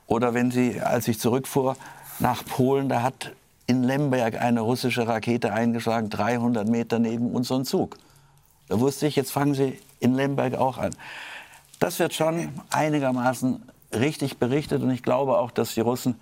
Oder 0.07 0.35
wenn 0.35 0.51
Sie, 0.51 0.81
als 0.81 1.09
ich 1.09 1.19
zurückfuhr 1.19 1.77
nach 2.19 2.45
Polen, 2.45 2.89
da 2.89 3.03
hat 3.03 3.33
in 3.67 3.83
Lemberg 3.83 4.41
eine 4.41 4.61
russische 4.61 5.07
Rakete 5.07 5.53
eingeschlagen, 5.53 6.11
300 6.11 6.69
Meter 6.69 6.99
neben 6.99 7.31
unserem 7.31 7.65
Zug. 7.65 7.97
Da 8.69 8.81
wusste 8.81 9.07
ich, 9.07 9.17
jetzt 9.17 9.33
fangen 9.33 9.55
Sie 9.55 9.79
in 10.01 10.15
Lemberg 10.15 10.55
auch 10.55 10.79
an. 10.79 10.95
Das 11.79 11.99
wird 11.99 12.15
schon 12.15 12.49
einigermaßen 12.71 13.63
richtig 13.95 14.39
berichtet. 14.39 14.83
Und 14.83 14.91
ich 14.91 15.03
glaube 15.03 15.39
auch, 15.39 15.51
dass 15.51 15.75
die 15.75 15.81
Russen 15.81 16.21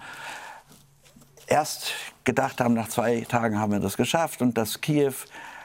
erst 1.47 1.93
gedacht 2.25 2.61
haben, 2.61 2.75
nach 2.75 2.89
zwei 2.89 3.21
Tagen 3.23 3.59
haben 3.59 3.73
wir 3.73 3.81
das 3.81 3.97
geschafft 3.97 4.43
und 4.43 4.57
dass 4.57 4.81
Kiew 4.81 5.15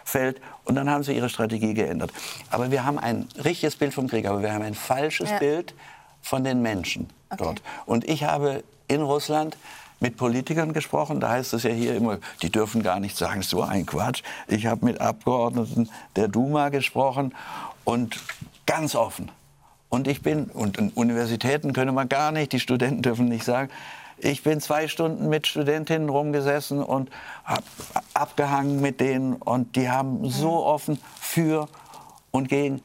fällt. 0.03 0.41
Und 0.65 0.75
dann 0.75 0.89
haben 0.89 1.03
sie 1.03 1.13
ihre 1.13 1.29
Strategie 1.29 1.73
geändert. 1.73 2.11
Aber 2.49 2.71
wir 2.71 2.85
haben 2.85 2.97
ein 2.97 3.27
richtiges 3.43 3.75
Bild 3.75 3.93
vom 3.93 4.07
Krieg, 4.07 4.25
aber 4.25 4.41
wir 4.41 4.53
haben 4.53 4.63
ein 4.63 4.73
falsches 4.73 5.29
ja. 5.29 5.39
Bild 5.39 5.73
von 6.21 6.43
den 6.43 6.61
Menschen 6.61 7.09
okay. 7.29 7.43
dort. 7.43 7.61
Und 7.85 8.07
ich 8.07 8.23
habe 8.23 8.63
in 8.87 9.01
Russland 9.01 9.57
mit 9.99 10.17
Politikern 10.17 10.73
gesprochen. 10.73 11.19
Da 11.19 11.29
heißt 11.29 11.53
es 11.53 11.63
ja 11.63 11.71
hier 11.71 11.95
immer, 11.95 12.19
die 12.41 12.51
dürfen 12.51 12.83
gar 12.83 12.99
nicht 12.99 13.17
sagen, 13.17 13.41
so 13.41 13.63
ein 13.63 13.85
Quatsch. 13.85 14.23
Ich 14.47 14.65
habe 14.65 14.85
mit 14.85 15.01
Abgeordneten 15.01 15.89
der 16.15 16.27
Duma 16.27 16.69
gesprochen 16.69 17.33
und 17.83 18.19
ganz 18.65 18.95
offen. 18.95 19.31
Und 19.89 20.07
ich 20.07 20.21
bin, 20.21 20.45
und 20.45 20.77
in 20.77 20.89
Universitäten 20.89 21.73
können 21.73 21.95
wir 21.95 22.05
gar 22.05 22.31
nicht, 22.31 22.51
die 22.51 22.59
Studenten 22.59 23.01
dürfen 23.01 23.27
nicht 23.29 23.45
sagen, 23.45 23.69
ich 24.19 24.43
bin 24.43 24.59
zwei 24.61 24.87
Stunden 24.87 25.29
mit 25.29 25.45
Studentinnen 25.45 26.09
rumgesessen 26.09 26.83
und 26.83 27.09
hab 27.45 27.63
abgehangen 28.15 28.81
mit 28.81 28.99
denen 28.99 29.33
und 29.33 29.75
die 29.75 29.89
haben 29.89 30.27
so 30.29 30.65
offen 30.65 30.99
für 31.21 31.67
und 32.31 32.49
gegen. 32.49 32.81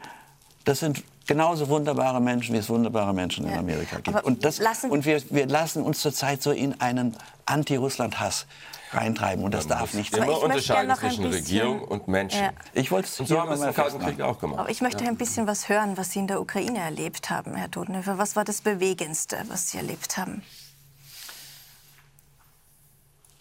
Das 0.65 0.81
sind 0.81 1.03
genauso 1.27 1.69
wunderbare 1.69 2.21
Menschen, 2.21 2.55
wie 2.55 2.59
es 2.59 2.69
wunderbare 2.69 3.15
Menschen 3.15 3.47
in 3.47 3.55
Amerika 3.59 3.99
gibt. 4.01 4.23
und, 4.25 4.45
das, 4.45 4.61
und 4.85 5.07
wir, 5.07 5.23
wir 5.31 5.47
lassen 5.47 5.83
uns 5.83 6.01
zurzeit 6.01 6.43
so 6.43 6.51
in 6.51 6.81
einen 6.81 7.17
Anti-Russland-Hass 7.47 8.47
reintreiben 8.93 9.45
und 9.45 9.53
das 9.53 9.69
Man 9.69 9.79
darf 9.79 9.95
nicht 9.95 10.15
sein. 10.15 10.25
Immer 10.25 10.43
unterscheiden 10.43 10.95
zwischen 10.97 11.27
Regierung 11.27 11.83
und 11.83 12.09
Menschen. 12.09 12.41
Ja. 12.41 12.51
Ich 12.75 12.91
wollte 12.91 13.09
es 13.09 13.17
so 13.17 13.41
haben 13.41 13.49
wir 13.49 13.55
es 13.55 13.63
im 13.63 13.75
Kalten 13.75 13.99
Krieg 13.99 14.21
auch 14.21 14.39
gemacht. 14.39 14.61
Aber 14.61 14.71
ich 14.71 14.81
möchte 14.81 15.05
ja. 15.05 15.11
ein 15.11 15.17
bisschen 15.17 15.47
was 15.47 15.69
hören, 15.69 15.97
was 15.97 16.13
Sie 16.13 16.19
in 16.19 16.27
der 16.27 16.41
Ukraine 16.41 16.79
erlebt 16.79 17.31
haben, 17.31 17.55
Herr 17.55 17.71
Todenhöfer. 17.71 18.19
Was 18.19 18.37
war 18.37 18.45
das 18.45 18.61
Bewegendste, 18.61 19.39
was 19.49 19.71
Sie 19.71 19.79
erlebt 19.79 20.17
haben? 20.19 20.43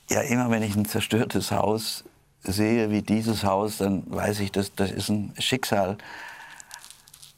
Ja, 0.10 0.22
immer 0.22 0.50
wenn 0.50 0.64
ich 0.64 0.76
ein 0.76 0.86
zerstörtes 0.86 1.52
Haus 1.52 2.04
sehe, 2.44 2.90
wie 2.90 3.02
dieses 3.02 3.44
Haus, 3.44 3.78
dann 3.78 4.04
weiß 4.08 4.40
ich, 4.40 4.52
das, 4.52 4.74
das 4.76 4.92
ist 4.92 5.10
ein 5.10 5.34
Schicksal 5.38 5.98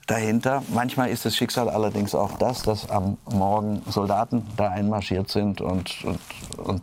dahinter. 0.08 0.64
Manchmal 0.70 1.10
ist 1.10 1.26
das 1.26 1.36
Schicksal 1.36 1.70
allerdings 1.70 2.16
auch 2.16 2.38
das, 2.38 2.64
dass 2.64 2.90
am 2.90 3.18
Morgen 3.26 3.82
Soldaten 3.88 4.46
da 4.58 4.70
einmarschiert 4.70 5.30
sind 5.30 5.62
und, 5.62 6.04
und, 6.04 6.20
und 6.58 6.82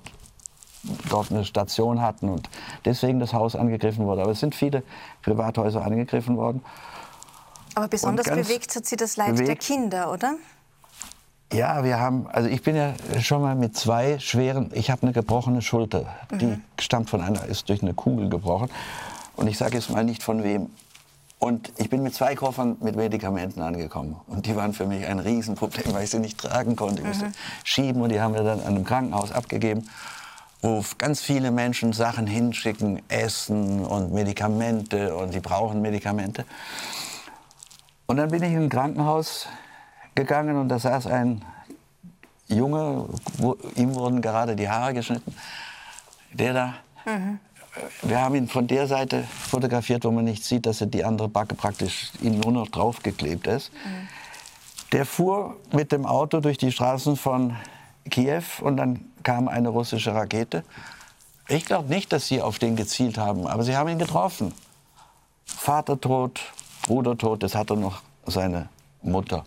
dort 1.09 1.31
eine 1.31 1.45
Station 1.45 2.01
hatten 2.01 2.29
und 2.29 2.49
deswegen 2.85 3.21
das 3.21 3.33
Haus 3.33 3.57
angegriffen 3.57 4.07
wurde. 4.07 4.23
Aber 4.23 4.33
es 4.33 4.41
sind 4.41 4.55
viele 4.55 4.83
Privathäuser 5.23 5.85
angegriffen 5.85 6.37
worden. 6.37 6.63
Aber 7.75 7.89
besonders 7.89 8.27
bewegt 8.27 8.75
hat 8.75 8.87
Sie 8.87 8.97
das 8.97 9.17
Leid 9.17 9.33
bewegt. 9.33 9.49
der 9.49 9.57
Kinder, 9.57 10.13
oder? 10.13 10.35
Ja, 11.53 11.83
wir 11.83 11.99
haben, 11.99 12.29
also 12.29 12.49
ich 12.49 12.63
bin 12.63 12.77
ja 12.77 12.95
schon 13.21 13.43
mal 13.43 13.57
mit 13.57 13.77
zwei 13.77 14.19
schweren, 14.21 14.71
ich 14.73 14.91
habe 14.91 15.03
eine 15.03 15.13
gebrochene 15.13 15.63
Schulter, 15.63 16.07
mhm. 16.31 16.39
die 16.39 16.61
stammt 16.81 17.11
von 17.11 17.21
einer, 17.21 17.45
ist 17.47 17.69
durch 17.69 17.83
eine 17.83 17.93
Kugel 17.93 18.29
gebrochen. 18.29 18.71
Und 19.35 19.49
ich 19.49 19.59
sage 19.59 19.75
jetzt 19.75 19.91
mal 19.91 20.05
nicht 20.05 20.23
von 20.23 20.45
wem. 20.45 20.71
Und 21.41 21.73
ich 21.79 21.89
bin 21.89 22.03
mit 22.03 22.15
zwei 22.15 22.35
Koffern 22.35 22.77
mit 22.81 22.97
Medikamenten 22.97 23.63
angekommen. 23.63 24.17
Und 24.27 24.45
die 24.45 24.55
waren 24.55 24.75
für 24.75 24.85
mich 24.85 25.07
ein 25.07 25.19
Riesenproblem, 25.19 25.95
weil 25.95 26.05
ich 26.05 26.11
sie 26.11 26.19
nicht 26.19 26.39
tragen 26.39 26.77
konnte. 26.77 27.01
Ich 27.01 27.09
musste 27.09 27.27
mhm. 27.27 27.33
schieben 27.65 28.03
und 28.03 28.13
die 28.13 28.21
haben 28.21 28.35
wir 28.35 28.45
dann 28.45 28.61
an 28.61 28.67
einem 28.67 28.85
Krankenhaus 28.85 29.33
abgegeben, 29.33 29.89
wo 30.63 30.85
ganz 30.99 31.21
viele 31.21 31.51
Menschen 31.51 31.93
Sachen 31.93 32.27
hinschicken, 32.27 33.03
Essen 33.09 33.85
und 33.85 34.13
Medikamente 34.13 35.15
und 35.15 35.35
die 35.35 35.41
brauchen 35.41 35.81
Medikamente. 35.81 36.45
Und 38.07 38.17
dann 38.17 38.31
bin 38.31 38.43
ich 38.43 38.53
in 38.53 38.65
ein 38.65 38.69
Krankenhaus 38.69 39.47
gegangen 40.15 40.57
und 40.57 40.69
da 40.69 40.79
saß 40.79 41.07
ein 41.07 41.45
Junge, 42.49 43.09
wo, 43.39 43.57
ihm 43.77 43.95
wurden 43.95 44.21
gerade 44.21 44.57
die 44.57 44.69
Haare 44.69 44.95
geschnitten, 44.95 45.35
der 46.33 46.53
da 46.53 46.75
mhm 47.05 47.39
wir 48.03 48.21
haben 48.21 48.35
ihn 48.35 48.49
von 48.49 48.67
der 48.67 48.87
Seite 48.87 49.23
fotografiert, 49.25 50.05
wo 50.05 50.11
man 50.11 50.25
nicht 50.25 50.45
sieht, 50.45 50.67
dass 50.67 50.81
er 50.81 50.89
die 50.89 51.05
andere 51.05 51.29
Backe 51.29 51.55
praktisch 51.55 52.11
ihm 52.21 52.41
nur 52.41 52.53
noch 52.53 52.69
draufgeklebt 52.69 53.47
ist. 53.47 53.73
Mhm. 53.73 54.09
Der 54.93 55.07
fuhr 55.07 55.57
mit 55.73 55.93
dem 55.93 56.05
Auto 56.05 56.41
durch 56.41 56.59
die 56.59 56.73
Straßen 56.73 57.17
von 57.17 57.57
Kiew 58.11 58.43
und 58.61 58.77
dann 58.77 59.05
kam 59.23 59.49
eine 59.49 59.69
russische 59.69 60.15
Rakete. 60.15 60.65
Ich 61.49 61.65
glaube 61.65 61.89
nicht, 61.89 62.13
dass 62.13 62.29
sie 62.29 62.41
auf 62.41 62.59
den 62.59 62.77
gezielt 62.77 63.19
haben, 63.19 63.47
aber 63.47 63.65
sie 63.65 63.77
haben 63.77 63.89
ihn 63.89 63.99
getroffen. 63.99 64.55
Vater 65.45 66.01
tot, 66.01 66.41
Bruder 66.83 67.19
tot, 67.19 67.43
das 67.43 67.55
hatte 67.55 67.77
noch 67.77 68.03
seine 68.27 68.69
Mutter. 69.03 69.45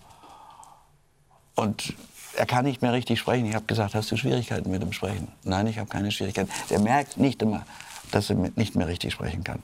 Und 1.56 1.94
er 2.36 2.46
kann 2.46 2.66
nicht 2.66 2.82
mehr 2.82 2.94
richtig 2.94 3.20
sprechen. 3.20 3.46
Ich 3.46 3.56
habe 3.56 3.66
gesagt, 3.66 3.96
hast 3.96 4.12
du 4.12 4.18
Schwierigkeiten 4.18 4.70
mit 4.70 4.82
dem 4.82 4.92
Sprechen? 4.92 5.28
Nein, 5.44 5.68
ich 5.68 5.78
habe 5.78 5.88
keine 5.88 6.12
Schwierigkeiten. 6.12 6.52
Der 6.70 6.80
merkt 6.80 7.18
nicht 7.18 7.42
immer, 7.42 7.66
dass 8.12 8.30
er 8.30 8.36
nicht 8.36 8.76
mehr 8.76 8.88
richtig 8.88 9.14
sprechen 9.14 9.44
kann. 9.44 9.62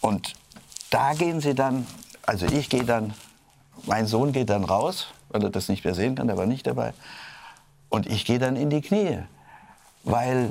Und 0.00 0.34
da 0.90 1.14
gehen 1.14 1.40
sie 1.40 1.54
dann, 1.54 1.86
also 2.24 2.46
ich 2.46 2.70
gehe 2.70 2.84
dann, 2.84 3.14
mein 3.84 4.06
Sohn 4.06 4.32
geht 4.32 4.50
dann 4.50 4.64
raus, 4.64 5.08
weil 5.28 5.42
er 5.42 5.50
das 5.50 5.68
nicht 5.68 5.84
mehr 5.84 5.94
sehen 5.94 6.14
kann, 6.14 6.26
der 6.28 6.36
war 6.36 6.46
nicht 6.46 6.66
dabei. 6.66 6.92
Und 7.88 8.06
ich 8.06 8.24
gehe 8.24 8.38
dann 8.38 8.56
in 8.56 8.70
die 8.70 8.80
Knie, 8.80 9.18
weil 10.04 10.50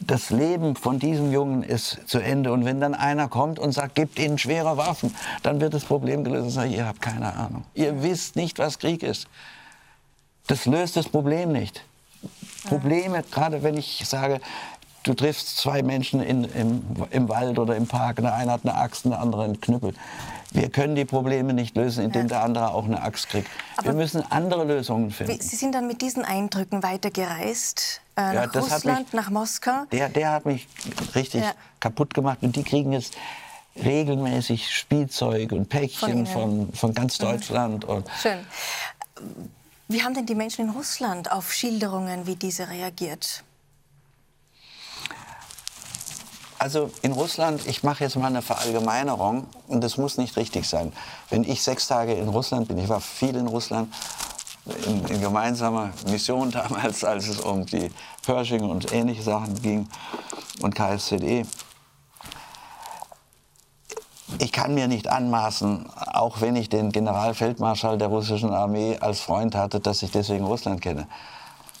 das 0.00 0.30
Leben 0.30 0.76
von 0.76 0.98
diesem 0.98 1.32
Jungen 1.32 1.62
ist 1.62 2.00
zu 2.06 2.18
Ende. 2.18 2.52
Und 2.52 2.64
wenn 2.64 2.80
dann 2.80 2.94
einer 2.94 3.28
kommt 3.28 3.58
und 3.58 3.72
sagt, 3.72 3.94
gebt 3.94 4.18
ihnen 4.18 4.38
schwere 4.38 4.76
Waffen, 4.76 5.14
dann 5.42 5.60
wird 5.60 5.74
das 5.74 5.84
Problem 5.84 6.24
gelöst. 6.24 6.44
Und 6.44 6.50
sage, 6.50 6.74
ihr 6.74 6.86
habt 6.86 7.00
keine 7.00 7.34
Ahnung. 7.34 7.64
Ihr 7.74 8.02
wisst 8.02 8.36
nicht, 8.36 8.58
was 8.58 8.78
Krieg 8.78 9.02
ist. 9.02 9.28
Das 10.46 10.66
löst 10.66 10.96
das 10.96 11.08
Problem 11.08 11.52
nicht. 11.52 11.84
Probleme, 12.66 13.22
gerade 13.30 13.62
wenn 13.62 13.76
ich 13.76 14.02
sage, 14.06 14.40
du 15.02 15.14
triffst 15.14 15.56
zwei 15.56 15.82
Menschen 15.82 16.20
in, 16.20 16.44
im, 16.44 16.82
im 17.10 17.28
Wald 17.28 17.58
oder 17.58 17.76
im 17.76 17.86
Park, 17.86 18.16
der 18.16 18.34
eine 18.34 18.52
hat 18.52 18.60
eine 18.64 18.74
Axt, 18.74 19.04
der 19.04 19.20
andere 19.20 19.44
einen 19.44 19.60
Knüppel. 19.60 19.94
Wir 20.50 20.70
können 20.70 20.94
die 20.94 21.04
Probleme 21.04 21.52
nicht 21.52 21.76
lösen, 21.76 22.04
indem 22.04 22.22
ja. 22.22 22.28
der 22.28 22.42
andere 22.42 22.70
auch 22.70 22.84
eine 22.84 23.02
Axt 23.02 23.28
kriegt. 23.28 23.48
Aber 23.76 23.88
wir 23.88 23.94
müssen 23.94 24.22
andere 24.30 24.64
Lösungen 24.64 25.10
finden. 25.10 25.40
Sie 25.40 25.56
sind 25.56 25.74
dann 25.74 25.86
mit 25.86 26.00
diesen 26.00 26.24
Eindrücken 26.24 26.82
weitergereist 26.82 28.00
äh, 28.16 28.34
ja, 28.34 28.46
nach 28.46 28.54
Russland, 28.54 29.00
mich, 29.00 29.12
nach 29.12 29.30
Moskau? 29.30 29.84
Der, 29.92 30.08
der 30.08 30.32
hat 30.32 30.46
mich 30.46 30.66
richtig 31.14 31.42
ja. 31.42 31.52
kaputt 31.80 32.14
gemacht 32.14 32.38
und 32.40 32.56
die 32.56 32.62
kriegen 32.62 32.92
jetzt 32.92 33.16
regelmäßig 33.76 34.74
Spielzeug 34.74 35.52
und 35.52 35.68
Päckchen 35.68 36.26
von, 36.26 36.66
von, 36.66 36.72
von 36.72 36.94
ganz 36.94 37.18
mhm. 37.18 37.24
Deutschland. 37.24 37.84
Mhm. 37.84 37.94
Und 37.94 38.06
Schön. 38.20 38.38
Wie 39.88 40.02
haben 40.02 40.14
denn 40.14 40.26
die 40.26 40.34
Menschen 40.34 40.66
in 40.66 40.70
Russland 40.70 41.30
auf 41.30 41.52
Schilderungen 41.52 42.26
wie 42.26 42.36
diese 42.36 42.68
reagiert? 42.68 43.42
Also 46.58 46.90
in 47.02 47.12
Russland, 47.12 47.66
ich 47.66 47.84
mache 47.84 48.02
jetzt 48.02 48.16
mal 48.16 48.26
eine 48.26 48.42
Verallgemeinerung 48.42 49.46
und 49.68 49.82
das 49.82 49.96
muss 49.96 50.18
nicht 50.18 50.36
richtig 50.36 50.68
sein. 50.68 50.92
Wenn 51.30 51.44
ich 51.44 51.62
sechs 51.62 51.86
Tage 51.86 52.14
in 52.14 52.28
Russland 52.28 52.66
bin, 52.66 52.78
ich 52.78 52.88
war 52.88 53.00
viel 53.00 53.36
in 53.36 53.46
Russland, 53.46 53.94
in, 54.86 55.04
in 55.06 55.20
gemeinsamer 55.20 55.90
Mission 56.10 56.50
damals, 56.52 57.04
als 57.04 57.28
es 57.28 57.38
um 57.38 57.64
die 57.64 57.90
Pershing 58.26 58.68
und 58.68 58.92
ähnliche 58.92 59.22
Sachen 59.22 59.62
ging 59.62 59.88
und 60.60 60.74
KSZE. 60.74 61.44
Ich 64.40 64.52
kann 64.52 64.74
mir 64.74 64.88
nicht 64.88 65.08
anmaßen, 65.08 65.88
auch 65.94 66.40
wenn 66.40 66.56
ich 66.56 66.68
den 66.68 66.90
Generalfeldmarschall 66.90 67.98
der 67.98 68.08
russischen 68.08 68.52
Armee 68.52 68.98
als 69.00 69.20
Freund 69.20 69.54
hatte, 69.54 69.78
dass 69.78 70.02
ich 70.02 70.10
deswegen 70.10 70.44
Russland 70.44 70.82
kenne. 70.82 71.06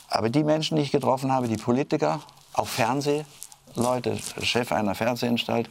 Aber 0.08 0.30
die 0.30 0.44
Menschen, 0.44 0.76
die 0.76 0.82
ich 0.82 0.92
getroffen 0.92 1.32
habe, 1.32 1.48
die 1.48 1.56
Politiker, 1.56 2.20
auch 2.54 2.68
Fernseh, 2.68 3.26
Leute, 3.78 4.18
Chef 4.42 4.72
einer 4.72 4.94
Fernsehanstalt. 4.94 5.70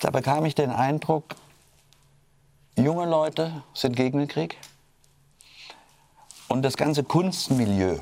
Da 0.00 0.10
bekam 0.10 0.44
ich 0.44 0.54
den 0.54 0.70
Eindruck, 0.70 1.36
junge 2.76 3.06
Leute 3.06 3.62
sind 3.74 3.96
gegen 3.96 4.18
den 4.18 4.28
Krieg. 4.28 4.58
Und 6.48 6.62
das 6.62 6.76
ganze 6.76 7.04
Kunstmilieu 7.04 7.98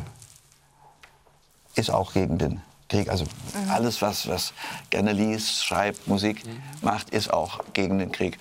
ist 1.75 1.91
auch 1.91 2.13
gegen 2.13 2.39
den 2.39 2.61
Krieg. 2.89 3.09
Also 3.09 3.25
mhm. 3.25 3.71
alles, 3.71 4.03
was, 4.03 4.29
was 4.29 4.53
gerne 4.91 5.13
liest, 5.13 5.65
schreibt, 5.65 6.09
Musik 6.09 6.45
mhm. 6.45 6.61
macht, 6.83 7.11
ist 7.11 7.33
auch 7.33 7.61
gegen 7.73 7.99
den 7.99 8.13
Krieg. 8.13 8.39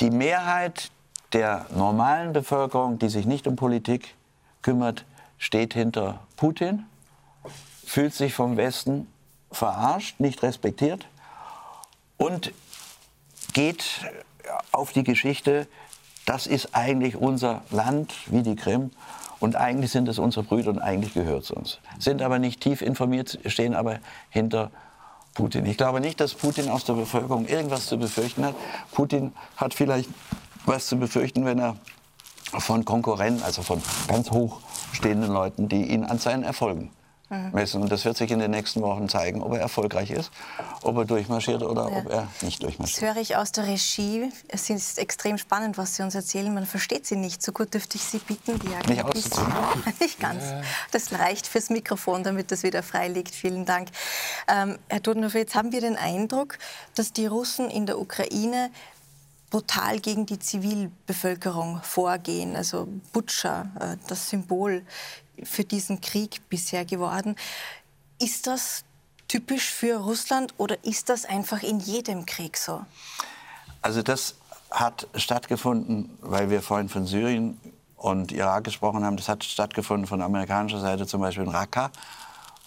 Die 0.00 0.10
Mehrheit 0.10 0.90
der 1.32 1.66
normalen 1.74 2.32
Bevölkerung, 2.32 2.98
die 2.98 3.08
sich 3.08 3.26
nicht 3.26 3.46
um 3.46 3.56
Politik 3.56 4.14
kümmert, 4.60 5.04
steht 5.38 5.74
hinter 5.74 6.20
Putin, 6.36 6.84
fühlt 7.84 8.14
sich 8.14 8.34
vom 8.34 8.56
Westen 8.56 9.11
verarscht, 9.52 10.20
nicht 10.20 10.42
respektiert 10.42 11.06
und 12.16 12.52
geht 13.52 13.84
auf 14.72 14.92
die 14.92 15.04
Geschichte, 15.04 15.66
das 16.26 16.46
ist 16.46 16.74
eigentlich 16.74 17.16
unser 17.16 17.62
Land 17.70 18.14
wie 18.26 18.42
die 18.42 18.56
Krim 18.56 18.90
und 19.40 19.56
eigentlich 19.56 19.90
sind 19.90 20.08
es 20.08 20.18
unsere 20.18 20.44
Brüder 20.44 20.70
und 20.70 20.78
eigentlich 20.78 21.14
gehört 21.14 21.44
es 21.44 21.50
uns. 21.50 21.78
Sind 21.98 22.22
aber 22.22 22.38
nicht 22.38 22.60
tief 22.60 22.80
informiert, 22.80 23.38
stehen 23.46 23.74
aber 23.74 23.98
hinter 24.30 24.70
Putin. 25.34 25.66
Ich 25.66 25.76
glaube 25.76 26.00
nicht, 26.00 26.20
dass 26.20 26.34
Putin 26.34 26.68
aus 26.68 26.84
der 26.84 26.92
Bevölkerung 26.94 27.46
irgendwas 27.46 27.86
zu 27.86 27.98
befürchten 27.98 28.44
hat. 28.44 28.54
Putin 28.92 29.32
hat 29.56 29.74
vielleicht 29.74 30.08
was 30.66 30.86
zu 30.86 30.96
befürchten, 30.96 31.44
wenn 31.44 31.58
er 31.58 31.76
von 32.58 32.84
Konkurrenten, 32.84 33.42
also 33.42 33.62
von 33.62 33.82
ganz 34.08 34.30
hoch 34.30 34.60
stehenden 34.92 35.32
Leuten, 35.32 35.68
die 35.68 35.86
ihn 35.86 36.04
an 36.04 36.18
seinen 36.18 36.44
Erfolgen. 36.44 36.90
Messen. 37.52 37.82
Und 37.82 37.90
das 37.90 38.04
wird 38.04 38.16
sich 38.16 38.30
in 38.30 38.38
den 38.38 38.50
nächsten 38.50 38.82
Wochen 38.82 39.08
zeigen, 39.08 39.42
ob 39.42 39.52
er 39.52 39.60
erfolgreich 39.60 40.10
ist, 40.10 40.30
ob 40.82 40.96
er 40.96 41.04
durchmarschiert 41.04 41.62
oder 41.62 41.90
ja. 41.90 41.98
ob 41.98 42.10
er 42.10 42.28
nicht 42.42 42.62
durchmarschiert. 42.62 43.02
Das 43.02 43.08
höre 43.08 43.20
ich 43.20 43.36
aus 43.36 43.52
der 43.52 43.66
Regie. 43.66 44.30
Es 44.48 44.70
ist 44.70 44.98
extrem 44.98 45.38
spannend, 45.38 45.78
was 45.78 45.96
Sie 45.96 46.02
uns 46.02 46.14
erzählen. 46.14 46.52
Man 46.52 46.66
versteht 46.66 47.06
Sie 47.06 47.16
nicht. 47.16 47.42
So 47.42 47.52
gut 47.52 47.74
dürfte 47.74 47.96
ich 47.96 48.04
Sie 48.04 48.18
bitten, 48.18 48.58
die 48.58 48.90
Nicht 48.90 49.04
auszuziehen? 49.04 49.52
nicht 50.00 50.20
ganz. 50.20 50.44
Das 50.90 51.12
reicht 51.12 51.46
fürs 51.46 51.70
Mikrofon, 51.70 52.22
damit 52.22 52.52
das 52.52 52.62
wieder 52.62 52.82
frei 52.82 53.08
liegt. 53.08 53.34
Vielen 53.34 53.64
Dank. 53.64 53.88
Ähm, 54.48 54.78
Herr 54.88 55.02
Todenhofer, 55.02 55.38
jetzt 55.38 55.54
haben 55.54 55.72
wir 55.72 55.80
den 55.80 55.96
Eindruck, 55.96 56.58
dass 56.94 57.12
die 57.12 57.26
Russen 57.26 57.70
in 57.70 57.86
der 57.86 57.98
Ukraine 57.98 58.70
brutal 59.52 60.00
gegen 60.00 60.24
die 60.24 60.38
Zivilbevölkerung 60.38 61.82
vorgehen. 61.82 62.56
Also 62.56 62.88
Butscha, 63.12 63.66
äh, 63.78 63.96
das 64.08 64.30
Symbol 64.30 64.82
für 65.42 65.62
diesen 65.62 66.00
Krieg 66.00 66.40
bisher 66.48 66.86
geworden. 66.86 67.36
Ist 68.18 68.46
das 68.46 68.84
typisch 69.28 69.70
für 69.70 69.96
Russland 69.96 70.54
oder 70.56 70.82
ist 70.84 71.10
das 71.10 71.26
einfach 71.26 71.62
in 71.62 71.80
jedem 71.80 72.24
Krieg 72.24 72.56
so? 72.56 72.82
Also 73.82 74.02
das 74.02 74.36
hat 74.70 75.06
stattgefunden, 75.16 76.16
weil 76.22 76.48
wir 76.48 76.62
vorhin 76.62 76.88
von 76.88 77.06
Syrien 77.06 77.60
und 77.98 78.32
Irak 78.32 78.64
gesprochen 78.64 79.04
haben. 79.04 79.18
Das 79.18 79.28
hat 79.28 79.44
stattgefunden 79.44 80.06
von 80.06 80.22
amerikanischer 80.22 80.80
Seite 80.80 81.06
zum 81.06 81.20
Beispiel 81.20 81.44
in 81.44 81.50
Raqqa 81.50 81.90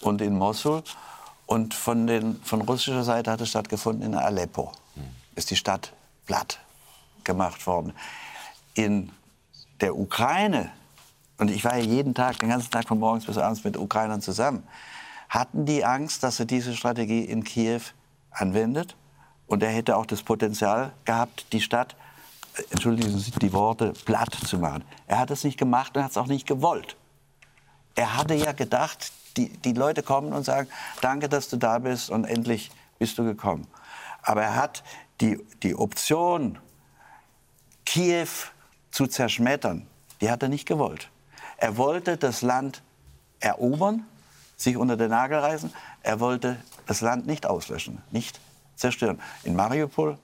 und 0.02 0.20
in 0.20 0.38
Mosul. 0.38 0.84
Und 1.46 1.74
von, 1.74 2.06
den, 2.06 2.40
von 2.44 2.60
russischer 2.60 3.02
Seite 3.02 3.32
hat 3.32 3.40
es 3.40 3.48
stattgefunden 3.48 4.12
in 4.12 4.14
Aleppo. 4.14 4.70
Ist 5.34 5.50
die 5.50 5.56
Stadt 5.56 5.92
platt 6.26 6.60
gemacht 7.26 7.66
worden. 7.66 7.92
In 8.72 9.12
der 9.80 9.94
Ukraine 9.94 10.70
und 11.38 11.50
ich 11.50 11.64
war 11.64 11.76
ja 11.76 11.84
jeden 11.84 12.14
Tag, 12.14 12.38
den 12.38 12.48
ganzen 12.48 12.70
Tag 12.70 12.88
von 12.88 12.98
morgens 12.98 13.26
bis 13.26 13.38
abends 13.38 13.64
mit 13.64 13.76
Ukrainern 13.76 14.22
zusammen, 14.22 14.66
hatten 15.28 15.66
die 15.66 15.84
Angst, 15.84 16.22
dass 16.22 16.40
er 16.40 16.46
diese 16.46 16.74
Strategie 16.74 17.24
in 17.24 17.44
Kiew 17.44 17.80
anwendet. 18.30 18.96
Und 19.46 19.62
er 19.62 19.70
hätte 19.70 19.96
auch 19.96 20.06
das 20.06 20.22
Potenzial 20.22 20.92
gehabt, 21.04 21.52
die 21.52 21.60
Stadt, 21.60 21.94
äh, 22.56 22.62
entschuldigen 22.70 23.16
Sie 23.18 23.30
die 23.32 23.52
Worte, 23.52 23.92
platt 24.04 24.34
zu 24.34 24.58
machen. 24.58 24.84
Er 25.06 25.18
hat 25.18 25.30
es 25.30 25.44
nicht 25.44 25.58
gemacht 25.58 25.96
und 25.96 26.02
hat 26.02 26.10
es 26.10 26.16
auch 26.16 26.26
nicht 26.26 26.46
gewollt. 26.46 26.96
Er 27.94 28.16
hatte 28.16 28.34
ja 28.34 28.52
gedacht, 28.52 29.12
die, 29.36 29.48
die 29.48 29.72
Leute 29.72 30.02
kommen 30.02 30.32
und 30.32 30.44
sagen, 30.44 30.68
danke, 31.00 31.28
dass 31.28 31.48
du 31.48 31.56
da 31.56 31.78
bist 31.78 32.10
und 32.10 32.24
endlich 32.24 32.70
bist 32.98 33.18
du 33.18 33.24
gekommen. 33.24 33.66
Aber 34.22 34.42
er 34.42 34.56
hat 34.56 34.82
die, 35.20 35.38
die 35.62 35.74
Option, 35.74 36.58
Kiew 37.96 38.28
zu 38.90 39.06
zerschmettern, 39.06 39.86
die 40.20 40.30
hat 40.30 40.42
er 40.42 40.50
nicht 40.50 40.68
gewollt. 40.68 41.08
Er 41.56 41.78
wollte 41.78 42.18
das 42.18 42.42
Land 42.42 42.82
erobern, 43.40 44.04
sich 44.54 44.76
unter 44.76 44.98
den 44.98 45.08
Nagel 45.08 45.38
reißen. 45.38 45.72
Er 46.02 46.20
wollte 46.20 46.58
das 46.86 47.00
Land 47.00 47.26
nicht 47.26 47.46
auslöschen, 47.46 48.02
nicht 48.10 48.38
zerstören. 48.74 49.18
In 49.44 49.56
Mariupol 49.56 50.18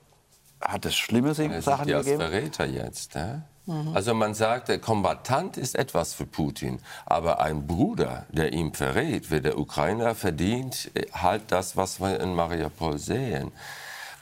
hat 0.61 0.85
es 0.85 0.95
schlimme 0.95 1.33
Sachen 1.33 1.87
ja 1.87 1.97
gegeben. 1.97 2.21
als 2.21 2.29
Verräter 2.31 2.65
jetzt. 2.65 3.15
Äh? 3.15 3.39
Also 3.95 4.13
man 4.13 4.35
sagt, 4.35 4.67
der 4.67 4.77
Kombatant 4.77 5.57
ist 5.57 5.75
etwas 5.75 6.13
für 6.13 6.27
Putin, 6.27 6.79
aber 7.07 7.39
ein 7.41 7.65
Bruder, 7.65 8.27
der 8.29 8.53
ihm 8.53 8.75
verrät, 8.75 9.31
wie 9.31 9.41
der 9.41 9.57
Ukrainer 9.57 10.13
verdient 10.13 10.91
halt 11.11 11.43
das, 11.47 11.75
was 11.75 11.99
wir 11.99 12.19
in 12.19 12.35
Mariupol 12.35 12.99
sehen. 12.99 13.51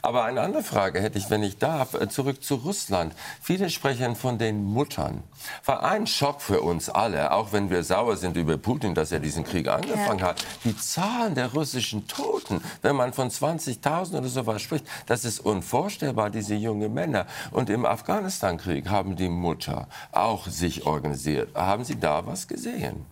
Aber 0.04 0.24
eine 0.24 0.40
andere 0.40 0.64
Frage 0.64 1.00
hätte 1.00 1.16
ich, 1.16 1.30
wenn 1.30 1.44
ich 1.44 1.58
darf, 1.58 1.94
äh, 1.94 2.08
zurück 2.08 2.42
zu 2.42 2.56
Russland. 2.56 3.14
Viele 3.40 3.70
sprechen 3.70 4.16
von 4.16 4.36
den 4.36 4.64
Muttern. 4.64 5.22
War 5.64 5.84
ein 5.84 6.08
Schock 6.08 6.42
für 6.42 6.60
uns 6.60 6.88
alle, 6.88 7.32
auch 7.32 7.52
wenn 7.52 7.70
wir 7.70 7.84
sauer 7.84 8.16
sind 8.16 8.36
über 8.36 8.58
Putin, 8.58 8.96
dass 8.96 9.12
er 9.12 9.20
diesen 9.20 9.44
Krieg 9.44 9.68
angefangen 9.68 10.18
ja. 10.18 10.26
hat. 10.26 10.44
Die 10.64 10.76
Zahlen 10.76 11.36
der 11.36 11.52
russischen 11.52 12.08
Toten, 12.08 12.62
wenn 12.82 12.96
man 12.96 13.12
von 13.12 13.30
20.000 13.30 14.18
oder 14.18 14.28
so 14.28 14.44
was 14.44 14.62
spricht, 14.62 14.86
das 15.06 15.24
ist 15.24 15.38
unvorstellbar, 15.38 16.30
diese 16.30 16.56
jungen 16.56 16.92
Männer. 16.92 17.26
Und 17.52 17.70
im 17.70 17.86
Afghanistan-Krieg 17.86 18.88
haben 18.88 19.14
die 19.14 19.28
Mutter 19.28 19.86
auch 20.10 20.48
sich 20.48 20.84
organisiert. 20.84 21.54
Haben 21.54 21.84
Sie 21.84 21.98
da 21.98 22.26
was 22.26 22.48
gesehen? 22.48 23.06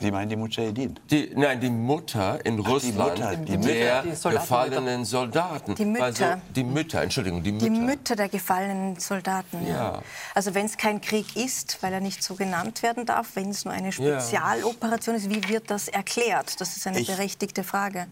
Sie 0.00 0.10
meinen 0.10 0.28
die 0.28 0.36
Mujahedin? 0.36 0.98
Die, 1.08 1.30
nein, 1.36 1.60
die 1.60 1.70
Mutter 1.70 2.44
in 2.44 2.60
Ach, 2.60 2.68
Russland 2.68 3.16
die 3.16 3.22
Mutter, 3.22 3.36
die 3.36 3.58
der 3.58 4.02
die 4.02 4.10
gefallenen 4.10 5.04
Soldaten. 5.04 5.76
Die 5.76 5.84
Mütter. 5.84 6.04
Also, 6.04 6.24
die 6.54 6.64
Mütter, 6.64 7.02
Entschuldigung, 7.02 7.42
die 7.44 7.52
Mütter. 7.52 7.64
Die 7.66 7.70
Mütter 7.70 8.16
der 8.16 8.28
gefallenen 8.28 8.98
Soldaten. 8.98 9.64
Ja. 9.66 9.74
ja. 9.74 10.02
Also 10.34 10.54
wenn 10.54 10.66
es 10.66 10.76
kein 10.76 11.00
Krieg 11.00 11.36
ist, 11.36 11.78
weil 11.82 11.92
er 11.92 12.00
nicht 12.00 12.24
so 12.24 12.34
genannt 12.34 12.82
werden 12.82 13.06
darf, 13.06 13.36
wenn 13.36 13.50
es 13.50 13.64
nur 13.64 13.72
eine 13.72 13.92
Spezialoperation 13.92 15.14
ja. 15.14 15.20
ist, 15.20 15.30
wie 15.30 15.48
wird 15.48 15.70
das 15.70 15.86
erklärt? 15.86 16.60
Das 16.60 16.76
ist 16.76 16.86
eine 16.88 16.98
ich, 16.98 17.06
berechtigte 17.06 17.62
Frage. 17.62 18.08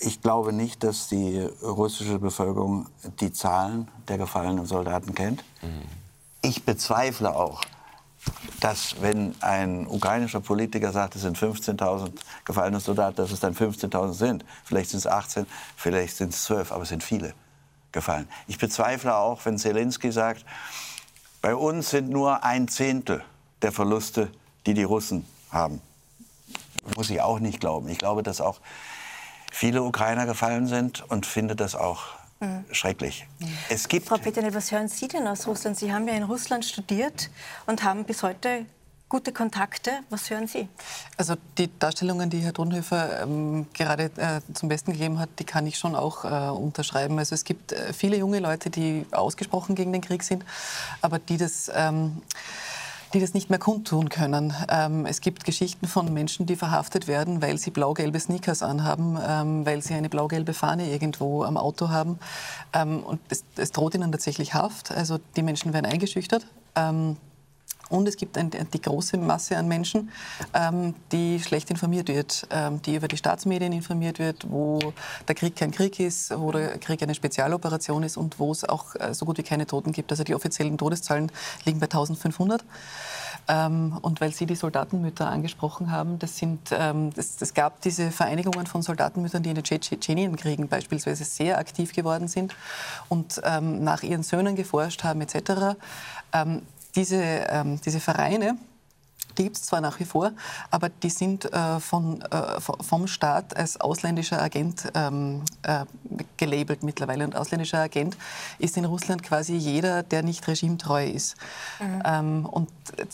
Ich 0.00 0.20
glaube 0.20 0.52
nicht, 0.52 0.84
dass 0.84 1.08
die 1.08 1.40
russische 1.62 2.18
Bevölkerung 2.18 2.86
die 3.20 3.32
Zahlen 3.32 3.88
der 4.08 4.18
gefallenen 4.18 4.66
Soldaten 4.66 5.14
kennt. 5.14 5.42
Mhm. 5.62 5.82
Ich 6.42 6.64
bezweifle 6.64 7.34
auch, 7.34 7.62
dass 8.60 9.00
wenn 9.00 9.34
ein 9.40 9.86
ukrainischer 9.86 10.40
Politiker 10.40 10.92
sagt, 10.92 11.16
es 11.16 11.22
sind 11.22 11.38
15.000 11.38 12.12
gefallene 12.44 12.80
Soldaten, 12.80 13.16
dass 13.16 13.30
es 13.30 13.40
dann 13.40 13.54
15.000 13.54 14.12
sind. 14.12 14.44
Vielleicht 14.64 14.90
sind 14.90 14.98
es 14.98 15.06
18, 15.06 15.46
vielleicht 15.76 16.16
sind 16.16 16.34
es 16.34 16.44
12, 16.44 16.72
aber 16.72 16.82
es 16.82 16.88
sind 16.88 17.02
viele 17.02 17.34
gefallen. 17.92 18.28
Ich 18.46 18.58
bezweifle 18.58 19.16
auch, 19.16 19.44
wenn 19.44 19.58
Zelensky 19.58 20.12
sagt, 20.12 20.44
bei 21.40 21.54
uns 21.54 21.90
sind 21.90 22.10
nur 22.10 22.44
ein 22.44 22.68
Zehntel 22.68 23.24
der 23.62 23.72
Verluste, 23.72 24.30
die 24.66 24.74
die 24.74 24.82
Russen 24.82 25.24
haben. 25.50 25.80
Muss 26.96 27.10
ich 27.10 27.20
auch 27.20 27.38
nicht 27.38 27.60
glauben. 27.60 27.88
Ich 27.88 27.98
glaube, 27.98 28.22
dass 28.22 28.40
auch 28.40 28.60
viele 29.52 29.82
Ukrainer 29.82 30.26
gefallen 30.26 30.66
sind 30.66 31.08
und 31.10 31.26
finde 31.26 31.54
das 31.54 31.74
auch 31.74 32.17
Mhm. 32.40 32.64
Schrecklich. 32.70 33.26
Mhm. 33.38 33.48
Es 33.68 33.88
gibt 33.88 34.06
Frau 34.06 34.16
Peterle, 34.16 34.54
was 34.54 34.70
hören 34.70 34.88
Sie 34.88 35.08
denn 35.08 35.26
aus 35.26 35.46
Russland? 35.46 35.76
Sie 35.76 35.92
haben 35.92 36.06
ja 36.06 36.14
in 36.14 36.22
Russland 36.22 36.64
studiert 36.64 37.30
und 37.66 37.82
haben 37.82 38.04
bis 38.04 38.22
heute 38.22 38.66
gute 39.08 39.32
Kontakte. 39.32 40.00
Was 40.10 40.28
hören 40.30 40.46
Sie? 40.46 40.68
Also 41.16 41.34
die 41.56 41.70
Darstellungen, 41.78 42.30
die 42.30 42.40
Herr 42.40 42.52
Dronhöfer 42.52 43.22
ähm, 43.22 43.66
gerade 43.72 44.10
äh, 44.16 44.40
zum 44.54 44.68
Besten 44.68 44.92
gegeben 44.92 45.18
hat, 45.18 45.30
die 45.38 45.44
kann 45.44 45.66
ich 45.66 45.78
schon 45.78 45.96
auch 45.96 46.24
äh, 46.24 46.50
unterschreiben. 46.50 47.18
Also 47.18 47.34
es 47.34 47.44
gibt 47.44 47.72
äh, 47.72 47.92
viele 47.92 48.16
junge 48.18 48.38
Leute, 48.38 48.70
die 48.70 49.06
ausgesprochen 49.10 49.74
gegen 49.74 49.92
den 49.92 50.02
Krieg 50.02 50.22
sind, 50.22 50.44
aber 51.00 51.18
die 51.18 51.38
das... 51.38 51.70
Ähm, 51.74 52.22
die 53.14 53.20
das 53.20 53.34
nicht 53.34 53.50
mehr 53.50 53.58
kundtun 53.58 54.08
können. 54.08 54.54
Ähm, 54.68 55.06
es 55.06 55.20
gibt 55.20 55.44
Geschichten 55.44 55.86
von 55.86 56.12
Menschen, 56.12 56.46
die 56.46 56.56
verhaftet 56.56 57.06
werden, 57.06 57.40
weil 57.42 57.58
sie 57.58 57.70
blau-gelbe 57.70 58.18
Sneakers 58.20 58.62
anhaben, 58.62 59.18
ähm, 59.26 59.66
weil 59.66 59.82
sie 59.82 59.94
eine 59.94 60.08
blau-gelbe 60.08 60.54
Fahne 60.54 60.90
irgendwo 60.90 61.44
am 61.44 61.56
Auto 61.56 61.88
haben. 61.88 62.18
Ähm, 62.72 63.02
und 63.02 63.20
es, 63.28 63.44
es, 63.56 63.72
droht 63.72 63.94
ihnen 63.94 64.12
tatsächlich 64.12 64.54
Haft. 64.54 64.90
Also 64.90 65.18
die 65.36 65.42
Menschen 65.42 65.72
werden 65.72 65.86
eingeschüchtert. 65.86 66.46
Ähm, 67.90 67.98
und 67.98 68.08
es 68.08 68.16
gibt 68.16 68.36
ein, 68.38 68.50
die 68.50 68.80
große 68.80 69.16
Masse 69.16 69.56
an 69.56 69.68
Menschen, 69.68 70.10
ähm, 70.54 70.94
die 71.12 71.40
schlecht 71.40 71.70
informiert 71.70 72.08
wird, 72.08 72.46
ähm, 72.50 72.80
die 72.82 72.96
über 72.96 73.08
die 73.08 73.16
Staatsmedien 73.16 73.72
informiert 73.72 74.18
wird, 74.18 74.50
wo 74.50 74.78
der 75.26 75.34
Krieg 75.34 75.56
kein 75.56 75.70
Krieg 75.70 75.98
ist, 76.00 76.36
wo 76.38 76.52
der 76.52 76.78
Krieg 76.78 77.02
eine 77.02 77.14
Spezialoperation 77.14 78.02
ist 78.02 78.16
und 78.16 78.38
wo 78.38 78.52
es 78.52 78.68
auch 78.68 78.94
äh, 78.96 79.14
so 79.14 79.26
gut 79.26 79.38
wie 79.38 79.42
keine 79.42 79.66
Toten 79.66 79.92
gibt. 79.92 80.10
Also 80.10 80.24
die 80.24 80.34
offiziellen 80.34 80.78
Todeszahlen 80.78 81.30
liegen 81.64 81.80
bei 81.80 81.86
1500. 81.86 82.64
Ähm, 83.50 83.98
und 84.02 84.20
weil 84.20 84.32
Sie 84.32 84.44
die 84.44 84.56
Soldatenmütter 84.56 85.28
angesprochen 85.28 85.90
haben, 85.90 86.18
das 86.18 86.36
sind, 86.36 86.68
ähm, 86.70 87.12
das, 87.14 87.36
das 87.36 87.54
gab 87.54 87.80
diese 87.80 88.10
Vereinigungen 88.10 88.66
von 88.66 88.82
Soldatenmüttern, 88.82 89.42
die 89.42 89.48
in 89.48 89.54
den 89.54 89.64
Tschetschenienkriegen 89.64 90.68
beispielsweise 90.68 91.24
sehr 91.24 91.58
aktiv 91.58 91.94
geworden 91.94 92.28
sind 92.28 92.54
und 93.08 93.40
ähm, 93.44 93.82
nach 93.82 94.02
ihren 94.02 94.22
Söhnen 94.22 94.54
geforscht 94.54 95.02
haben 95.02 95.22
etc. 95.22 95.78
Diese, 96.98 97.22
ähm, 97.22 97.80
diese 97.80 98.00
Vereine, 98.00 98.58
die 99.38 99.44
gibt 99.44 99.56
es 99.56 99.62
zwar 99.62 99.80
nach 99.80 100.00
wie 100.00 100.04
vor, 100.04 100.32
aber 100.72 100.88
die 100.88 101.10
sind 101.10 101.44
äh, 101.44 101.78
von, 101.78 102.22
äh, 102.22 102.60
vom 102.60 103.06
Staat 103.06 103.56
als 103.56 103.80
ausländischer 103.80 104.42
Agent 104.42 104.90
ähm, 104.94 105.42
äh, 105.62 105.84
gelabelt 106.36 106.82
mittlerweile. 106.82 107.24
Und 107.24 107.36
ausländischer 107.36 107.78
Agent 107.78 108.16
ist 108.58 108.76
in 108.76 108.84
Russland 108.84 109.22
quasi 109.22 109.54
jeder, 109.54 110.02
der 110.02 110.24
nicht 110.24 110.48
regimetreu 110.48 111.06
ist. 111.06 111.36
Mhm. 111.78 112.02
Ähm, 112.04 112.46
und 112.46 112.68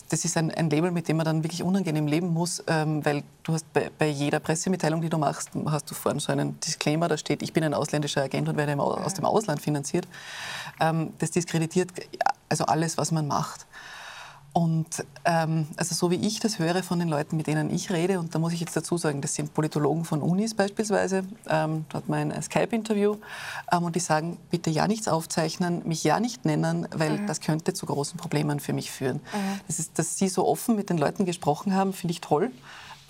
das 0.08 0.24
ist 0.24 0.38
ein, 0.38 0.50
ein, 0.50 0.70
Label, 0.70 0.90
mit 0.90 1.08
dem 1.08 1.18
man 1.18 1.26
dann 1.26 1.44
wirklich 1.44 1.62
unangenehm 1.62 2.06
leben 2.06 2.28
muss, 2.28 2.64
ähm, 2.68 3.04
weil 3.04 3.22
du 3.42 3.52
hast 3.52 3.70
bei, 3.74 3.90
bei, 3.98 4.08
jeder 4.08 4.40
Pressemitteilung, 4.40 5.02
die 5.02 5.10
du 5.10 5.18
machst, 5.18 5.50
hast 5.66 5.90
du 5.90 5.94
vorne 5.94 6.20
so 6.20 6.32
einen 6.32 6.58
Disclaimer, 6.60 7.08
da 7.08 7.18
steht, 7.18 7.42
ich 7.42 7.52
bin 7.52 7.64
ein 7.64 7.74
ausländischer 7.74 8.22
Agent 8.22 8.48
und 8.48 8.56
werde 8.56 8.80
aus 8.80 9.12
dem 9.12 9.26
Ausland 9.26 9.60
finanziert. 9.60 10.08
Ähm, 10.80 11.12
das 11.18 11.32
diskreditiert 11.32 11.90
also 12.48 12.64
alles, 12.64 12.96
was 12.96 13.10
man 13.10 13.26
macht. 13.26 13.66
Und 14.54 15.04
ähm, 15.24 15.66
also 15.76 15.96
so 15.96 16.12
wie 16.12 16.26
ich 16.26 16.38
das 16.38 16.60
höre 16.60 16.84
von 16.84 17.00
den 17.00 17.08
Leuten, 17.08 17.36
mit 17.36 17.48
denen 17.48 17.74
ich 17.74 17.90
rede, 17.90 18.20
und 18.20 18.36
da 18.36 18.38
muss 18.38 18.52
ich 18.52 18.60
jetzt 18.60 18.76
dazu 18.76 18.96
sagen, 18.96 19.20
das 19.20 19.34
sind 19.34 19.52
Politologen 19.52 20.04
von 20.04 20.22
Unis 20.22 20.54
beispielsweise, 20.54 21.24
ähm, 21.50 21.84
dort 21.88 22.08
mein 22.08 22.40
Skype-Interview, 22.40 23.16
ähm, 23.72 23.82
und 23.82 23.96
die 23.96 24.00
sagen, 24.00 24.38
bitte 24.52 24.70
ja 24.70 24.86
nichts 24.86 25.08
aufzeichnen, 25.08 25.82
mich 25.84 26.04
ja 26.04 26.20
nicht 26.20 26.44
nennen, 26.44 26.86
weil 26.94 27.18
mhm. 27.18 27.26
das 27.26 27.40
könnte 27.40 27.74
zu 27.74 27.84
großen 27.84 28.16
Problemen 28.16 28.60
für 28.60 28.72
mich 28.72 28.92
führen. 28.92 29.16
Mhm. 29.16 29.60
Das 29.66 29.80
ist, 29.80 29.98
dass 29.98 30.18
Sie 30.18 30.28
so 30.28 30.46
offen 30.46 30.76
mit 30.76 30.88
den 30.88 30.98
Leuten 30.98 31.24
gesprochen 31.24 31.74
haben, 31.74 31.92
finde 31.92 32.12
ich 32.12 32.20
toll. 32.20 32.52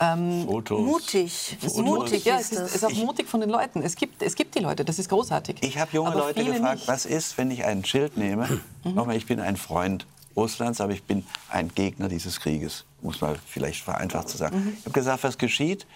Ähm, 0.01 0.47
Fotos. 0.47 0.81
Mutig. 0.81 1.59
Fotos. 1.61 1.77
Mutig, 1.77 2.25
ja, 2.25 2.39
es 2.39 2.53
ist, 2.53 2.75
ist 2.75 2.85
auch 2.87 2.95
mutig 2.95 3.29
von 3.29 3.41
den 3.41 3.51
Leuten. 3.51 3.83
Es 3.83 3.97
gibt, 3.97 4.23
es 4.23 4.35
gibt 4.35 4.55
die 4.55 4.61
Leute, 4.61 4.85
das 4.85 4.99
ist 4.99 5.11
großartig. 5.11 5.59
Ich 5.61 5.79
habe 5.79 5.93
junge 5.93 6.11
Aber 6.11 6.21
Leute 6.21 6.43
gefragt, 6.43 6.77
nicht. 6.77 6.89
was 6.89 7.05
ist, 7.05 7.37
wenn 7.37 7.51
ich 7.51 7.67
ein 7.67 7.85
Schild 7.85 8.17
nehme? 8.17 8.61
Mhm. 8.83 8.95
Nochmal, 8.95 9.17
ich 9.17 9.27
bin 9.27 9.41
ein 9.41 9.59
Freund 9.59 10.07
Russlands, 10.37 10.81
aber 10.81 10.93
ich 10.93 11.05
bin 11.05 11.25
ein 11.49 11.69
Gegner 11.75 12.09
dieses 12.09 12.41
Krieges, 12.41 12.85
muss 13.03 13.21
man 13.21 13.37
vielleicht 13.47 13.83
vereinfacht 13.83 14.29
zu 14.29 14.37
sagen. 14.37 14.65
Mhm. 14.65 14.77
Ich 14.79 14.85
habe 14.85 14.93
gesagt, 14.93 15.25
was 15.25 15.39
geschieht? 15.39 15.87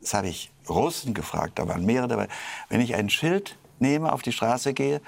Das 0.00 0.14
habe 0.14 0.28
ich 0.28 0.50
Russen 0.68 1.14
gefragt, 1.14 1.58
da 1.58 1.66
waren 1.66 1.84
mehrere 1.84 2.08
dabei. 2.08 2.28
Wenn 2.68 2.80
ich 2.80 2.94
ein 2.94 3.10
Schild 3.10 3.56
nehme, 3.78 4.12
auf 4.12 4.22
die 4.22 4.32
Straße 4.32 4.74
gehe 4.74 5.00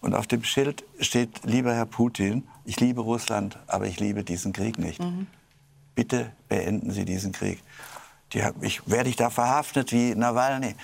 und 0.00 0.14
auf 0.14 0.26
dem 0.26 0.44
Schild 0.44 0.84
steht, 1.00 1.44
lieber 1.44 1.74
Herr 1.74 1.86
Putin, 1.86 2.46
ich 2.64 2.78
liebe 2.78 3.00
Russland, 3.00 3.58
aber 3.66 3.86
ich 3.86 3.98
liebe 3.98 4.24
diesen 4.24 4.52
Krieg 4.52 4.78
nicht. 4.78 5.00
Mhm. 5.00 5.26
Bitte 5.94 6.32
beenden 6.48 6.90
Sie 6.90 7.04
diesen 7.04 7.32
Krieg. 7.32 7.62
Die, 8.32 8.42
ich, 8.60 8.88
werde 8.88 9.10
ich 9.10 9.16
da 9.16 9.30
verhaftet 9.30 9.92
wie 9.92 10.14
Nawalny? 10.14 10.74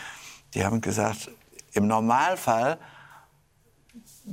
Die 0.55 0.65
haben 0.65 0.81
gesagt, 0.81 1.31
im 1.73 1.87
Normalfall 1.87 2.79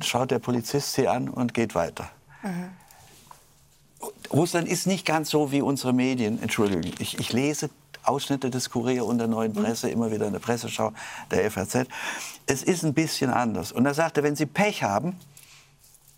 schaut 0.02 0.32
der 0.32 0.40
Polizist 0.40 0.94
sie 0.94 1.08
an 1.08 1.30
und 1.30 1.54
geht 1.54 1.76
weiter. 1.76 2.10
Mhm. 2.44 2.70
Russland 4.32 4.68
ist 4.68 4.88
nicht 4.88 5.06
ganz 5.06 5.30
so 5.30 5.52
wie 5.52 5.62
unsere 5.62 5.94
Medien. 5.94 6.42
Entschuldigung, 6.42 6.92
ich, 7.00 7.20
ich 7.20 7.34
lese 7.34 7.70
Ausschnitte 8.04 8.50
des 8.50 8.70
Kurier 8.70 9.06
und 9.06 9.18
der 9.18 9.28
Neuen 9.28 9.54
mhm. 9.54 9.64
Presse, 9.64 9.90
immer 9.90 10.12
wieder 10.12 10.28
in 10.28 10.34
der 10.34 10.40
Presseschau 10.40 10.94
der 11.32 11.50
FAZ. 11.50 11.88
Es 12.46 12.64
ist 12.64 12.84
ein 12.84 12.94
bisschen 12.94 13.32
anders. 13.32 13.72
Und 13.72 13.86
er 13.86 13.94
sagte, 13.94 14.24
wenn 14.24 14.36
Sie 14.36 14.46
Pech 14.46 14.84
haben, 14.84 15.18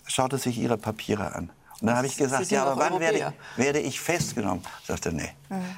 schaut 0.05 0.33
er 0.33 0.39
sich 0.39 0.57
Ihre 0.57 0.77
Papiere 0.77 1.33
an. 1.33 1.51
Und 1.79 1.87
dann 1.87 1.97
habe 1.97 2.07
ich 2.07 2.17
gesagt, 2.17 2.49
ja, 2.49 2.65
aber 2.65 2.81
wann 2.81 2.99
werde 2.99 3.17
ich, 3.19 3.63
werde 3.63 3.79
ich, 3.79 3.99
festgenommen? 3.99 4.63
Er 4.87 4.95
sagte, 4.95 5.13
nee. 5.13 5.29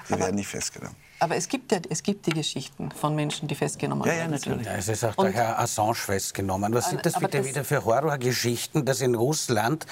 Sie 0.08 0.18
werden 0.18 0.36
nicht 0.36 0.48
festgenommen. 0.48 0.96
Aber 1.22 1.36
es 1.36 1.50
gibt 1.50 1.72
ja 1.72 1.80
es 1.90 2.02
gibt 2.02 2.26
die 2.28 2.32
Geschichten 2.32 2.92
von 2.92 3.14
Menschen, 3.14 3.48
die 3.50 3.56
festgenommen 3.56 4.08
ja, 4.08 4.14
ja, 4.14 4.28
natürlich. 4.28 4.66
Ja, 4.66 4.76
es 4.76 4.88
ist 4.88 5.04
auch 5.04 5.16
der 5.16 5.32
Herr 5.32 5.60
Assange 5.60 5.96
festgenommen. 5.96 6.74
Was 6.74 6.90
sind 6.90 7.06
das 7.06 7.20
bitte 7.20 7.40
das 7.40 7.48
wieder 7.48 7.66
für 7.66 7.84
Horrorgeschichten, 7.84 8.86
dass 8.86 9.02
in 9.02 9.16
Russland, 9.16 9.86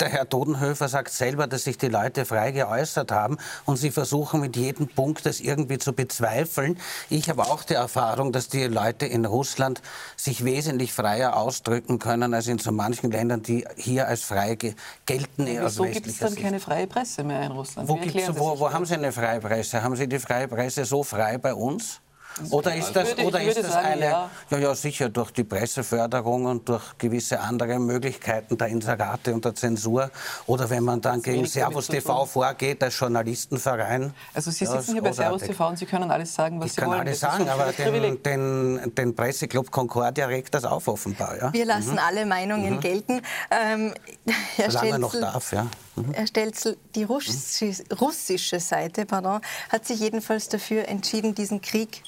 der 0.00 0.08
Herr 0.08 0.26
Todenhöfer 0.26 0.88
sagt 0.88 1.12
selber, 1.12 1.46
dass 1.46 1.64
sich 1.64 1.76
die 1.76 1.88
Leute 1.88 2.24
frei 2.24 2.52
geäußert 2.52 3.12
haben 3.12 3.36
und 3.66 3.76
sie 3.76 3.90
versuchen 3.90 4.40
mit 4.40 4.56
jedem 4.56 4.88
Punkt 4.88 5.26
das 5.26 5.40
irgendwie 5.40 5.76
zu 5.76 5.92
bezweifeln. 5.92 6.78
Ich 7.10 7.28
habe 7.28 7.42
auch 7.42 7.64
die 7.64 7.74
Erfahrung, 7.74 8.32
dass 8.32 8.48
die 8.48 8.64
Leute 8.64 9.04
in 9.04 9.26
Russland 9.26 9.82
sich 10.16 10.42
wesentlich 10.42 10.94
freier 10.94 11.36
ausdrücken 11.36 11.98
können 11.98 12.32
als 12.32 12.46
in 12.46 12.58
so 12.58 12.72
manchen 12.72 13.10
Ländern, 13.10 13.42
die 13.42 13.66
hier 13.76 14.08
als 14.08 14.22
frei 14.22 14.56
gelten. 14.56 15.46
Wieso 15.46 15.84
gibt 15.84 16.06
es 16.06 16.18
dann 16.18 16.34
keine 16.34 16.60
freie 16.60 16.86
Presse 16.86 17.24
mehr 17.24 17.42
in 17.42 17.52
Russland? 17.52 17.88
Wo, 17.88 17.98
wo, 18.38 18.58
wo 18.58 18.72
haben 18.72 18.86
Sie 18.86 18.94
eine 18.94 19.12
freie 19.12 19.40
Presse? 19.40 19.82
Haben 19.82 19.96
Sie 19.96 20.08
die 20.08 20.18
freie 20.18 20.48
Presse 20.48 20.61
so 20.70 21.02
frei 21.02 21.38
bei 21.38 21.54
uns? 21.54 22.02
Oder 22.50 22.74
ist 22.74 22.92
das, 22.94 23.08
würde, 23.08 23.24
oder 23.24 23.42
ist 23.42 23.58
das 23.58 23.72
sagen, 23.72 23.86
eine, 23.86 24.04
ja. 24.04 24.30
ja. 24.50 24.58
ja, 24.58 24.74
sicher 24.74 25.08
durch 25.08 25.30
die 25.32 25.44
Presseförderung 25.44 26.46
und 26.46 26.68
durch 26.68 26.96
gewisse 26.98 27.38
andere 27.40 27.78
Möglichkeiten 27.78 28.56
der 28.56 28.68
Inserate 28.68 29.34
und 29.34 29.44
der 29.44 29.54
Zensur. 29.54 30.10
Oder 30.46 30.68
wenn 30.70 30.82
man 30.82 31.00
dann 31.00 31.20
gegen 31.20 31.46
Servus 31.46 31.88
TV 31.88 32.24
vorgeht, 32.24 32.82
als 32.82 32.98
Journalistenverein. 32.98 34.14
Also 34.34 34.50
Sie 34.50 34.64
sitzen 34.64 34.92
hier 34.92 35.02
bei 35.02 35.12
Servus 35.12 35.42
TV 35.42 35.68
und 35.68 35.78
Sie 35.78 35.86
können 35.86 36.10
alles 36.10 36.34
sagen, 36.34 36.58
was 36.58 36.66
ich 36.66 36.72
Sie 36.72 36.80
wollen. 36.82 37.06
Ich 37.06 37.20
kann 37.20 37.30
alles 37.30 37.46
sagen, 37.46 37.48
aber 37.48 37.72
den, 37.72 38.22
den, 38.22 38.94
den, 38.94 39.14
Presseclub 39.14 39.70
Concordia 39.70 40.26
regt 40.26 40.54
das 40.54 40.64
auf 40.64 40.88
offenbar. 40.88 41.36
Ja? 41.36 41.52
Wir 41.52 41.66
lassen 41.66 41.92
mhm. 41.92 41.98
alle 41.98 42.26
Meinungen 42.26 42.76
mhm. 42.76 42.80
gelten. 42.80 43.22
Ähm, 43.50 43.94
Herr 44.56 44.70
Solange 44.70 44.88
Stelzel, 44.88 44.98
noch 44.98 45.32
darf, 45.32 45.52
ja. 45.52 45.66
Mhm. 45.96 46.12
Herr 46.14 46.26
Stelzel, 46.26 46.76
die 46.94 47.04
russische 47.04 48.60
Seite 48.60 49.06
pardon, 49.06 49.40
hat 49.68 49.86
sich 49.86 50.00
jedenfalls 50.00 50.48
dafür 50.48 50.88
entschieden, 50.88 51.34
diesen 51.34 51.60
Krieg 51.60 52.02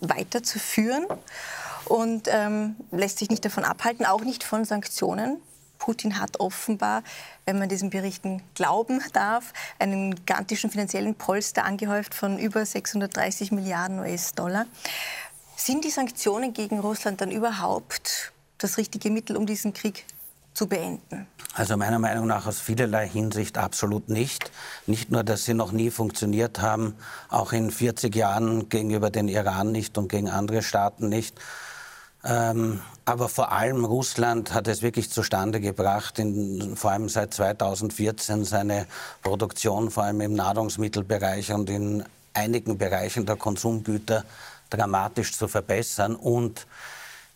weiterzuführen 0.00 1.06
und 1.86 2.28
ähm, 2.30 2.76
lässt 2.90 3.18
sich 3.18 3.30
nicht 3.30 3.44
davon 3.44 3.64
abhalten, 3.64 4.06
auch 4.06 4.22
nicht 4.22 4.44
von 4.44 4.64
Sanktionen. 4.64 5.40
Putin 5.78 6.20
hat 6.20 6.38
offenbar, 6.38 7.02
wenn 7.46 7.58
man 7.58 7.68
diesen 7.68 7.90
Berichten 7.90 8.42
glauben 8.54 9.02
darf, 9.14 9.52
einen 9.78 10.14
gigantischen 10.14 10.70
finanziellen 10.70 11.14
Polster 11.14 11.64
angehäuft 11.64 12.14
von 12.14 12.38
über 12.38 12.64
630 12.64 13.50
Milliarden 13.50 13.98
US-Dollar. 13.98 14.66
Sind 15.56 15.84
die 15.84 15.90
Sanktionen 15.90 16.52
gegen 16.52 16.78
Russland 16.78 17.20
dann 17.22 17.30
überhaupt 17.30 18.32
das 18.58 18.76
richtige 18.76 19.10
Mittel, 19.10 19.36
um 19.36 19.46
diesen 19.46 19.72
Krieg 19.72 20.04
zu 20.54 20.66
beenden? 20.66 21.26
Also 21.54 21.76
meiner 21.76 21.98
Meinung 21.98 22.26
nach 22.26 22.46
aus 22.46 22.60
vielerlei 22.60 23.08
Hinsicht 23.08 23.58
absolut 23.58 24.08
nicht. 24.08 24.50
Nicht 24.86 25.10
nur, 25.10 25.24
dass 25.24 25.44
sie 25.44 25.54
noch 25.54 25.72
nie 25.72 25.90
funktioniert 25.90 26.60
haben, 26.60 26.94
auch 27.28 27.52
in 27.52 27.70
40 27.70 28.14
Jahren 28.14 28.68
gegenüber 28.68 29.10
den 29.10 29.28
Iran 29.28 29.72
nicht 29.72 29.98
und 29.98 30.08
gegen 30.08 30.28
andere 30.28 30.62
Staaten 30.62 31.08
nicht. 31.08 31.38
Ähm, 32.24 32.80
aber 33.04 33.28
vor 33.28 33.50
allem 33.50 33.84
Russland 33.84 34.54
hat 34.54 34.68
es 34.68 34.82
wirklich 34.82 35.10
zustande 35.10 35.60
gebracht, 35.60 36.18
in, 36.18 36.76
vor 36.76 36.92
allem 36.92 37.08
seit 37.08 37.34
2014 37.34 38.44
seine 38.44 38.86
Produktion, 39.22 39.90
vor 39.90 40.04
allem 40.04 40.20
im 40.20 40.34
Nahrungsmittelbereich 40.34 41.52
und 41.52 41.70
in 41.70 42.04
einigen 42.34 42.78
Bereichen 42.78 43.26
der 43.26 43.36
Konsumgüter 43.36 44.24
dramatisch 44.68 45.36
zu 45.36 45.48
verbessern. 45.48 46.14
Und 46.14 46.66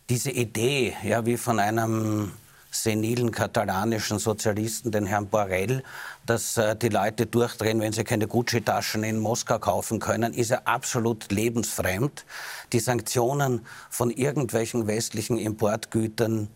diese 0.09 0.31
Idee, 0.31 0.95
ja, 1.03 1.25
wie 1.25 1.37
von 1.37 1.59
einem 1.59 2.31
senilen 2.81 3.31
katalanischen 3.31 4.19
Sozialisten, 4.19 4.91
den 4.91 5.05
Herrn 5.05 5.27
Borrell, 5.27 5.83
dass 6.25 6.57
äh, 6.57 6.75
die 6.75 6.89
Leute 6.89 7.25
durchdrehen, 7.25 7.79
wenn 7.81 7.93
sie 7.93 8.03
keine 8.03 8.27
Gucci-Taschen 8.27 9.03
in 9.03 9.19
Moskau 9.19 9.59
kaufen 9.59 9.99
können, 9.99 10.33
ist 10.33 10.51
er 10.51 10.67
absolut 10.67 11.31
lebensfremd. 11.31 12.25
Die 12.73 12.79
Sanktionen 12.79 13.65
von 13.89 14.11
irgendwelchen 14.11 14.87
westlichen 14.87 15.37
Importgütern 15.37 16.49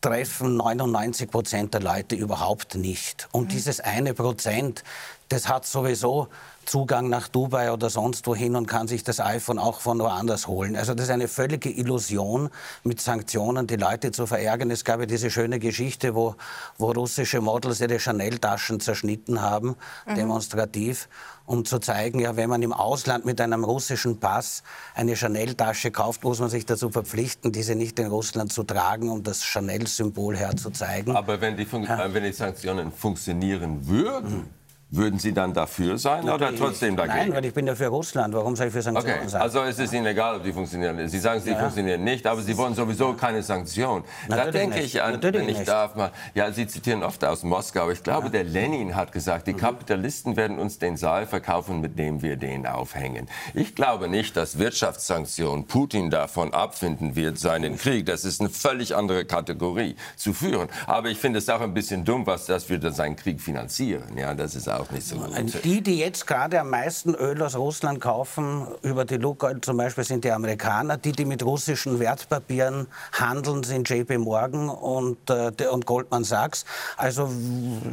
treffen 0.00 0.56
99 0.56 1.30
Prozent 1.30 1.74
der 1.74 1.80
Leute 1.80 2.14
überhaupt 2.14 2.74
nicht. 2.74 3.28
Und 3.32 3.44
mhm. 3.44 3.48
dieses 3.48 3.80
eine 3.80 4.14
Prozent, 4.14 4.84
das 5.28 5.48
hat 5.48 5.66
sowieso 5.66 6.28
Zugang 6.68 7.08
nach 7.08 7.28
Dubai 7.28 7.72
oder 7.72 7.88
sonst 7.88 8.26
wohin 8.26 8.54
und 8.54 8.66
kann 8.66 8.88
sich 8.88 9.02
das 9.02 9.20
iPhone 9.20 9.58
auch 9.58 9.80
von 9.80 9.98
woanders 10.00 10.46
holen. 10.48 10.76
Also 10.76 10.92
das 10.92 11.06
ist 11.06 11.10
eine 11.10 11.26
völlige 11.26 11.70
Illusion, 11.70 12.50
mit 12.84 13.00
Sanktionen 13.00 13.66
die 13.66 13.76
Leute 13.76 14.12
zu 14.12 14.26
verärgern. 14.26 14.70
Es 14.70 14.84
gab 14.84 15.00
ja 15.00 15.06
diese 15.06 15.30
schöne 15.30 15.58
Geschichte, 15.58 16.14
wo, 16.14 16.34
wo 16.76 16.92
russische 16.92 17.40
Models 17.40 17.80
ihre 17.80 17.98
Chanel-Taschen 17.98 18.80
zerschnitten 18.80 19.40
haben, 19.40 19.76
mhm. 20.06 20.14
demonstrativ, 20.14 21.08
um 21.48 21.64
zu 21.64 21.78
zeigen, 21.78 22.20
ja, 22.20 22.36
wenn 22.36 22.50
man 22.50 22.62
im 22.62 22.72
Ausland 22.72 23.24
mit 23.24 23.40
einem 23.40 23.64
russischen 23.64 24.20
Pass 24.20 24.62
eine 24.94 25.16
Chanel-Tasche 25.16 25.90
kauft, 25.90 26.22
muss 26.22 26.40
man 26.40 26.50
sich 26.50 26.66
dazu 26.66 26.90
verpflichten, 26.90 27.52
diese 27.52 27.74
nicht 27.74 27.98
in 27.98 28.08
Russland 28.08 28.52
zu 28.52 28.64
tragen, 28.64 29.08
um 29.08 29.22
das 29.22 29.44
Chanel-Symbol 29.44 30.36
herzuzeigen. 30.36 31.16
Aber 31.16 31.40
wenn 31.40 31.56
die, 31.56 31.66
ja. 31.72 32.12
wenn 32.12 32.22
die 32.22 32.32
Sanktionen 32.32 32.92
funktionieren 32.92 33.86
würden, 33.86 34.57
würden 34.90 35.18
Sie 35.18 35.32
dann 35.32 35.52
dafür 35.52 35.98
sein 35.98 36.24
Natürlich. 36.24 36.60
oder 36.60 36.66
trotzdem 36.66 36.96
dagegen? 36.96 37.18
Nein, 37.18 37.34
weil 37.34 37.44
ich 37.44 37.52
bin 37.52 37.66
ja 37.66 37.74
für 37.74 37.88
Russland. 37.88 38.34
Warum 38.34 38.56
soll 38.56 38.68
ich 38.68 38.72
für 38.72 38.80
Sanktionen 38.80 39.18
okay. 39.18 39.28
sein? 39.28 39.42
Also 39.42 39.62
es 39.62 39.78
ist 39.78 39.92
Ihnen 39.92 40.06
egal, 40.06 40.36
ob 40.36 40.44
die 40.44 40.52
funktionieren. 40.52 41.06
Sie 41.08 41.18
sagen, 41.18 41.40
sie 41.40 41.50
ja. 41.50 41.58
funktionieren 41.58 42.02
nicht, 42.04 42.26
aber 42.26 42.40
Sie 42.40 42.56
wollen 42.56 42.74
sowieso 42.74 43.12
keine 43.12 43.42
Sanktionen. 43.42 44.04
da 44.28 44.50
denke 44.50 44.80
ich 44.80 45.02
an, 45.02 45.12
Natürlich 45.12 45.40
wenn 45.42 45.48
ich 45.48 45.58
nicht. 45.58 45.68
darf 45.68 45.94
mal, 45.94 46.10
ja, 46.34 46.50
Sie 46.52 46.66
zitieren 46.66 47.02
oft 47.02 47.22
aus 47.24 47.42
Moskau. 47.42 47.90
Ich 47.90 48.02
glaube, 48.02 48.26
ja. 48.26 48.30
der 48.30 48.44
Lenin 48.44 48.96
hat 48.96 49.12
gesagt, 49.12 49.46
die 49.46 49.52
mhm. 49.52 49.58
Kapitalisten 49.58 50.36
werden 50.36 50.58
uns 50.58 50.78
den 50.78 50.96
Saal 50.96 51.26
verkaufen, 51.26 51.80
mit 51.80 51.98
dem 51.98 52.22
wir 52.22 52.36
den 52.36 52.66
aufhängen. 52.66 53.28
Ich 53.52 53.74
glaube 53.74 54.08
nicht, 54.08 54.36
dass 54.36 54.58
Wirtschaftssanktionen 54.58 55.66
Putin 55.66 56.10
davon 56.10 56.54
abfinden 56.54 57.14
wird, 57.14 57.38
seinen 57.38 57.76
Krieg. 57.76 58.06
Das 58.06 58.24
ist 58.24 58.40
eine 58.40 58.48
völlig 58.48 58.96
andere 58.96 59.26
Kategorie 59.26 59.96
zu 60.16 60.32
führen. 60.32 60.68
Aber 60.86 61.10
ich 61.10 61.18
finde 61.18 61.40
es 61.40 61.48
auch 61.50 61.60
ein 61.60 61.74
bisschen 61.74 62.04
dumm, 62.04 62.26
was 62.26 62.46
das 62.46 62.70
wir 62.70 62.78
seinen 62.90 63.16
Krieg 63.16 63.40
finanzieren. 63.40 64.16
Ja, 64.16 64.32
das 64.34 64.54
ist 64.54 64.68
auch 64.68 64.77
nicht 64.90 65.06
so 65.06 65.16
gut. 65.16 65.64
Die, 65.64 65.80
die 65.80 65.98
jetzt 65.98 66.26
gerade 66.26 66.60
am 66.60 66.70
meisten 66.70 67.14
Öl 67.14 67.42
aus 67.42 67.56
Russland 67.56 68.00
kaufen, 68.00 68.66
über 68.82 69.04
die 69.04 69.16
Lukoil 69.16 69.60
zum 69.60 69.76
Beispiel, 69.76 70.04
sind 70.04 70.24
die 70.24 70.30
Amerikaner. 70.30 70.96
Die, 70.96 71.12
die 71.12 71.24
mit 71.24 71.44
russischen 71.44 71.98
Wertpapieren 72.00 72.86
handeln, 73.12 73.62
sind 73.62 73.88
JP 73.88 74.18
Morgan 74.18 74.68
und, 74.68 75.30
äh, 75.30 75.52
und 75.70 75.86
Goldman 75.86 76.24
Sachs. 76.24 76.64
Also 76.96 77.30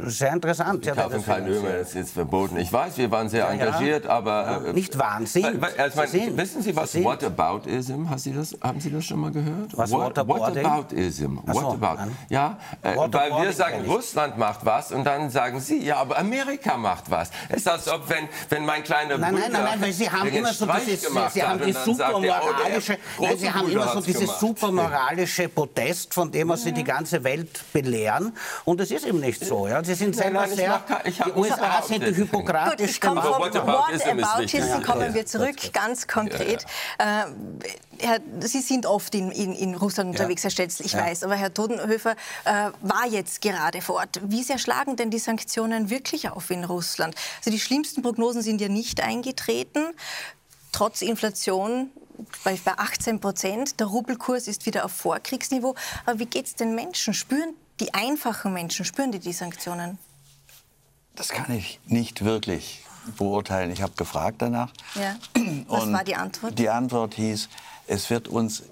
sehr 0.04 0.32
interessant. 0.32 0.84
Ja, 0.86 0.94
kaufen 0.94 1.24
kein 1.24 1.46
Öl 1.46 1.60
mehr, 1.60 1.78
das 1.78 1.88
ist 1.88 1.94
jetzt 1.94 2.12
verboten. 2.12 2.56
Ich 2.56 2.72
weiß, 2.72 2.96
wir 2.98 3.10
waren 3.10 3.28
sehr 3.28 3.44
ja, 3.44 3.50
engagiert, 3.50 4.04
ja. 4.04 4.10
aber... 4.10 4.62
Äh, 4.66 4.72
Nicht 4.72 4.98
Wahnsinn. 4.98 5.62
Also, 5.76 6.00
wissen 6.36 6.62
Sie, 6.62 6.74
was 6.74 6.94
Whataboutism, 6.94 8.08
haben 8.08 8.18
Sie, 8.18 8.32
das, 8.32 8.56
haben 8.62 8.80
Sie 8.80 8.90
das 8.90 9.04
schon 9.04 9.20
mal 9.20 9.30
gehört? 9.30 9.76
Was 9.76 9.90
What, 9.90 10.16
Whataboutism? 10.16 11.38
What 11.46 11.56
so, 11.56 11.78
about? 11.80 12.10
Ja, 12.28 12.58
äh, 12.82 12.96
weil 12.96 13.30
wir 13.30 13.52
sagen, 13.52 13.84
Russland 13.86 14.38
macht 14.38 14.64
was 14.64 14.92
und 14.92 15.04
dann 15.04 15.30
sagen 15.30 15.60
Sie, 15.60 15.84
ja, 15.84 15.96
aber 15.96 16.18
Amerika 16.18 16.75
macht 16.76 17.10
was. 17.10 17.30
Es 17.48 17.56
ist, 17.58 17.68
als 17.68 17.88
ob, 17.88 18.08
wenn, 18.08 18.28
wenn 18.48 18.64
mein 18.64 18.82
kleiner 18.82 19.18
nein, 19.18 19.34
Bruder... 19.34 19.48
Nein, 19.48 19.52
nein, 19.52 19.64
nein, 19.64 19.82
weil 19.82 19.92
Sie 19.92 20.10
haben 20.10 20.28
immer 20.28 20.52
so 20.52 20.66
dieses, 20.66 21.08
Sie 21.32 21.42
haben 21.42 21.60
die 21.64 21.72
supermoralische, 21.72 22.98
nein, 23.20 23.38
Sie 23.38 23.52
haben 23.52 23.70
immer 23.70 23.88
so 23.92 24.00
dieses 24.00 24.38
supermoralische 24.38 25.48
Protest, 25.48 26.14
von 26.14 26.30
dem 26.30 26.54
Sie 26.56 26.72
die 26.72 26.84
ganze 26.84 27.22
Welt 27.24 27.60
belehren. 27.72 28.36
Und 28.64 28.80
es 28.80 28.90
ist 28.90 29.06
eben 29.06 29.20
nicht 29.20 29.44
so. 29.44 29.68
Ja. 29.68 29.82
Sie 29.82 29.94
sind 29.94 30.14
selber 30.14 30.40
nein, 30.40 30.54
sehr... 30.54 30.82
Ich 31.04 31.18
die 31.18 31.32
USA 31.32 31.82
sind 31.82 32.06
die 32.06 32.14
hypokratisch. 32.14 32.78
Gut, 32.78 32.90
ich 32.90 33.00
komme 33.00 33.22
vom 33.22 33.40
Whataboutism 33.40 34.82
kommen 34.82 35.14
wir 35.14 35.26
zurück, 35.26 35.56
ganz 35.72 36.06
konkret. 36.06 36.64
Ja, 36.98 37.06
ja. 37.06 37.24
Äh, 37.24 37.95
Herr, 38.00 38.20
Sie 38.40 38.60
sind 38.60 38.86
oft 38.86 39.14
in, 39.14 39.30
in, 39.30 39.54
in 39.54 39.74
Russland 39.74 40.10
unterwegs, 40.10 40.42
Herr 40.42 40.50
Stelzl, 40.50 40.84
ich 40.84 40.94
weiß. 40.94 41.24
Aber 41.24 41.36
Herr 41.36 41.52
Todenhöfer 41.52 42.12
äh, 42.44 42.70
war 42.82 43.06
jetzt 43.08 43.40
gerade 43.40 43.80
vor 43.80 43.96
Ort. 43.96 44.20
Wie 44.24 44.42
sehr 44.42 44.58
schlagen 44.58 44.96
denn 44.96 45.10
die 45.10 45.18
Sanktionen 45.18 45.90
wirklich 45.90 46.28
auf 46.28 46.50
in 46.50 46.64
Russland? 46.64 47.14
Also 47.38 47.50
die 47.50 47.60
schlimmsten 47.60 48.02
Prognosen 48.02 48.42
sind 48.42 48.60
ja 48.60 48.68
nicht 48.68 49.00
eingetreten. 49.00 49.84
Trotz 50.72 51.02
Inflation 51.02 51.90
bei 52.44 52.58
18 52.64 53.20
Prozent. 53.20 53.80
Der 53.80 53.86
Rubelkurs 53.86 54.48
ist 54.48 54.66
wieder 54.66 54.84
auf 54.84 54.92
Vorkriegsniveau. 54.92 55.74
Aber 56.04 56.18
wie 56.18 56.26
geht 56.26 56.46
es 56.46 56.54
den 56.54 56.74
Menschen? 56.74 57.14
Spüren 57.14 57.54
die 57.80 57.92
einfachen 57.94 58.52
Menschen, 58.52 58.84
spüren 58.84 59.12
die 59.12 59.18
die 59.18 59.32
Sanktionen? 59.32 59.98
Das 61.14 61.28
kann 61.28 61.50
ich 61.54 61.80
nicht 61.86 62.24
wirklich 62.24 62.84
beurteilen. 63.16 63.70
Ich 63.70 63.82
habe 63.82 63.92
gefragt 63.96 64.36
danach. 64.42 64.72
Ja. 64.94 65.16
Was 65.68 65.92
war 65.92 66.04
die 66.04 66.16
Antwort? 66.16 66.58
Die 66.58 66.68
Antwort 66.68 67.14
hieß, 67.14 67.48
es 67.86 68.10
wird 68.10 68.28
uns 68.28 68.64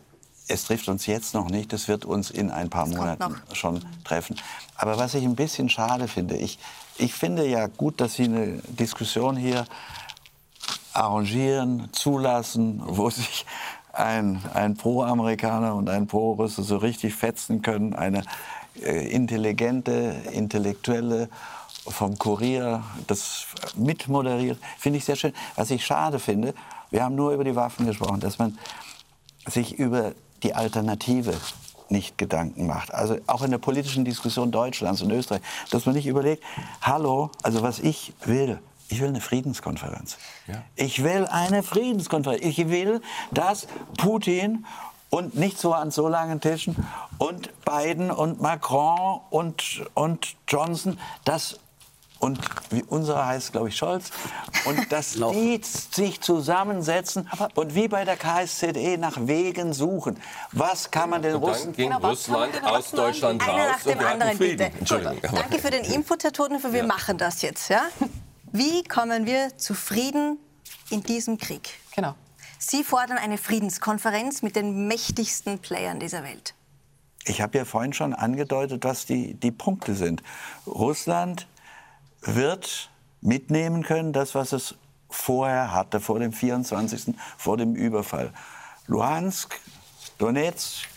es 0.47 0.65
trifft 0.65 0.89
uns 0.89 1.07
jetzt 1.07 1.35
noch 1.35 1.49
nicht, 1.49 1.73
es 1.73 1.89
wird 1.89 2.05
uns 2.05 2.31
in 2.31 2.51
ein 2.51 2.69
paar 2.69 2.87
das 2.87 2.95
Monaten 2.97 3.37
schon 3.53 3.83
treffen. 4.05 4.37
Aber 4.77 4.99
was 4.99 5.15
ich 5.15 5.25
ein 5.25 5.37
bisschen 5.37 5.69
schade 5.69 6.09
finde, 6.09 6.37
ich, 6.37 6.59
ich 6.99 7.15
finde 7.15 7.47
ja 7.47 7.67
gut, 7.67 8.01
dass 8.01 8.15
Sie 8.15 8.25
eine 8.25 8.59
Diskussion 8.69 9.37
hier 9.37 9.65
arrangieren, 10.93 11.89
zulassen, 11.93 12.83
wo 12.85 13.11
sich 13.11 13.47
ein, 13.93 14.43
ein 14.53 14.77
Pro-Amerikaner 14.77 15.75
und 15.75 15.89
ein 15.89 16.07
Pro-Russe 16.07 16.63
so 16.63 16.77
richtig 16.77 17.15
fetzen 17.15 17.63
können, 17.63 17.95
eine 17.95 18.23
äh, 18.83 19.09
intelligente, 19.09 20.15
intellektuelle 20.33 21.29
vom 21.87 22.19
Kurier 22.19 22.83
das 23.07 23.47
mitmoderiert. 23.77 24.59
Finde 24.79 24.99
ich 24.99 25.05
sehr 25.05 25.17
schön. 25.17 25.33
Was 25.55 25.71
ich 25.71 25.85
schade 25.85 26.19
finde, 26.19 26.55
wir 26.91 27.03
haben 27.03 27.15
nur 27.15 27.33
über 27.33 27.45
die 27.45 27.57
Waffen 27.57 27.87
gesprochen, 27.87 28.21
dass 28.21 28.39
man 28.39 28.59
sich 29.47 29.79
über 29.79 30.13
die 30.43 30.55
Alternative 30.55 31.35
nicht 31.89 32.19
Gedanken 32.19 32.67
macht. 32.67 32.93
Also 32.93 33.19
auch 33.27 33.43
in 33.43 33.51
der 33.51 33.59
politischen 33.59 34.05
Diskussion 34.05 34.51
Deutschlands 34.51 35.03
und 35.03 35.11
Österreich, 35.11 35.43
dass 35.71 35.87
man 35.87 35.95
nicht 35.95 36.07
überlegt, 36.07 36.43
hallo, 36.81 37.31
also 37.43 37.63
was 37.63 37.79
ich 37.79 38.13
will, 38.25 38.59
ich 38.89 39.01
will 39.01 39.09
eine 39.09 39.21
Friedenskonferenz. 39.21 40.19
Ja. 40.47 40.63
Ich 40.77 41.03
will 41.03 41.27
eine 41.27 41.63
Friedenskonferenz. 41.63 42.45
Ich 42.45 42.69
will, 42.69 43.01
dass 43.31 43.67
Putin 43.97 44.67
und 45.11 45.37
nicht 45.37 45.59
so 45.59 45.73
an 45.73 45.91
so 45.91 46.09
langen 46.09 46.41
Tischen 46.41 46.77
und 47.19 47.51
Biden 47.65 48.11
und 48.11 48.41
Macron 48.41 49.21
und, 49.31 49.85
und 49.95 50.35
Johnson, 50.49 50.99
das 51.25 51.59
und 52.25 52.39
wie 52.71 52.83
unserer 52.85 53.27
heißt, 53.27 53.53
glaube 53.53 53.69
ich, 53.69 53.77
Scholz, 53.77 54.11
und 54.65 54.91
dass 54.91 55.13
die 55.33 55.61
sich 55.63 56.23
zusammensetzen 56.23 57.29
und 57.55 57.75
wie 57.75 57.87
bei 57.87 58.07
der 58.07 58.17
KSZE 58.17 58.97
nach 58.99 59.19
Wegen 59.27 59.75
suchen. 59.75 60.19
Was 60.53 60.91
kann 60.91 61.11
man 61.11 61.21
den 61.21 61.35
Russen... 61.35 61.67
Dann 61.67 61.73
ging 61.75 61.91
genau, 61.91 62.09
Russland 62.09 62.65
aus 62.65 62.91
Deutschland 62.93 63.43
raus 63.43 63.55
Einer 63.55 63.69
nach 63.69 63.83
dem 63.83 63.99
anderen, 63.99 64.39
bitte. 64.39 64.65
Entschuldigung. 64.65 65.21
Danke 65.21 65.59
für 65.59 65.71
den 65.71 65.85
Input, 65.85 66.25
Herr 66.25 66.33
Totenhofer. 66.33 66.73
Wir 66.73 66.81
ja. 66.81 66.87
machen 66.87 67.19
das 67.19 67.43
jetzt. 67.43 67.69
Ja? 67.69 67.83
Wie 68.53 68.83
kommen 68.85 69.27
wir 69.27 69.59
zu 69.59 69.75
Frieden 69.75 70.39
in 70.89 71.03
diesem 71.03 71.37
Krieg? 71.37 71.69
Genau. 71.95 72.15
Sie 72.59 72.85
fordern 72.85 73.19
eine 73.19 73.37
Friedenskonferenz 73.37 74.41
mit 74.41 74.57
den 74.57 74.89
mächtigsten 74.89 75.59
Playern 75.59 76.01
dieser 76.01 76.25
Welt. 76.25 76.55
Ich 77.27 77.43
habe 77.43 77.59
ja 77.59 77.67
vorhin 77.67 77.93
schon 77.93 78.15
angedeutet, 78.15 78.85
was 78.85 79.05
die, 79.05 79.35
die 79.35 79.51
Punkte 79.51 79.95
sind. 79.95 80.23
Russland 80.67 81.47
wird 82.25 82.91
mitnehmen 83.21 83.83
können, 83.83 84.13
das, 84.13 84.35
was 84.35 84.53
es 84.53 84.75
vorher 85.09 85.73
hatte, 85.73 86.01
vor 86.01 86.19
dem 86.19 86.33
24., 86.33 87.15
vor 87.37 87.57
dem 87.57 87.75
Überfall. 87.75 88.33
Luhansk, 88.87 89.61
Donetsk, 90.19 90.89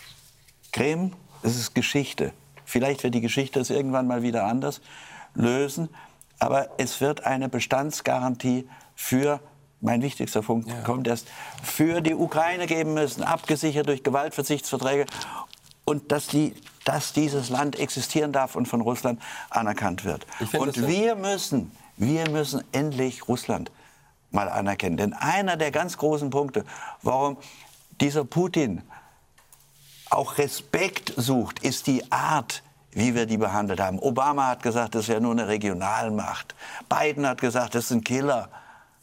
Krim, 0.71 1.13
das 1.43 1.55
ist 1.55 1.75
Geschichte. 1.75 2.33
Vielleicht 2.65 3.03
wird 3.03 3.15
die 3.15 3.21
Geschichte 3.21 3.59
es 3.59 3.69
irgendwann 3.69 4.07
mal 4.07 4.23
wieder 4.23 4.45
anders 4.45 4.81
lösen, 5.33 5.89
aber 6.39 6.69
es 6.77 6.99
wird 6.99 7.25
eine 7.25 7.49
Bestandsgarantie 7.49 8.67
für 8.95 9.39
mein 9.79 10.01
wichtigster 10.01 10.41
Punkt 10.41 10.69
ja. 10.69 10.81
kommt 10.81 11.07
erst, 11.07 11.27
für 11.63 12.01
die 12.01 12.15
Ukraine 12.15 12.65
geben 12.65 12.93
müssen, 12.93 13.23
abgesichert 13.23 13.87
durch 13.87 14.03
Gewaltverzichtsverträge 14.03 15.05
und 15.85 16.11
dass, 16.11 16.27
die, 16.27 16.53
dass 16.87 17.11
dieses 17.11 17.49
Land 17.49 17.77
existieren 17.77 18.31
darf 18.31 18.55
und 18.55 18.67
von 18.67 18.79
Russland 18.79 19.21
anerkannt 19.49 20.05
wird. 20.05 20.25
Und 20.57 20.87
wir 20.87 21.15
müssen, 21.15 21.71
wir 21.97 22.29
müssen 22.29 22.63
endlich 22.71 23.27
Russland 23.27 23.71
mal 24.31 24.47
anerkennen. 24.47 24.95
Denn 24.95 25.13
einer 25.13 25.57
der 25.57 25.71
ganz 25.71 25.97
großen 25.97 26.29
Punkte, 26.29 26.63
warum 27.01 27.37
dieser 27.99 28.23
Putin 28.23 28.83
auch 30.09 30.37
Respekt 30.37 31.13
sucht, 31.17 31.59
ist 31.59 31.87
die 31.87 32.09
Art, 32.09 32.63
wie 32.91 33.15
wir 33.15 33.25
die 33.25 33.37
behandelt 33.37 33.81
haben. 33.81 33.99
Obama 33.99 34.47
hat 34.47 34.63
gesagt, 34.63 34.95
das 34.95 35.09
wäre 35.09 35.19
nur 35.19 35.33
eine 35.33 35.49
Regionalmacht. 35.49 36.55
Biden 36.87 37.27
hat 37.27 37.41
gesagt, 37.41 37.75
das 37.75 37.85
ist 37.85 37.91
ein 37.91 38.03
Killer. 38.05 38.47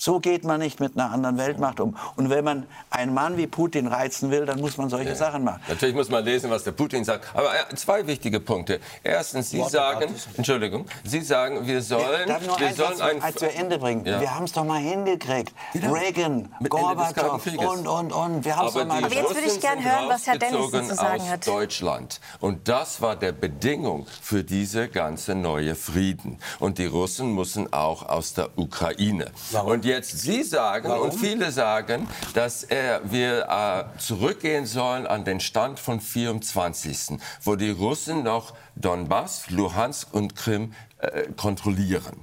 So 0.05 0.21
geht 0.21 0.45
man 0.45 0.61
nicht 0.61 0.81
mit 0.81 0.99
einer 0.99 1.11
anderen 1.11 1.39
Weltmacht 1.39 1.81
um. 1.81 1.97
Und 2.17 2.29
wenn 2.29 2.45
man 2.45 2.67
einen 2.91 3.15
Mann 3.15 3.39
wie 3.39 3.47
Putin 3.47 3.87
reizen 3.87 4.31
will, 4.31 4.45
dann 4.45 4.61
muss 4.61 4.77
man 4.77 4.91
solche 4.91 5.09
ja. 5.09 5.15
Sachen 5.15 5.45
machen. 5.45 5.63
Natürlich 5.67 5.95
muss 5.95 6.11
man 6.11 6.23
lesen, 6.23 6.51
was 6.51 6.63
der 6.63 6.73
Putin 6.73 7.05
sagt. 7.05 7.35
Aber 7.35 7.49
äh, 7.55 7.75
zwei 7.75 8.07
wichtige 8.07 8.39
Punkte. 8.39 8.81
Erstens, 9.03 9.49
Sie 9.49 9.63
sagen, 9.63 10.15
Entschuldigung, 10.37 10.85
Sie 11.05 11.23
sagen, 11.23 11.67
wir 11.67 11.81
sollen, 11.81 12.29
Darf 12.29 12.43
ich 12.43 12.49
noch 12.49 12.61
wir 12.61 12.67
eins 12.67 12.77
sollen 12.77 13.01
ein, 13.01 13.23
ein 13.23 13.35
zu 13.35 13.51
Ende 13.51 13.79
bringen. 13.79 14.05
Ja. 14.05 14.21
Wir 14.21 14.35
haben 14.35 14.45
es 14.45 14.53
doch 14.53 14.65
mal 14.67 14.79
hingekriegt. 14.79 15.55
Reagan, 15.73 16.55
Gorbatschow 16.69 17.47
und, 17.57 17.89
und, 17.89 18.13
und. 18.13 18.45
Wir 18.45 18.57
haben 18.57 18.69
es 18.69 18.75
doch 18.75 18.85
mal 18.85 19.05
Aber 19.05 19.15
jetzt 19.15 19.35
würde 19.35 19.47
ich 19.47 19.59
gerne 19.59 19.83
hören, 19.83 20.09
was 20.11 20.27
Herr 20.27 20.37
Dennis 20.37 20.71
zu 20.71 20.95
sagen 20.97 21.23
aus 21.23 21.31
hat. 21.31 21.47
Deutschland. 21.47 22.21
Und 22.41 22.69
das 22.69 23.01
war 23.01 23.17
der 23.17 23.33
Bedingung 23.33 24.07
für 24.21 24.45
diese 24.45 24.89
ganze 24.89 25.35
neue 25.35 25.75
Frieden. 25.75 26.41
Und 26.59 26.77
die 26.77 26.85
Russen 26.85 27.35
müssen 27.35 27.73
auch 27.73 28.07
aus 28.07 28.35
der 28.35 28.51
Ukraine. 28.59 29.33
Warum? 29.51 29.71
Und 29.71 29.87
jetzt 29.87 29.94
Sie 30.03 30.43
sagen 30.43 30.89
Warum? 30.89 31.11
und 31.11 31.19
viele 31.19 31.53
sagen, 31.53 32.09
dass 32.35 32.65
er, 32.65 33.01
wir 33.05 33.49
äh, 33.49 33.99
zurückgehen 33.99 34.67
sollen 34.67 35.07
an 35.07 35.25
den 35.25 35.41
Stand 35.41 35.79
von 35.79 36.01
24., 36.01 37.19
wo 37.43 37.57
die 37.57 37.71
Russen 37.71 38.23
noch 38.23 38.55
Donbass, 38.77 39.51
Luhansk 39.51 40.13
und 40.13 40.37
Krim 40.37 40.75
äh, 40.99 41.25
kontrollieren. 41.37 42.17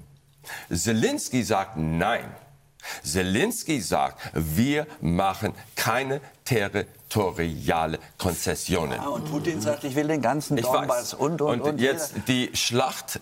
Zelensky 0.72 1.43
sagt 1.43 1.78
nein. 1.78 2.26
Zelensky 3.03 3.80
sagt, 3.80 4.19
wir 4.34 4.88
machen 5.01 5.53
keine 5.76 6.19
territoriale 6.45 7.99
Konzessionen. 8.17 8.93
Ja, 8.93 9.07
und 9.07 9.30
Putin 9.30 9.61
sagt, 9.61 9.84
ich 9.84 9.95
will 9.95 10.07
den 10.07 10.22
ganzen 10.22 10.57
Donbass 10.57 11.13
und, 11.13 11.41
und, 11.41 11.61
und, 11.61 11.74
und. 11.74 11.82
jetzt 11.82 12.13
die 12.28 12.49
Schlacht 12.53 13.19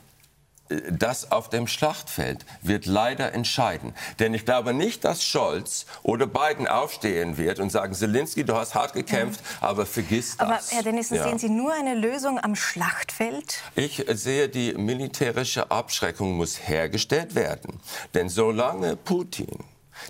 das 0.92 1.32
auf 1.32 1.50
dem 1.50 1.68
Schlachtfeld 1.68 2.46
wird 2.62 2.86
leider 2.86 3.34
entscheiden. 3.34 3.94
Denn 4.20 4.34
ich 4.34 4.46
glaube 4.46 4.74
nicht, 4.74 5.04
dass 5.04 5.24
Scholz 5.24 5.86
oder 6.04 6.28
Biden 6.28 6.68
aufstehen 6.68 7.38
wird 7.38 7.60
und 7.60 7.72
sagen, 7.72 7.94
Zelensky, 7.94 8.44
du 8.44 8.56
hast 8.56 8.76
hart 8.76 8.94
gekämpft, 8.94 9.42
ja. 9.62 9.68
aber 9.68 9.86
vergiss 9.86 10.38
das. 10.38 10.48
Aber 10.48 10.60
Herr 10.70 10.84
Denissen, 10.84 11.18
ja. 11.18 11.24
sehen 11.24 11.40
Sie 11.40 11.50
nur 11.50 11.74
eine 11.74 11.96
Lösung 11.96 12.40
am 12.40 12.56
Schlachtfeld? 12.56 13.62
Ich 13.76 14.06
sehe, 14.08 14.50
die 14.50 14.74
militärische 14.74 15.72
Abschreckung 15.72 16.38
muss 16.38 16.68
hergestellt 16.68 17.36
werden. 17.36 17.80
Denn 18.14 18.30
solange 18.30 18.96
Putin 18.96 19.48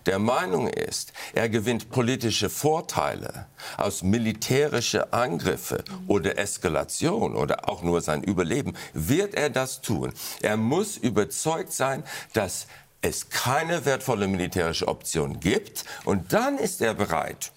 der 0.06 0.20
Meinung 0.20 0.68
ist, 0.68 1.14
er 1.34 1.50
gewinnt 1.50 1.90
politische 1.90 2.50
Vorteile 2.50 3.48
aus 3.78 4.04
militärische 4.04 5.14
Angriffe 5.14 5.84
oder 6.08 6.38
Eskalation 6.38 7.36
oder 7.36 7.70
auch 7.70 7.82
nur 7.82 8.02
sein 8.02 8.24
Überleben, 8.24 8.76
wird 8.94 9.36
er 9.36 9.50
das 9.50 9.82
tun. 9.82 10.14
Er 10.42 10.58
muss 10.58 10.98
überzeugt 10.98 11.74
sein, 11.74 12.04
dass 12.34 12.68
es 13.02 13.30
keine 13.30 13.86
wertvolle 13.86 14.28
militärische 14.28 14.88
Option 14.88 15.40
gibt 15.40 15.86
und 16.06 16.34
dann 16.34 16.58
ist 16.58 16.82
er 16.82 16.94
bereit, 16.94 17.52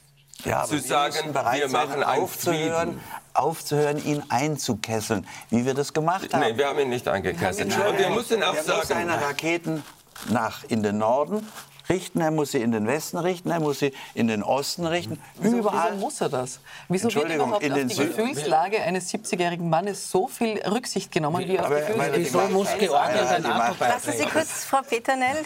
ja, 0.45 0.65
zu 0.65 0.79
sagen, 0.79 1.35
wir 1.35 1.69
machen 1.69 2.03
aufzuhören, 2.03 3.01
aufzuhören, 3.33 4.05
ihn 4.05 4.23
einzukesseln, 4.29 5.27
wie 5.51 5.65
wir 5.65 5.75
das 5.75 5.93
gemacht 5.93 6.33
haben. 6.33 6.41
Nein, 6.41 6.59
wir 6.59 6.67
haben 6.67 6.79
ihn 6.81 6.89
nicht 6.89 7.07
eingekesselt. 7.07 7.77
Und 7.77 7.99
wir 7.99 8.11
müssen 8.11 8.43
auch 8.43 8.57
sagen, 8.57 8.87
seine 8.87 9.21
Raketen 9.21 9.85
nach 10.29 10.65
in 10.65 10.83
den 10.83 10.99
Norden 10.99 11.47
richten, 11.93 12.21
er 12.21 12.31
muss 12.31 12.53
sie 12.53 12.63
in 12.63 12.73
den 12.73 12.87
Westen 12.87 13.19
richten, 13.19 13.51
er 13.51 13.61
muss 13.61 13.79
sie 13.81 13.93
in 14.15 14.29
den 14.29 14.43
Osten 14.43 14.87
richten. 14.87 15.19
Wieso, 15.39 15.59
Überall. 15.59 15.93
Wieso 15.93 16.05
muss 16.05 16.21
er 16.21 16.29
das? 16.29 16.61
Wieso 16.89 17.15
wird 17.15 17.35
überhaupt 17.35 17.63
in 17.63 17.73
auf 17.73 17.87
die 17.87 17.95
Gefühlslage 17.95 18.83
eines 18.83 19.13
70-jährigen 19.13 19.69
Mannes 19.69 20.11
so 20.11 20.27
viel 20.27 20.59
Rücksicht 20.67 21.13
genommen 21.13 21.47
wie 21.47 21.59
auf 21.59 21.69
die 21.69 21.75
Gefühlslage? 21.75 22.19
Wieso 22.19 22.41
muss 22.49 22.69
geordnet 22.79 23.27
ein 23.27 23.43
NATO 23.43 23.75
Lassen 23.85 24.13
Sie 24.13 24.25
kurz, 24.25 24.65
Frau 24.65 24.83
Peternell. 24.83 25.39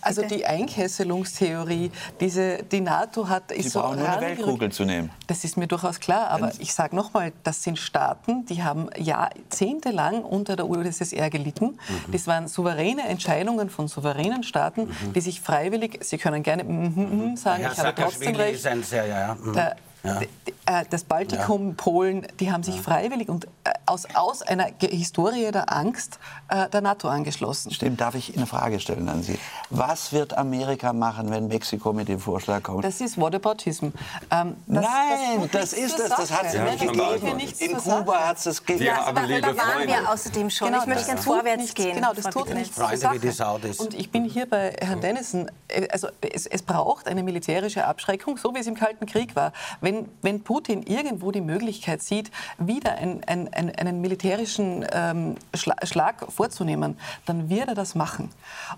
Also 0.00 0.22
die 0.22 0.44
Einkesselungstheorie, 0.44 1.90
diese, 2.20 2.62
die 2.64 2.80
NATO 2.80 3.28
hat... 3.28 3.52
Ist 3.52 3.64
Sie 3.64 3.68
so 3.70 3.80
brauchen 3.80 3.98
nur 3.98 4.08
eine 4.08 4.20
Weltkugel 4.20 4.72
zu 4.72 4.84
nehmen. 4.84 5.10
Das 5.26 5.44
ist 5.44 5.56
mir 5.56 5.66
durchaus 5.66 6.00
klar, 6.00 6.28
aber 6.28 6.52
ich 6.58 6.74
sage 6.74 6.96
nochmal, 6.96 7.32
das 7.42 7.62
sind 7.62 7.78
Staaten, 7.78 8.44
die 8.46 8.62
haben 8.62 8.88
jahrzehntelang 8.96 10.22
unter 10.22 10.56
der 10.56 10.68
UdSSR 10.68 11.30
gelitten. 11.30 11.66
Mhm. 11.66 12.12
Das 12.12 12.26
waren 12.26 12.48
souveräne 12.48 13.02
Entscheidungen 13.08 13.70
von 13.70 13.88
souveränen 13.88 14.42
Staaten, 14.42 14.82
mhm. 14.82 15.12
die 15.14 15.20
sich 15.20 15.40
freiwillig 15.40 15.91
Sie 16.00 16.18
können 16.18 16.42
gerne 16.42 16.64
mm, 16.64 16.68
mm, 16.68 17.32
mm, 17.32 17.36
sagen, 17.36 17.62
ja, 17.62 17.72
ich 17.72 17.78
habe 17.78 17.94
trotzdem 17.94 18.34
recht. 18.36 18.54
Ist 18.54 18.66
ein 18.66 18.82
sehr, 18.82 19.06
ja, 19.06 19.36
ja. 19.54 19.74
Ja. 20.04 20.20
Äh, 20.64 20.84
das 20.90 21.04
Baltikum, 21.04 21.68
ja. 21.68 21.74
Polen, 21.76 22.26
die 22.40 22.52
haben 22.52 22.62
sich 22.62 22.76
ja. 22.76 22.82
freiwillig 22.82 23.28
und 23.28 23.46
äh, 23.64 23.70
aus, 23.86 24.06
aus 24.14 24.42
einer 24.42 24.66
Historie 24.80 25.50
der 25.50 25.72
Angst 25.72 26.18
äh, 26.48 26.68
der 26.68 26.80
NATO 26.80 27.08
angeschlossen. 27.08 27.72
Stimmt, 27.72 28.00
darf 28.00 28.14
ich 28.14 28.36
eine 28.36 28.46
Frage 28.46 28.80
stellen 28.80 29.08
an 29.08 29.22
Sie? 29.22 29.38
Was 29.70 30.12
wird 30.12 30.36
Amerika 30.36 30.92
machen, 30.92 31.30
wenn 31.30 31.48
Mexiko 31.48 31.92
mit 31.92 32.08
dem 32.08 32.20
Vorschlag 32.20 32.62
kommt? 32.62 32.84
Das 32.84 33.00
ist 33.00 33.18
Whataboutism. 33.18 33.86
Ähm, 34.30 34.56
das, 34.66 34.84
Nein, 34.84 35.48
das, 35.52 35.70
das 35.70 35.72
ist 35.72 35.98
das. 35.98 36.08
Das 36.08 36.32
hat 36.32 36.46
es 36.46 36.60
nicht 36.60 36.80
gegeben. 36.80 37.40
In 37.58 37.76
Kuba 37.76 38.28
hat 38.28 38.38
es 38.38 38.44
das 38.44 38.64
gegeben. 38.64 38.86
Ja, 38.86 39.04
aber 39.04 39.22
da 39.26 39.56
waren 39.56 39.86
wir 39.86 40.10
außerdem 40.10 40.50
schon. 40.50 40.68
Genau, 40.68 40.82
ich 40.82 40.86
möchte 40.86 41.06
gerne 41.06 41.22
vorwärts 41.22 41.62
nichts, 41.62 41.74
gehen. 41.74 41.94
Genau, 41.94 42.12
das 42.12 42.24
tut 42.26 42.52
nichts 42.54 42.76
Freunde 42.76 43.10
wie 43.12 43.18
die 43.18 43.30
Saudis. 43.30 43.80
Und 43.80 43.94
ich 43.94 44.10
bin 44.10 44.24
hier 44.24 44.48
bei 44.48 44.76
Herrn 44.80 45.00
Dennison. 45.00 45.50
Also 45.90 46.08
es, 46.20 46.46
es 46.46 46.62
braucht 46.62 47.08
eine 47.08 47.22
militärische 47.22 47.84
Abschreckung, 47.84 48.36
so 48.36 48.54
wie 48.54 48.58
es 48.58 48.66
im 48.66 48.74
Kalten 48.74 49.06
Krieg 49.06 49.34
war. 49.36 49.52
Wenn 49.80 49.91
wenn, 49.92 50.08
wenn 50.22 50.42
Putin 50.42 50.82
irgendwo 50.82 51.30
die 51.30 51.40
Möglichkeit 51.40 52.02
sieht, 52.02 52.30
wieder 52.58 52.96
ein, 52.96 53.22
ein, 53.24 53.52
ein, 53.52 53.70
einen 53.74 54.00
militärischen 54.00 54.86
ähm, 54.92 55.36
Schlag 55.54 56.30
vorzunehmen, 56.32 56.96
dann 57.26 57.48
wird 57.50 57.68
er 57.68 57.74
das 57.74 57.94
machen. 57.94 58.30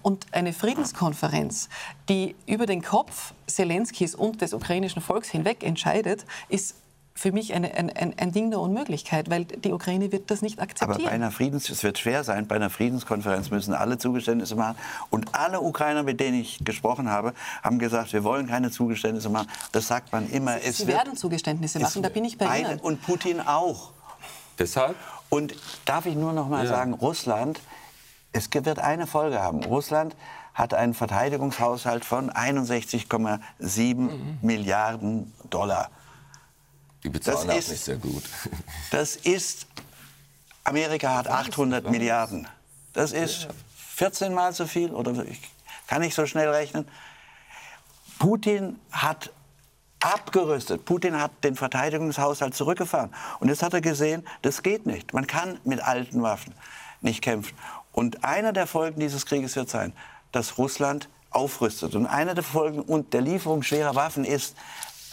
Und 0.02 0.26
eine 0.32 0.52
Friedenskonferenz, 0.52 1.68
die 2.08 2.34
über 2.46 2.66
den 2.66 2.82
Kopf 2.82 3.34
Zelenskis 3.46 4.14
und 4.14 4.40
des 4.40 4.52
ukrainischen 4.54 5.02
Volks 5.02 5.28
hinweg 5.28 5.62
entscheidet, 5.62 6.24
ist 6.48 6.76
für 7.16 7.30
mich 7.30 7.54
eine, 7.54 7.72
ein, 7.74 7.90
ein, 7.90 8.18
ein, 8.18 8.32
Ding 8.32 8.50
der 8.50 8.58
Unmöglichkeit, 8.58 9.30
weil 9.30 9.44
die 9.44 9.72
Ukraine 9.72 10.10
wird 10.10 10.32
das 10.32 10.42
nicht 10.42 10.60
akzeptieren. 10.60 11.00
Aber 11.00 11.04
bei 11.04 11.10
einer 11.10 11.30
Friedens, 11.30 11.70
es 11.70 11.84
wird 11.84 11.98
schwer 11.98 12.24
sein, 12.24 12.48
bei 12.48 12.56
einer 12.56 12.70
Friedenskonferenz 12.70 13.50
müssen 13.50 13.72
alle 13.72 13.98
Zugeständnisse 13.98 14.56
machen. 14.56 14.76
Und 15.10 15.32
alle 15.32 15.60
Ukrainer, 15.60 16.02
mit 16.02 16.18
denen 16.18 16.40
ich 16.40 16.64
gesprochen 16.64 17.08
habe, 17.08 17.32
haben 17.62 17.78
gesagt, 17.78 18.12
wir 18.12 18.24
wollen 18.24 18.48
keine 18.48 18.72
Zugeständnisse 18.72 19.28
machen. 19.28 19.48
Das 19.70 19.86
sagt 19.86 20.12
man 20.12 20.28
immer. 20.28 20.58
Sie, 20.58 20.72
Sie 20.72 20.86
werden 20.88 21.16
Zugeständnisse 21.16 21.78
machen, 21.78 22.02
da 22.02 22.08
bin 22.08 22.24
ich 22.24 22.36
bei 22.36 22.60
Ihnen. 22.60 22.80
Und 22.80 23.00
Putin 23.02 23.40
auch. 23.40 23.92
Deshalb? 24.58 24.96
Und 25.28 25.54
darf 25.84 26.06
ich 26.06 26.16
nur 26.16 26.32
noch 26.32 26.48
mal 26.48 26.64
ja. 26.64 26.70
sagen, 26.70 26.94
Russland, 26.94 27.60
es 28.32 28.48
wird 28.52 28.80
eine 28.80 29.06
Folge 29.06 29.40
haben. 29.40 29.62
Russland 29.62 30.16
hat 30.52 30.74
einen 30.74 30.94
Verteidigungshaushalt 30.94 32.04
von 32.04 32.30
61,7 32.30 33.94
mhm. 33.94 34.38
Milliarden 34.42 35.32
Dollar. 35.50 35.90
Die 37.04 37.10
bezahlen 37.10 37.46
das 37.46 37.58
ist, 37.58 37.68
nicht 37.70 37.84
sehr 37.84 37.96
gut. 37.96 38.24
Das 38.90 39.16
ist, 39.16 39.66
Amerika 40.64 41.14
hat 41.14 41.28
800 41.28 41.90
Milliarden. 41.90 42.48
Das 42.92 43.12
ist 43.12 43.48
14 43.96 44.32
Mal 44.32 44.52
so 44.52 44.66
viel, 44.66 44.92
oder 44.92 45.24
ich 45.26 45.40
kann 45.86 46.00
nicht 46.00 46.14
so 46.14 46.26
schnell 46.26 46.48
rechnen. 46.48 46.88
Putin 48.18 48.78
hat 48.90 49.30
abgerüstet. 50.00 50.84
Putin 50.84 51.20
hat 51.20 51.32
den 51.42 51.56
Verteidigungshaushalt 51.56 52.54
zurückgefahren. 52.54 53.14
Und 53.40 53.48
jetzt 53.48 53.62
hat 53.62 53.74
er 53.74 53.80
gesehen, 53.80 54.26
das 54.42 54.62
geht 54.62 54.86
nicht. 54.86 55.12
Man 55.14 55.26
kann 55.26 55.58
mit 55.64 55.80
alten 55.80 56.22
Waffen 56.22 56.54
nicht 57.00 57.22
kämpfen. 57.22 57.56
Und 57.92 58.24
einer 58.24 58.52
der 58.52 58.66
Folgen 58.66 59.00
dieses 59.00 59.26
Krieges 59.26 59.56
wird 59.56 59.70
sein, 59.70 59.92
dass 60.32 60.58
Russland 60.58 61.08
aufrüstet. 61.30 61.94
Und 61.94 62.06
eine 62.06 62.34
der 62.34 62.44
Folgen 62.44 62.80
und 62.80 63.12
der 63.12 63.20
Lieferung 63.20 63.62
schwerer 63.62 63.94
Waffen 63.94 64.24
ist, 64.24 64.56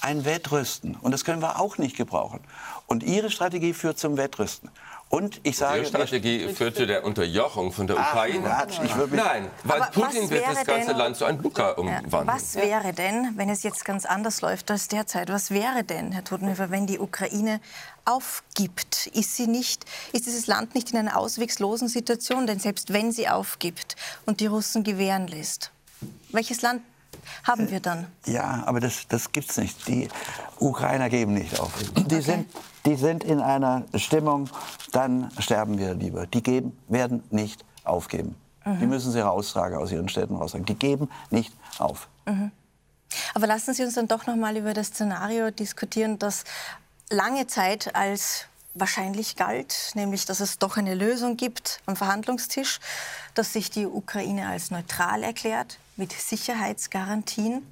ein 0.01 0.25
Wettrüsten. 0.25 0.95
Und 0.95 1.11
das 1.11 1.23
können 1.23 1.41
wir 1.41 1.59
auch 1.59 1.77
nicht 1.77 1.95
gebrauchen. 1.95 2.41
Und 2.87 3.03
Ihre 3.03 3.29
Strategie 3.29 3.73
führt 3.73 3.97
zum 3.99 4.17
Wettrüsten. 4.17 4.69
Und 5.11 5.41
ich 5.43 5.57
sage, 5.57 5.79
Ihre 5.79 5.87
Strategie 5.87 6.47
führt 6.53 6.77
zu 6.77 6.87
der 6.87 7.03
Unterjochung 7.03 7.73
von 7.73 7.85
der 7.85 7.97
Ach, 7.99 8.13
Ukraine. 8.13 8.47
Quatsch, 8.47 8.79
ich 8.81 8.95
Nein, 8.95 9.47
weil 9.65 9.81
Aber 9.81 9.91
Putin 9.91 10.29
wird 10.29 10.47
das 10.47 10.65
ganze 10.65 10.87
denn, 10.89 10.97
Land 10.97 11.17
zu 11.17 11.25
einem 11.25 11.41
Bunker 11.41 11.77
umwandeln. 11.77 12.27
Was 12.27 12.55
wäre 12.55 12.93
denn, 12.93 13.33
wenn 13.35 13.49
es 13.49 13.61
jetzt 13.63 13.83
ganz 13.83 14.05
anders 14.05 14.41
läuft 14.41 14.71
als 14.71 14.87
derzeit, 14.87 15.27
was 15.27 15.51
wäre 15.51 15.83
denn, 15.83 16.13
Herr 16.13 16.23
Totenhöfer, 16.23 16.71
wenn 16.71 16.87
die 16.87 16.97
Ukraine 16.97 17.59
aufgibt? 18.05 19.07
Ist, 19.07 19.35
sie 19.35 19.47
nicht, 19.47 19.83
ist 20.13 20.27
dieses 20.27 20.47
Land 20.47 20.75
nicht 20.75 20.91
in 20.91 20.97
einer 20.97 21.17
ausweglosen 21.17 21.89
Situation? 21.89 22.47
Denn 22.47 22.59
selbst 22.59 22.93
wenn 22.93 23.11
sie 23.11 23.27
aufgibt 23.27 23.97
und 24.25 24.39
die 24.39 24.47
Russen 24.47 24.85
gewähren 24.85 25.27
lässt, 25.27 25.71
welches 26.31 26.61
Land 26.61 26.83
haben 27.43 27.69
wir 27.69 27.79
dann. 27.79 28.07
Ja, 28.25 28.63
aber 28.65 28.79
das, 28.79 29.07
das 29.07 29.31
gibt 29.31 29.49
es 29.49 29.57
nicht. 29.57 29.87
Die 29.87 30.07
Ukrainer 30.59 31.09
geben 31.09 31.33
nicht 31.33 31.59
auf. 31.59 31.71
Die, 31.77 32.01
okay. 32.01 32.21
sind, 32.21 32.49
die 32.85 32.95
sind 32.95 33.23
in 33.23 33.39
einer 33.39 33.85
Stimmung, 33.95 34.49
dann 34.91 35.31
sterben 35.39 35.77
wir 35.77 35.93
lieber. 35.93 36.27
Die 36.27 36.41
geben, 36.43 36.77
werden 36.87 37.23
nicht 37.29 37.65
aufgeben. 37.83 38.35
Mhm. 38.65 38.79
Die 38.79 38.87
müssen 38.87 39.11
sie 39.11 39.19
raustragen 39.19 39.77
aus 39.77 39.91
ihren 39.91 40.09
Städten 40.09 40.35
raustragen. 40.35 40.65
Die 40.65 40.75
geben 40.75 41.09
nicht 41.29 41.53
auf. 41.79 42.07
Mhm. 42.25 42.51
Aber 43.33 43.47
lassen 43.47 43.73
Sie 43.73 43.83
uns 43.83 43.95
dann 43.95 44.07
doch 44.07 44.25
noch 44.25 44.35
mal 44.35 44.55
über 44.55 44.73
das 44.73 44.87
Szenario 44.87 45.51
diskutieren, 45.51 46.17
das 46.17 46.45
lange 47.09 47.47
Zeit 47.47 47.93
als 47.95 48.45
wahrscheinlich 48.73 49.35
galt, 49.35 49.91
nämlich 49.95 50.25
dass 50.25 50.39
es 50.39 50.59
doch 50.59 50.77
eine 50.77 50.95
Lösung 50.95 51.37
gibt 51.37 51.81
am 51.85 51.95
Verhandlungstisch, 51.95 52.79
dass 53.33 53.53
sich 53.53 53.69
die 53.69 53.85
Ukraine 53.85 54.47
als 54.47 54.71
neutral 54.71 55.23
erklärt, 55.23 55.77
mit 55.97 56.11
Sicherheitsgarantien. 56.13 57.65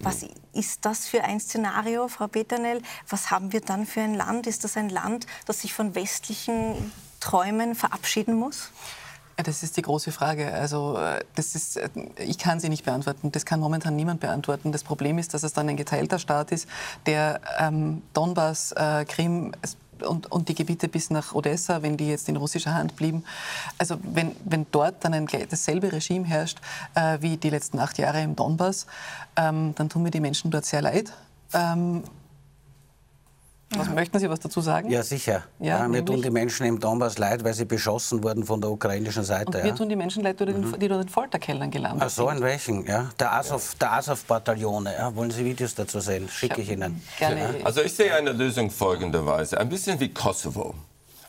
Was 0.00 0.24
ist 0.52 0.84
das 0.84 1.08
für 1.08 1.24
ein 1.24 1.40
Szenario, 1.40 2.06
Frau 2.06 2.28
Peternell? 2.28 2.82
Was 3.08 3.30
haben 3.30 3.52
wir 3.52 3.60
dann 3.60 3.84
für 3.84 4.00
ein 4.00 4.14
Land? 4.14 4.46
Ist 4.46 4.62
das 4.62 4.76
ein 4.76 4.90
Land, 4.90 5.26
das 5.46 5.62
sich 5.62 5.74
von 5.74 5.94
westlichen 5.94 6.92
Träumen 7.18 7.74
verabschieden 7.74 8.34
muss? 8.34 8.70
Das 9.44 9.62
ist 9.62 9.76
die 9.76 9.82
große 9.82 10.10
Frage. 10.10 10.52
Also 10.52 10.98
äh, 10.98 11.20
das 11.36 11.54
ist, 11.54 11.76
äh, 11.76 11.88
ich 12.16 12.38
kann 12.38 12.58
sie 12.58 12.68
nicht 12.68 12.84
beantworten. 12.84 13.30
Das 13.30 13.44
kann 13.44 13.60
momentan 13.60 13.94
niemand 13.94 14.20
beantworten. 14.20 14.72
Das 14.72 14.82
Problem 14.82 15.16
ist, 15.18 15.32
dass 15.32 15.44
es 15.44 15.52
dann 15.52 15.68
ein 15.68 15.76
geteilter 15.76 16.18
Staat 16.18 16.50
ist, 16.50 16.68
der 17.06 17.40
ähm, 17.60 18.02
Donbass, 18.14 18.72
äh, 18.72 19.04
Krim, 19.04 19.52
und, 20.02 20.30
und, 20.30 20.48
die 20.48 20.54
Gebiete 20.54 20.88
bis 20.88 21.10
nach 21.10 21.34
Odessa, 21.34 21.82
wenn 21.82 21.96
die 21.96 22.08
jetzt 22.08 22.28
in 22.28 22.36
russischer 22.36 22.74
Hand 22.74 22.96
blieben. 22.96 23.24
Also 23.78 23.98
wenn, 24.02 24.34
wenn 24.44 24.66
dort 24.70 25.04
dann 25.04 25.14
ein, 25.14 25.26
dasselbe 25.26 25.92
Regime 25.92 26.24
herrscht 26.24 26.58
äh, 26.94 27.18
wie 27.20 27.36
die 27.36 27.50
letzten 27.50 27.78
acht 27.78 27.98
Jahre 27.98 28.22
im 28.22 28.36
Donbass, 28.36 28.86
ähm, 29.36 29.74
dann 29.74 29.88
tun 29.88 30.02
mir 30.02 30.10
die 30.10 30.20
Menschen 30.20 30.50
dort 30.50 30.66
sehr 30.66 30.82
leid. 30.82 31.12
Ähm, 31.52 32.04
was, 33.70 33.86
ja. 33.86 33.92
Möchten 33.92 34.18
Sie 34.18 34.30
was 34.30 34.40
dazu 34.40 34.60
sagen? 34.60 34.90
Ja, 34.90 35.02
sicher. 35.02 35.44
Ja, 35.58 35.80
ja, 35.80 35.88
mir 35.88 36.04
tun 36.04 36.22
die 36.22 36.30
Menschen 36.30 36.64
im 36.64 36.80
Donbass 36.80 37.18
leid, 37.18 37.44
weil 37.44 37.52
sie 37.52 37.66
beschossen 37.66 38.22
wurden 38.22 38.44
von 38.44 38.60
der 38.60 38.70
ukrainischen 38.70 39.24
Seite. 39.24 39.58
Und 39.58 39.62
mir 39.62 39.68
ja. 39.68 39.74
tun 39.74 39.88
die 39.88 39.96
Menschen 39.96 40.22
leid, 40.22 40.40
die 40.40 40.46
mhm. 40.46 40.78
dort 40.78 41.02
in 41.02 41.08
Folterkellern 41.08 41.70
gelandet 41.70 42.02
Ach 42.06 42.10
so, 42.10 42.30
in 42.30 42.40
welchen? 42.40 42.86
Ja. 42.86 43.10
Der 43.18 43.34
Azov-Bataillone. 43.34 44.94
Ja. 44.94 45.14
Wollen 45.14 45.30
Sie 45.30 45.44
Videos 45.44 45.74
dazu 45.74 46.00
sehen? 46.00 46.28
Schicke 46.30 46.62
ich 46.62 46.70
Ihnen. 46.70 47.02
Gerne. 47.18 47.56
Also 47.64 47.82
ich 47.82 47.92
sehe 47.92 48.14
eine 48.14 48.32
Lösung 48.32 48.70
folgenderweise. 48.70 49.60
Ein 49.60 49.68
bisschen 49.68 50.00
wie 50.00 50.08
Kosovo. 50.14 50.74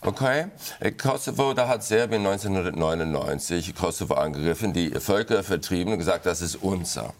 Okay? 0.01 0.45
Äh, 0.79 0.91
Kosovo, 0.91 1.53
da 1.53 1.67
hat 1.67 1.83
Serbien 1.83 2.25
1999 2.25 3.75
Kosovo 3.75 4.13
angegriffen, 4.13 4.71
die 4.71 4.91
Völker 4.91 5.43
vertrieben 5.43 5.91
und 5.91 5.99
gesagt, 5.99 6.25
das 6.25 6.41
ist 6.41 6.55
unser. 6.55 7.13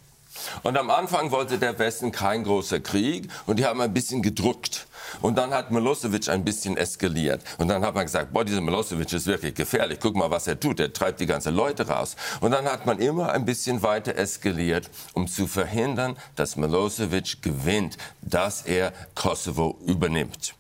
Und 0.63 0.77
am 0.77 0.89
Anfang 0.89 1.31
wollte 1.31 1.57
der 1.57 1.77
Westen 1.79 2.11
kein 2.11 2.43
großer 2.43 2.79
Krieg 2.79 3.29
und 3.45 3.59
die 3.59 3.65
haben 3.65 3.81
ein 3.81 3.93
bisschen 3.93 4.21
gedrückt. 4.21 4.87
Und 5.21 5.37
dann 5.37 5.53
hat 5.53 5.71
Milosevic 5.71 6.29
ein 6.29 6.43
bisschen 6.43 6.77
eskaliert. 6.77 7.41
Und 7.57 7.67
dann 7.67 7.83
hat 7.83 7.95
man 7.95 8.05
gesagt, 8.05 8.31
boah, 8.31 8.45
dieser 8.45 8.61
Milosevic 8.61 9.11
ist 9.13 9.25
wirklich 9.25 9.55
gefährlich. 9.55 9.99
Guck 10.01 10.15
mal, 10.15 10.29
was 10.29 10.47
er 10.47 10.59
tut. 10.59 10.79
Er 10.79 10.93
treibt 10.93 11.19
die 11.19 11.25
ganzen 11.25 11.55
Leute 11.55 11.87
raus. 11.87 12.15
Und 12.41 12.51
dann 12.51 12.65
hat 12.65 12.85
man 12.85 12.99
immer 12.99 13.31
ein 13.31 13.45
bisschen 13.45 13.81
weiter 13.81 14.15
eskaliert, 14.15 14.89
um 15.13 15.27
zu 15.27 15.47
verhindern, 15.47 16.15
dass 16.35 16.55
Milosevic 16.55 17.41
gewinnt, 17.41 17.97
dass 18.21 18.63
er 18.63 18.93
Kosovo 19.15 19.79
übernimmt. 19.85 20.53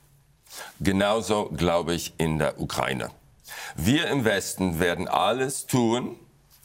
Genauso 0.79 1.49
glaube 1.49 1.93
ich 1.93 2.13
in 2.17 2.39
der 2.39 2.59
Ukraine. 2.59 3.11
Wir 3.75 4.07
im 4.07 4.25
Westen 4.25 4.79
werden 4.79 5.07
alles 5.07 5.67
tun, 5.67 6.15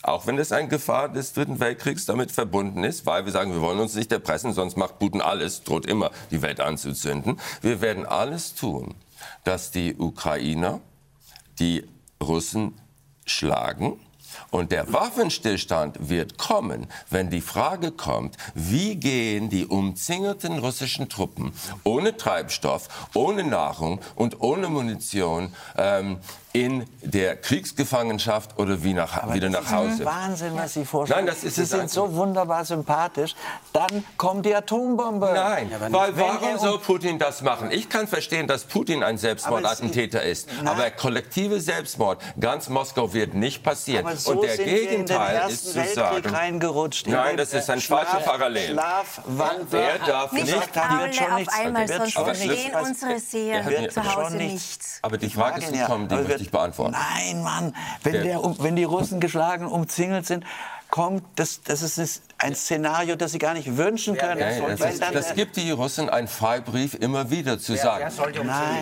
auch 0.04 0.26
wenn 0.26 0.38
es 0.38 0.52
eine 0.52 0.68
Gefahr 0.68 1.08
des 1.08 1.32
Dritten 1.32 1.60
Weltkriegs 1.60 2.06
damit 2.06 2.30
verbunden 2.30 2.84
ist, 2.84 3.06
weil 3.06 3.24
wir 3.24 3.32
sagen, 3.32 3.52
wir 3.52 3.60
wollen 3.60 3.80
uns 3.80 3.94
nicht 3.94 4.12
erpressen, 4.12 4.52
sonst 4.52 4.76
macht 4.76 4.98
Putin 4.98 5.20
alles, 5.20 5.62
droht 5.64 5.86
immer 5.86 6.10
die 6.30 6.42
Welt 6.42 6.60
anzuzünden. 6.60 7.40
Wir 7.62 7.80
werden 7.80 8.04
alles 8.06 8.54
tun, 8.54 8.94
dass 9.44 9.70
die 9.70 9.96
Ukrainer 9.96 10.80
die 11.58 11.86
Russen 12.20 12.74
schlagen 13.26 13.98
und 14.50 14.72
der 14.72 14.92
Waffenstillstand 14.92 16.08
wird 16.08 16.38
kommen, 16.38 16.86
wenn 17.10 17.30
die 17.30 17.40
Frage 17.40 17.92
kommt, 17.92 18.36
wie 18.54 18.96
gehen 18.96 19.48
die 19.48 19.66
umzingelten 19.66 20.58
russischen 20.58 21.08
Truppen 21.08 21.52
ohne 21.84 22.16
Treibstoff, 22.16 23.08
ohne 23.14 23.44
Nahrung 23.44 24.00
und 24.14 24.40
ohne 24.40 24.68
Munition 24.68 25.52
ähm, 25.76 26.18
in 26.54 26.86
der 27.02 27.34
Kriegsgefangenschaft 27.34 28.60
oder 28.60 28.84
wie 28.84 28.94
nach, 28.94 29.34
wieder 29.34 29.50
nach 29.50 29.72
Hause. 29.72 29.88
Das 29.88 29.98
ist 29.98 30.04
Wahnsinn, 30.04 30.52
was 30.54 30.74
Sie 30.74 30.84
vorstellen. 30.84 31.24
Nein, 31.24 31.34
das 31.34 31.42
ist 31.42 31.56
Sie 31.56 31.64
sind 31.64 31.90
so 31.90 32.14
wunderbar 32.14 32.64
sympathisch. 32.64 33.34
Dann 33.72 34.04
kommt 34.16 34.46
die 34.46 34.54
Atombombe. 34.54 35.32
Nein, 35.34 35.68
ja, 35.68 35.80
weil 35.92 36.16
warum 36.16 36.56
soll 36.58 36.78
Putin 36.78 37.18
das 37.18 37.42
machen? 37.42 37.72
Ich 37.72 37.88
kann 37.88 38.06
verstehen, 38.06 38.46
dass 38.46 38.64
Putin 38.64 39.02
ein 39.02 39.18
Selbstmordattentäter 39.18 40.22
ist. 40.22 40.48
Na, 40.62 40.70
aber 40.70 40.92
kollektive 40.92 41.60
Selbstmord, 41.60 42.22
ganz 42.38 42.68
Moskau 42.68 43.12
wird 43.12 43.34
nicht 43.34 43.64
passieren. 43.64 44.06
So 44.16 44.34
Und 44.34 44.44
der 44.44 44.56
Gegenteil 44.56 45.50
ist 45.50 45.72
zu 45.72 45.84
sagen. 45.84 46.24
Reingerutscht. 46.24 47.08
Nein, 47.08 47.36
das 47.36 47.52
ist 47.52 47.68
ein 47.68 47.80
Schlaf, 47.80 48.08
falscher 48.08 48.24
Parallel. 48.24 48.74
Schlaf, 48.74 49.22
wann 49.26 49.66
er 49.72 49.98
darf 50.06 50.30
nicht, 50.30 50.46
nicht 50.46 50.56
wird 50.56 51.14
schon 51.16 51.32
auf 51.32 51.48
einmal, 51.48 51.88
sonst 51.88 52.12
verstehen 52.12 52.72
unsere 52.80 53.18
Seher 53.18 53.88
zu 53.90 54.14
Hause 54.14 54.36
nichts. 54.36 55.00
Aber 55.02 55.18
die 55.18 55.30
Frage 55.30 55.60
ist 55.60 55.72
gekommen, 55.72 56.08
die 56.08 56.43
ich 56.44 56.50
beantworten. 56.50 56.92
Nein, 56.92 57.42
Mann, 57.42 57.74
wenn, 58.02 58.12
der, 58.22 58.40
wenn 58.58 58.76
die 58.76 58.84
Russen 58.84 59.20
geschlagen, 59.20 59.66
umzingelt 59.66 60.26
sind, 60.26 60.44
kommt, 60.90 61.24
das, 61.34 61.60
das 61.62 61.82
ist 61.82 62.22
ein 62.38 62.54
Szenario, 62.54 63.16
das 63.16 63.32
Sie 63.32 63.38
gar 63.38 63.54
nicht 63.54 63.76
wünschen 63.76 64.16
können. 64.16 64.40
Ja, 64.40 64.50
ja, 64.50 64.76
das, 64.76 65.00
das, 65.00 65.34
gibt 65.34 65.56
die 65.56 65.72
Russen 65.72 66.08
ein 66.08 66.28
Freibrief 66.28 66.94
immer 66.94 67.30
wieder 67.30 67.58
zu 67.58 67.74
sagen. 67.76 68.12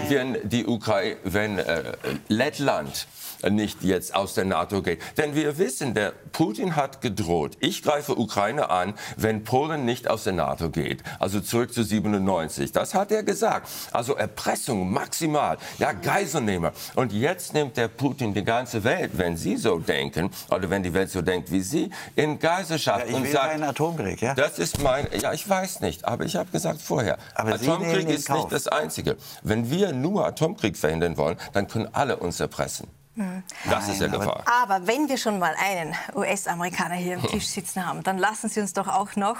Wenn 0.08 0.36
die 0.46 0.66
Ukraine, 0.66 1.16
wenn 1.24 1.58
äh, 1.58 1.94
Lettland 2.28 3.06
nicht 3.51 3.82
jetzt 3.82 4.14
aus 4.14 4.34
der 4.34 4.45
NATO 4.45 4.82
geht. 4.82 5.01
Denn 5.16 5.34
wir 5.34 5.59
wissen, 5.59 5.95
der 5.95 6.12
Putin 6.32 6.76
hat 6.76 7.01
gedroht, 7.01 7.57
ich 7.61 7.82
greife 7.82 8.18
Ukraine 8.18 8.70
an, 8.70 8.95
wenn 9.16 9.45
Polen 9.45 9.84
nicht 9.84 10.09
aus 10.09 10.24
der 10.24 10.32
NATO 10.32 10.70
geht. 10.70 11.03
Also 11.18 11.40
zurück 11.40 11.72
zu 11.72 11.82
97. 11.82 12.72
Das 12.72 12.95
hat 12.95 13.12
er 13.12 13.22
gesagt. 13.22 13.68
Also 13.93 14.14
Erpressung 14.14 14.93
maximal. 14.93 15.59
Ja, 15.78 15.93
Geiselnehmer. 15.93 16.72
Und 16.95 17.12
jetzt 17.12 17.55
nimmt 17.55 17.76
der 17.76 17.88
Putin 17.88 18.34
die 18.34 18.45
ganze 18.45 18.84
Welt, 18.84 19.12
wenn 19.14 19.36
Sie 19.36 19.57
so 19.57 19.78
denken, 19.78 20.30
oder 20.51 20.70
wenn 20.70 20.82
die 20.82 20.95
Welt 20.95 21.11
so 21.11 21.22
denkt 21.22 21.51
wie 21.51 21.61
Sie, 21.61 21.90
in 22.16 22.38
Geiselschaft 22.38 23.05
Ja, 23.05 23.11
ich 23.11 23.14
und 23.14 23.24
will 23.24 23.32
sagt, 23.32 23.51
keinen 23.51 23.64
Atomkrieg, 23.64 24.22
ja? 24.22 24.34
das 24.34 24.59
ist 24.59 24.82
mein, 24.82 25.07
ja, 25.20 25.32
ich 25.32 25.49
weiß 25.49 25.80
nicht, 25.80 26.05
aber 26.05 26.24
ich 26.24 26.36
habe 26.36 26.51
gesagt 26.51 26.80
vorher, 26.80 27.18
Aber 27.34 27.55
Atomkrieg 27.55 28.09
ist 28.09 28.30
nicht 28.30 28.53
das 28.53 28.68
Einzige. 28.68 29.16
Wenn 29.43 29.70
wir 29.70 29.93
nur 29.93 30.26
Atomkrieg 30.26 30.76
verhindern 30.76 31.16
wollen, 31.16 31.36
dann 31.53 31.68
können 31.68 31.88
alle 31.93 32.16
uns 32.16 32.40
erpressen. 32.40 32.88
Das 33.14 33.88
ist 33.88 34.00
ja 34.00 34.08
Nein, 34.08 34.14
aber- 34.20 34.24
Gefahr. 34.24 34.44
Aber 34.62 34.86
wenn 34.86 35.08
wir 35.08 35.18
schon 35.18 35.38
mal 35.38 35.54
einen 35.58 35.94
US-Amerikaner 36.14 36.94
hier 36.94 37.16
am 37.18 37.26
Tisch 37.26 37.46
sitzen 37.46 37.84
haben, 37.86 38.02
dann 38.02 38.16
lassen 38.16 38.48
Sie 38.48 38.60
uns 38.60 38.72
doch 38.72 38.88
auch 38.88 39.16
noch 39.16 39.36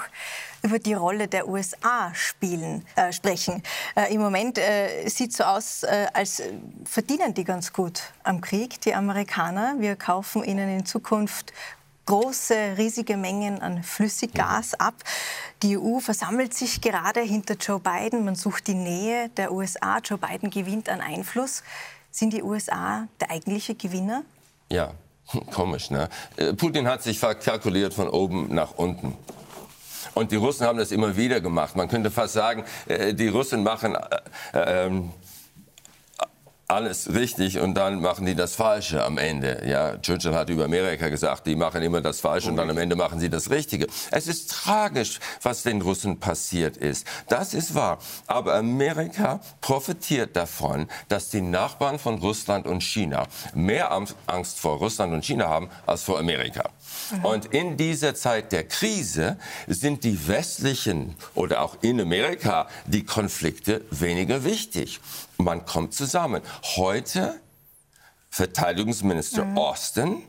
über 0.61 0.77
die 0.77 0.93
Rolle 0.93 1.27
der 1.27 1.47
USA 1.47 2.13
spielen, 2.13 2.85
äh, 2.95 3.11
sprechen. 3.11 3.63
Äh, 3.95 4.13
Im 4.13 4.21
Moment 4.21 4.57
äh, 4.59 5.07
sieht 5.07 5.33
so 5.33 5.43
aus, 5.43 5.83
äh, 5.83 6.07
als 6.13 6.41
verdienen 6.85 7.33
die 7.33 7.43
ganz 7.43 7.73
gut 7.73 8.01
am 8.23 8.41
Krieg, 8.41 8.79
die 8.81 8.93
Amerikaner. 8.93 9.75
Wir 9.79 9.95
kaufen 9.95 10.43
ihnen 10.43 10.69
in 10.69 10.85
Zukunft 10.85 11.51
große, 12.05 12.75
riesige 12.77 13.15
Mengen 13.17 13.61
an 13.61 13.81
Flüssiggas 13.81 14.73
ab. 14.75 14.93
Die 15.63 15.77
EU 15.77 15.99
versammelt 15.99 16.53
sich 16.53 16.81
gerade 16.81 17.21
hinter 17.21 17.55
Joe 17.55 17.79
Biden. 17.79 18.25
Man 18.25 18.35
sucht 18.35 18.67
die 18.67 18.73
Nähe 18.73 19.29
der 19.29 19.53
USA. 19.53 19.99
Joe 19.99 20.17
Biden 20.17 20.49
gewinnt 20.49 20.89
an 20.89 20.99
Einfluss. 20.99 21.63
Sind 22.13 22.31
die 22.31 22.43
USA 22.43 23.07
der 23.19 23.31
eigentliche 23.31 23.73
Gewinner? 23.73 24.21
Ja, 24.71 24.91
komisch, 25.51 25.89
ne? 25.89 26.09
Äh, 26.37 26.53
Putin 26.53 26.87
hat 26.87 27.01
sich 27.01 27.17
verkalkuliert 27.17 27.91
von 27.95 28.07
oben 28.07 28.53
nach 28.53 28.75
unten. 28.77 29.17
Und 30.13 30.31
die 30.31 30.35
Russen 30.35 30.67
haben 30.67 30.77
das 30.77 30.91
immer 30.91 31.17
wieder 31.17 31.41
gemacht. 31.41 31.75
Man 31.75 31.87
könnte 31.87 32.11
fast 32.11 32.33
sagen, 32.33 32.65
äh, 32.85 33.15
die 33.15 33.29
Russen 33.29 33.63
machen 33.63 33.97
äh, 34.53 34.85
äh, 34.85 34.91
alles 36.67 37.13
richtig 37.13 37.59
und 37.59 37.75
dann 37.75 38.01
machen 38.01 38.25
die 38.25 38.35
das 38.35 38.55
Falsche 38.55 39.03
am 39.03 39.17
Ende. 39.17 39.63
Ja, 39.67 39.97
Churchill 39.97 40.33
hat 40.33 40.49
über 40.49 40.65
Amerika 40.65 41.09
gesagt, 41.09 41.45
die 41.45 41.55
machen 41.55 41.81
immer 41.81 42.01
das 42.01 42.21
Falsche 42.21 42.49
und 42.49 42.55
dann 42.55 42.69
am 42.69 42.77
Ende 42.77 42.95
machen 42.95 43.19
sie 43.19 43.29
das 43.29 43.49
Richtige. 43.49 43.87
Es 44.11 44.27
ist 44.27 44.49
tragisch, 44.49 45.19
was 45.41 45.63
den 45.63 45.81
Russen 45.81 46.19
passiert 46.19 46.77
ist. 46.77 47.05
Das 47.27 47.53
ist 47.53 47.75
wahr. 47.75 47.99
Aber 48.27 48.55
Amerika 48.55 49.41
profitiert 49.61 50.35
davon, 50.35 50.87
dass 51.09 51.29
die 51.29 51.41
Nachbarn 51.41 51.99
von 51.99 52.17
Russland 52.19 52.65
und 52.65 52.81
China 52.81 53.27
mehr 53.53 53.91
Angst 54.27 54.59
vor 54.59 54.77
Russland 54.77 55.13
und 55.13 55.25
China 55.25 55.49
haben 55.49 55.69
als 55.85 56.03
vor 56.03 56.17
Amerika. 56.17 56.69
Und 57.23 57.47
in 57.47 57.77
dieser 57.77 58.15
Zeit 58.15 58.51
der 58.51 58.63
Krise 58.63 59.37
sind 59.67 60.03
die 60.03 60.27
westlichen 60.27 61.15
oder 61.35 61.61
auch 61.61 61.77
in 61.81 61.99
Amerika 61.99 62.67
die 62.85 63.03
Konflikte 63.03 63.81
weniger 63.91 64.43
wichtig. 64.43 64.99
Man 65.37 65.65
kommt 65.65 65.93
zusammen. 65.93 66.41
Heute 66.75 67.39
Verteidigungsminister 68.29 69.45
Austin 69.55 70.23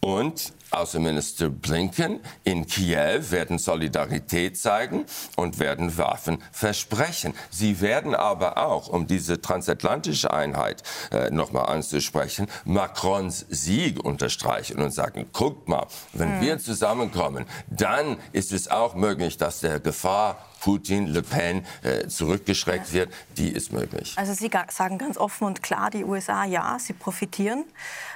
und 0.00 0.52
Außenminister 0.70 1.48
Blinken 1.48 2.20
in 2.44 2.66
Kiew 2.66 3.30
werden 3.30 3.58
Solidarität 3.58 4.58
zeigen 4.58 5.06
und 5.36 5.58
werden 5.58 5.96
Waffen 5.96 6.42
versprechen. 6.50 7.34
Sie 7.50 7.80
werden 7.80 8.14
aber 8.14 8.58
auch, 8.58 8.88
um 8.88 9.06
diese 9.06 9.40
transatlantische 9.40 10.32
Einheit 10.32 10.82
äh, 11.12 11.30
nochmal 11.30 11.66
anzusprechen, 11.66 12.48
Macrons 12.64 13.46
Sieg 13.48 14.04
unterstreichen 14.04 14.82
und 14.82 14.90
sagen, 14.90 15.26
guckt 15.32 15.68
mal, 15.68 15.86
wenn 16.12 16.40
wir 16.40 16.58
zusammenkommen, 16.58 17.46
dann 17.70 18.18
ist 18.32 18.52
es 18.52 18.68
auch 18.68 18.94
möglich, 18.94 19.36
dass 19.38 19.60
der 19.60 19.80
Gefahr 19.80 20.44
Putin, 20.66 21.06
Le 21.06 21.22
Pen 21.22 21.64
äh, 21.84 22.08
zurückgeschreckt 22.08 22.92
wird. 22.92 23.12
Die 23.36 23.50
ist 23.50 23.72
möglich. 23.72 24.14
Also 24.16 24.34
Sie 24.34 24.50
sagen 24.68 24.98
ganz 24.98 25.16
offen 25.16 25.44
und 25.44 25.62
klar, 25.62 25.90
die 25.90 26.02
USA, 26.02 26.44
ja, 26.44 26.76
sie 26.80 26.92
profitieren. 26.92 27.62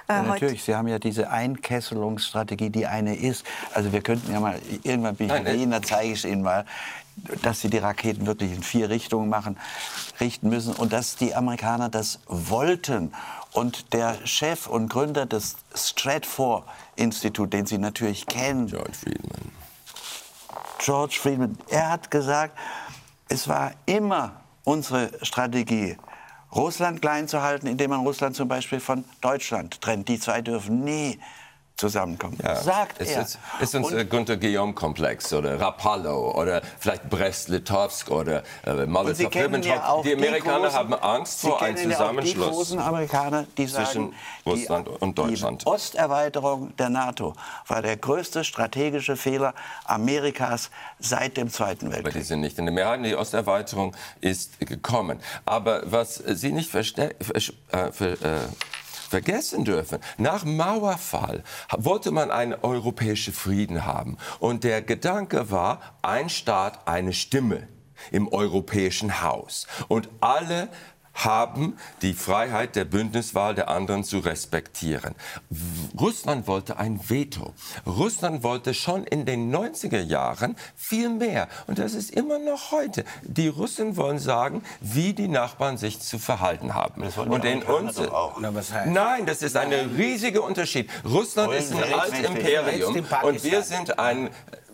Äh, 0.09 0.15
Ja, 0.15 0.19
heute- 0.23 0.29
natürlich, 0.31 0.65
Sie 0.65 0.75
haben 0.75 0.89
ja 0.89 0.99
diese 0.99 1.31
Einkesselungsstrategie, 1.31 2.71
die 2.71 2.89
eine 2.89 3.15
ist. 3.15 3.47
Also 3.73 3.93
wir 3.93 4.03
könnten 4.03 4.33
ja 4.33 4.41
mal, 4.41 4.59
irgendwann 4.83 5.15
bin 5.15 5.29
ich 5.29 5.33
Nein, 5.33 5.47
in 5.61 5.71
da 5.71 5.81
zeige 5.81 6.13
ich 6.13 6.19
es 6.19 6.25
Ihnen 6.25 6.43
mal, 6.43 6.65
dass 7.43 7.61
sie 7.61 7.71
die 7.71 7.79
Raketen 7.79 8.27
wirklich 8.27 8.51
in 8.51 8.65
vier 8.65 8.91
Richtungen 8.91 9.29
machen, 9.29 9.57
richten 10.19 10.49
müssen 10.49 10.75
und 10.75 10.93
dass 10.93 11.15
die 11.15 11.37
Amerikaner 11.37 11.89
das 11.89 12.19
wollten. 12.27 13.13
Und 13.53 13.93
der 13.93 14.17
Chef 14.27 14.67
und 14.67 14.89
Gründer 14.89 15.25
des 15.27 15.55
Stratfor-Institut, 15.75 17.53
den 17.53 17.67
Sie 17.67 17.79
natürlich 17.79 18.27
kennen, 18.27 18.67
George 18.67 18.95
Friedman. 18.95 19.53
George 20.83 21.19
Friedman, 21.21 21.59
er 21.69 21.91
hat 21.91 22.11
gesagt, 22.11 22.59
es 23.29 23.47
war 23.49 23.73
immer 23.85 24.41
unsere 24.65 25.11
Strategie, 25.23 25.99
Russland 26.55 27.03
klein 27.03 27.29
zu 27.29 27.43
halten, 27.43 27.67
indem 27.67 27.91
man 27.91 28.01
Russland 28.01 28.35
zum 28.35 28.49
Beispiel 28.49 28.81
von 28.81 29.05
Deutschland 29.21 29.81
trennt. 29.83 30.09
Die 30.09 30.19
zwei 30.19 30.41
dürfen 30.41 30.83
nie 30.83 31.21
zusammenkommen. 31.81 32.37
Sagt 32.63 32.99
ist, 32.99 33.11
er. 33.11 33.23
Ist, 33.23 33.39
ist 33.61 33.75
uns 33.75 33.87
Und- 33.89 33.99
äh, 33.99 34.05
Günter 34.05 34.37
Guillaume-Komplex 34.37 35.33
oder 35.33 35.59
Rapallo 35.61 36.33
oder 36.39 36.61
vielleicht 36.79 37.09
Brest-Litovsk 37.09 38.11
oder 38.11 38.39
äh, 38.39 38.43
kennen 38.65 38.79
ja 38.81 38.87
Molotow-Ribbentrop. 38.87 40.03
Die 40.05 40.13
Amerikaner 40.15 40.69
großen- 40.69 40.73
haben 40.75 40.95
Angst 40.95 41.41
vor 41.41 41.63
einem 41.63 41.75
kennen 41.77 41.91
ja 41.91 41.97
Die 41.97 42.03
Zusammenschluss. 42.03 42.49
großen 42.51 42.79
Amerikaner, 42.81 43.47
die 43.57 43.67
zwischen 43.67 44.13
sagen, 44.13 44.15
Russland 44.47 44.89
die, 44.89 44.91
und 45.03 45.19
Deutschland. 45.19 45.63
Die 45.63 45.67
Osterweiterung 45.67 46.77
der 46.77 46.91
NATO 46.91 47.33
war 47.67 47.83
der 47.83 47.97
größte 47.97 48.45
strategische 48.45 49.17
Fehler 49.17 49.55
Amerikas 49.87 50.71
seit 50.99 51.37
dem 51.37 51.51
Zweiten 51.51 51.87
Aber 51.87 51.97
die 51.99 52.05
Weltkrieg. 52.05 52.25
sind 52.25 52.41
nicht 52.41 52.59
in 52.59 52.67
der 52.67 52.75
Mehrheit. 52.75 53.05
Die 53.05 53.17
Osterweiterung 53.17 53.97
ist 54.21 54.61
gekommen. 54.61 55.19
Aber 55.47 55.83
was 55.85 56.15
Sie 56.17 56.53
nicht 56.53 56.71
verste 56.71 57.15
äh, 57.19 57.93
ver 57.93 58.13
äh, 58.13 58.17
vergessen 59.11 59.65
dürfen, 59.65 59.99
nach 60.17 60.45
Mauerfall 60.45 61.43
wollte 61.77 62.13
man 62.13 62.31
einen 62.31 62.55
europäischen 62.55 63.35
Frieden 63.35 63.85
haben. 63.85 64.17
Und 64.39 64.65
der 64.65 64.81
Gedanke 64.83 65.51
war, 65.51 65.81
ein 66.01 66.29
Staat, 66.29 66.87
eine 66.87 67.13
Stimme 67.13 67.69
im 68.11 68.29
europäischen 68.29 69.21
Haus. 69.23 69.67
Und 69.89 70.09
alle 70.21 70.69
haben 71.15 71.77
die 72.03 72.15
Freiheit 72.15 72.77
der 72.77 72.85
Bündniswahl 72.85 73.55
der 73.55 73.69
anderen 73.69 74.05
zu 74.05 74.19
respektieren. 74.19 75.15
Russland 75.99 76.47
wollte 76.47 76.79
ein 76.79 77.01
Veto. 77.09 77.53
Russland 77.87 78.43
wollte 78.43 78.75
schon 78.75 79.05
in 79.05 79.27
den 79.27 79.55
90er 79.55 80.01
Jahren 80.01 80.57
viel 80.77 81.09
mehr. 81.11 81.49
Und 81.67 81.79
das 81.79 81.95
ist 81.95 82.11
immer 82.11 82.39
noch 82.39 82.73
heute. 82.73 83.05
Die 83.23 83.49
Russen 83.49 83.97
wollen 83.97 84.19
sagen, 84.19 84.63
wie 84.81 85.13
die 85.13 85.29
Nachbarn 85.29 85.77
sich 85.77 86.01
zu 86.01 86.19
verhalten 86.19 86.75
haben. 86.75 87.03
Das 87.03 87.17
wollen 87.17 87.31
die 87.31 87.37
Und 87.37 87.45
in 87.45 87.63
uns, 87.63 87.97
doch 87.97 88.13
auch. 88.13 88.37
Na, 88.41 88.55
was 88.55 88.73
heißt? 88.73 88.91
Nein, 88.91 89.27
das 89.27 89.43
ist 89.43 89.57
ein 89.57 89.73
riesiger 89.73 90.43
Unterschied. 90.43 90.89
Russland 91.05 91.49
Wollen 91.49 91.59
ist 91.59 91.75
ein 91.75 91.93
altes 91.93 92.21
Imperium 92.21 93.05
und 93.23 93.45
wir 93.45 93.63
sind 93.63 93.99
ein 93.99 94.31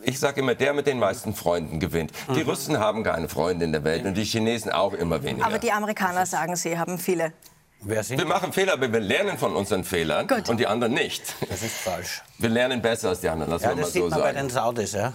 ich 0.07 0.19
sage 0.19 0.41
immer, 0.41 0.55
der 0.55 0.73
mit 0.73 0.87
den 0.87 0.99
meisten 0.99 1.35
Freunden 1.35 1.81
gewinnt. 1.81 2.13
Die 2.35 2.43
Russen 2.43 2.79
haben 2.79 3.03
keine 3.03 3.29
Freunde 3.29 3.65
in 3.65 3.73
der 3.73 3.85
Welt 3.85 4.05
und 4.05 4.15
die 4.15 4.25
Chinesen 4.25 4.71
auch 4.73 4.93
immer 4.93 5.23
weniger. 5.23 5.47
Aber 5.47 5.59
die 5.59 5.73
Amerikaner 5.73 6.25
sagen, 6.27 6.57
sie 6.57 6.79
haben 6.79 6.99
viele. 6.99 7.33
Wer 7.81 8.03
sind 8.03 8.19
Wir 8.19 8.27
machen 8.27 8.53
Fehler, 8.53 8.73
aber 8.75 8.91
wir 8.93 9.01
lernen 9.01 9.37
von 9.37 9.55
unseren 9.55 9.85
Fehlern 9.85 10.27
Gut. 10.27 10.49
und 10.49 10.59
die 10.59 10.67
anderen 10.67 10.95
nicht. 10.95 11.23
Das 11.49 11.63
ist 11.63 11.77
falsch. 11.77 12.23
Wir 12.39 12.49
lernen 12.49 12.81
besser 12.81 13.11
als 13.11 13.21
die 13.21 13.29
anderen, 13.29 13.53
lass 13.53 13.63
Ja, 13.63 13.69
mal 13.69 13.77
das 13.77 13.93
so 13.93 13.93
sieht 13.93 14.03
man 14.11 14.11
bei 14.21 14.27
sagen. 14.33 14.37
den 14.39 14.51
Saudis. 14.51 14.93
Ja. 14.93 15.13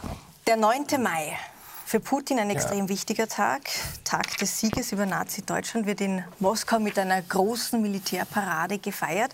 Der 0.48 0.58
9. 0.58 0.86
Mai. 1.00 1.38
Für 1.86 2.00
Putin 2.00 2.40
ein 2.40 2.50
extrem 2.50 2.88
wichtiger 2.88 3.28
Tag. 3.28 3.64
Tag 4.06 4.38
des 4.38 4.60
Sieges 4.60 4.94
über 4.94 5.06
Nazi-Deutschland 5.06 5.86
wird 5.86 6.00
in 6.00 6.24
Moskau 6.40 6.80
mit 6.80 6.98
einer 6.98 7.22
großen 7.22 7.82
Militärparade 7.82 8.78
gefeiert. 8.78 9.34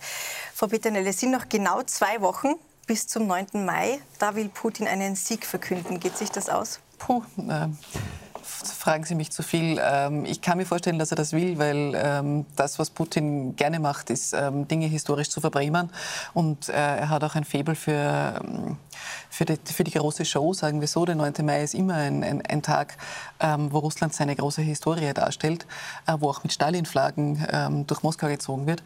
Frau 0.55 0.65
Peternelle, 0.65 1.09
es 1.09 1.19
sind 1.19 1.29
noch 1.31 1.47
genau 1.49 1.83
zwei 1.83 2.19
Wochen 2.21 2.55
bis 2.87 3.05
zum 3.05 3.27
9. 3.27 3.65
Mai. 3.65 3.99
Da 4.17 4.35
will 4.35 4.49
Putin 4.49 4.87
einen 4.87 5.15
Sieg 5.15 5.45
verkünden. 5.45 5.99
Geht 5.99 6.17
sich 6.17 6.31
das 6.31 6.49
aus? 6.49 6.79
Puh, 6.97 7.21
äh, 7.47 7.67
fragen 8.41 9.03
Sie 9.03 9.13
mich 9.13 9.31
zu 9.31 9.43
viel. 9.43 9.79
Ähm, 9.83 10.25
ich 10.25 10.41
kann 10.41 10.57
mir 10.57 10.65
vorstellen, 10.65 10.97
dass 10.97 11.11
er 11.11 11.17
das 11.17 11.33
will, 11.33 11.59
weil 11.59 11.93
ähm, 11.95 12.45
das, 12.55 12.79
was 12.79 12.89
Putin 12.89 13.55
gerne 13.57 13.79
macht, 13.79 14.09
ist, 14.09 14.33
ähm, 14.33 14.67
Dinge 14.67 14.87
historisch 14.87 15.29
zu 15.29 15.41
verbremen. 15.41 15.91
Und 16.33 16.69
äh, 16.69 16.73
er 16.73 17.09
hat 17.09 17.23
auch 17.23 17.35
ein 17.35 17.43
Faible 17.43 17.75
für, 17.75 18.41
ähm, 18.41 18.77
für, 19.29 19.45
die, 19.45 19.57
für 19.65 19.83
die 19.83 19.91
große 19.91 20.25
Show, 20.25 20.53
sagen 20.53 20.79
wir 20.79 20.87
so. 20.87 21.05
Der 21.05 21.15
9. 21.15 21.33
Mai 21.43 21.63
ist 21.63 21.75
immer 21.75 21.95
ein, 21.95 22.23
ein, 22.23 22.41
ein 22.45 22.61
Tag, 22.61 22.97
ähm, 23.41 23.71
wo 23.71 23.79
Russland 23.79 24.13
seine 24.13 24.35
große 24.35 24.61
Historie 24.61 25.13
darstellt, 25.13 25.67
äh, 26.07 26.15
wo 26.17 26.29
auch 26.29 26.41
mit 26.43 26.53
Stalin-Flaggen 26.53 27.45
ähm, 27.51 27.85
durch 27.85 28.01
Moskau 28.01 28.27
gezogen 28.27 28.65
wird. 28.65 28.81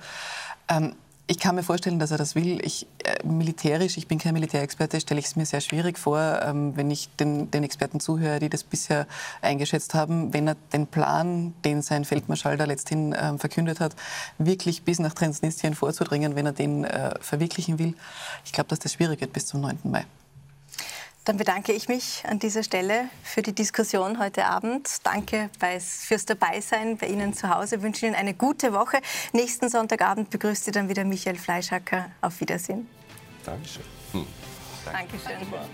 Ich 1.32 1.40
kann 1.40 1.56
mir 1.56 1.64
vorstellen, 1.64 1.98
dass 1.98 2.12
er 2.12 2.18
das 2.18 2.36
will. 2.36 2.60
Ich, 2.62 2.88
äh, 3.06 3.26
militärisch, 3.26 3.96
ich 3.96 4.06
bin 4.06 4.20
kein 4.20 4.34
Militärexperte, 4.34 5.00
stelle 5.00 5.22
ich 5.22 5.28
es 5.28 5.38
mir 5.38 5.46
sehr 5.46 5.62
schwierig 5.62 5.98
vor, 5.98 6.20
ähm, 6.44 6.76
wenn 6.76 6.92
ich 6.92 7.08
den, 7.16 7.50
den 7.50 7.64
Experten 7.64 8.02
zuhöre, 8.02 8.40
die 8.40 8.50
das 8.50 8.66
bisher 8.66 9.08
eingeschätzt 9.42 9.94
haben, 9.94 10.34
wenn 10.34 10.50
er 10.50 10.58
den 10.74 10.88
Plan, 10.88 11.54
den 11.64 11.84
sein 11.84 12.04
Feldmarschall 12.04 12.58
da 12.58 12.66
letzthin 12.66 13.16
ähm, 13.18 13.40
verkündet 13.40 13.80
hat, 13.80 13.96
wirklich 14.40 14.84
bis 14.84 15.00
nach 15.00 15.14
Transnistrien 15.14 15.74
vorzudringen, 15.74 16.36
wenn 16.36 16.48
er 16.48 16.52
den 16.52 16.84
äh, 16.84 17.18
verwirklichen 17.22 17.80
will. 17.80 17.94
Ich 18.44 18.52
glaube, 18.52 18.68
dass 18.68 18.80
das 18.80 18.92
schwierig 18.92 19.22
wird 19.22 19.32
bis 19.32 19.46
zum 19.46 19.62
9. 19.62 19.80
Mai. 19.86 20.06
Dann 21.24 21.38
bedanke 21.38 21.72
ich 21.72 21.88
mich 21.88 22.24
an 22.28 22.40
dieser 22.40 22.64
Stelle 22.64 23.08
für 23.24 23.44
die 23.44 23.54
Diskussion 23.54 24.18
heute 24.18 24.46
Abend. 24.46 24.90
Danke 25.04 25.52
fürs 25.60 26.26
Dabeisein 26.26 26.98
bei 26.98 27.08
Ihnen 27.08 27.36
zu 27.36 27.50
Hause. 27.54 27.76
Ich 27.76 27.82
wünsche 27.84 28.08
Ihnen 28.08 28.16
eine 28.16 28.34
gute 28.34 28.74
Woche. 28.74 29.00
Nächsten 29.32 29.70
Sonntagabend 29.70 30.32
begrüßt 30.32 30.66
Sie 30.66 30.72
dann 30.72 30.90
wieder 30.90 31.04
Michael 31.04 31.38
Fleischhacker. 31.38 32.10
Auf 32.22 32.40
Wiedersehen. 32.40 32.90
Dankeschön. 33.46 33.84
Hm. 34.14 34.26
Dankeschön. 34.92 35.40
Super. 35.42 35.66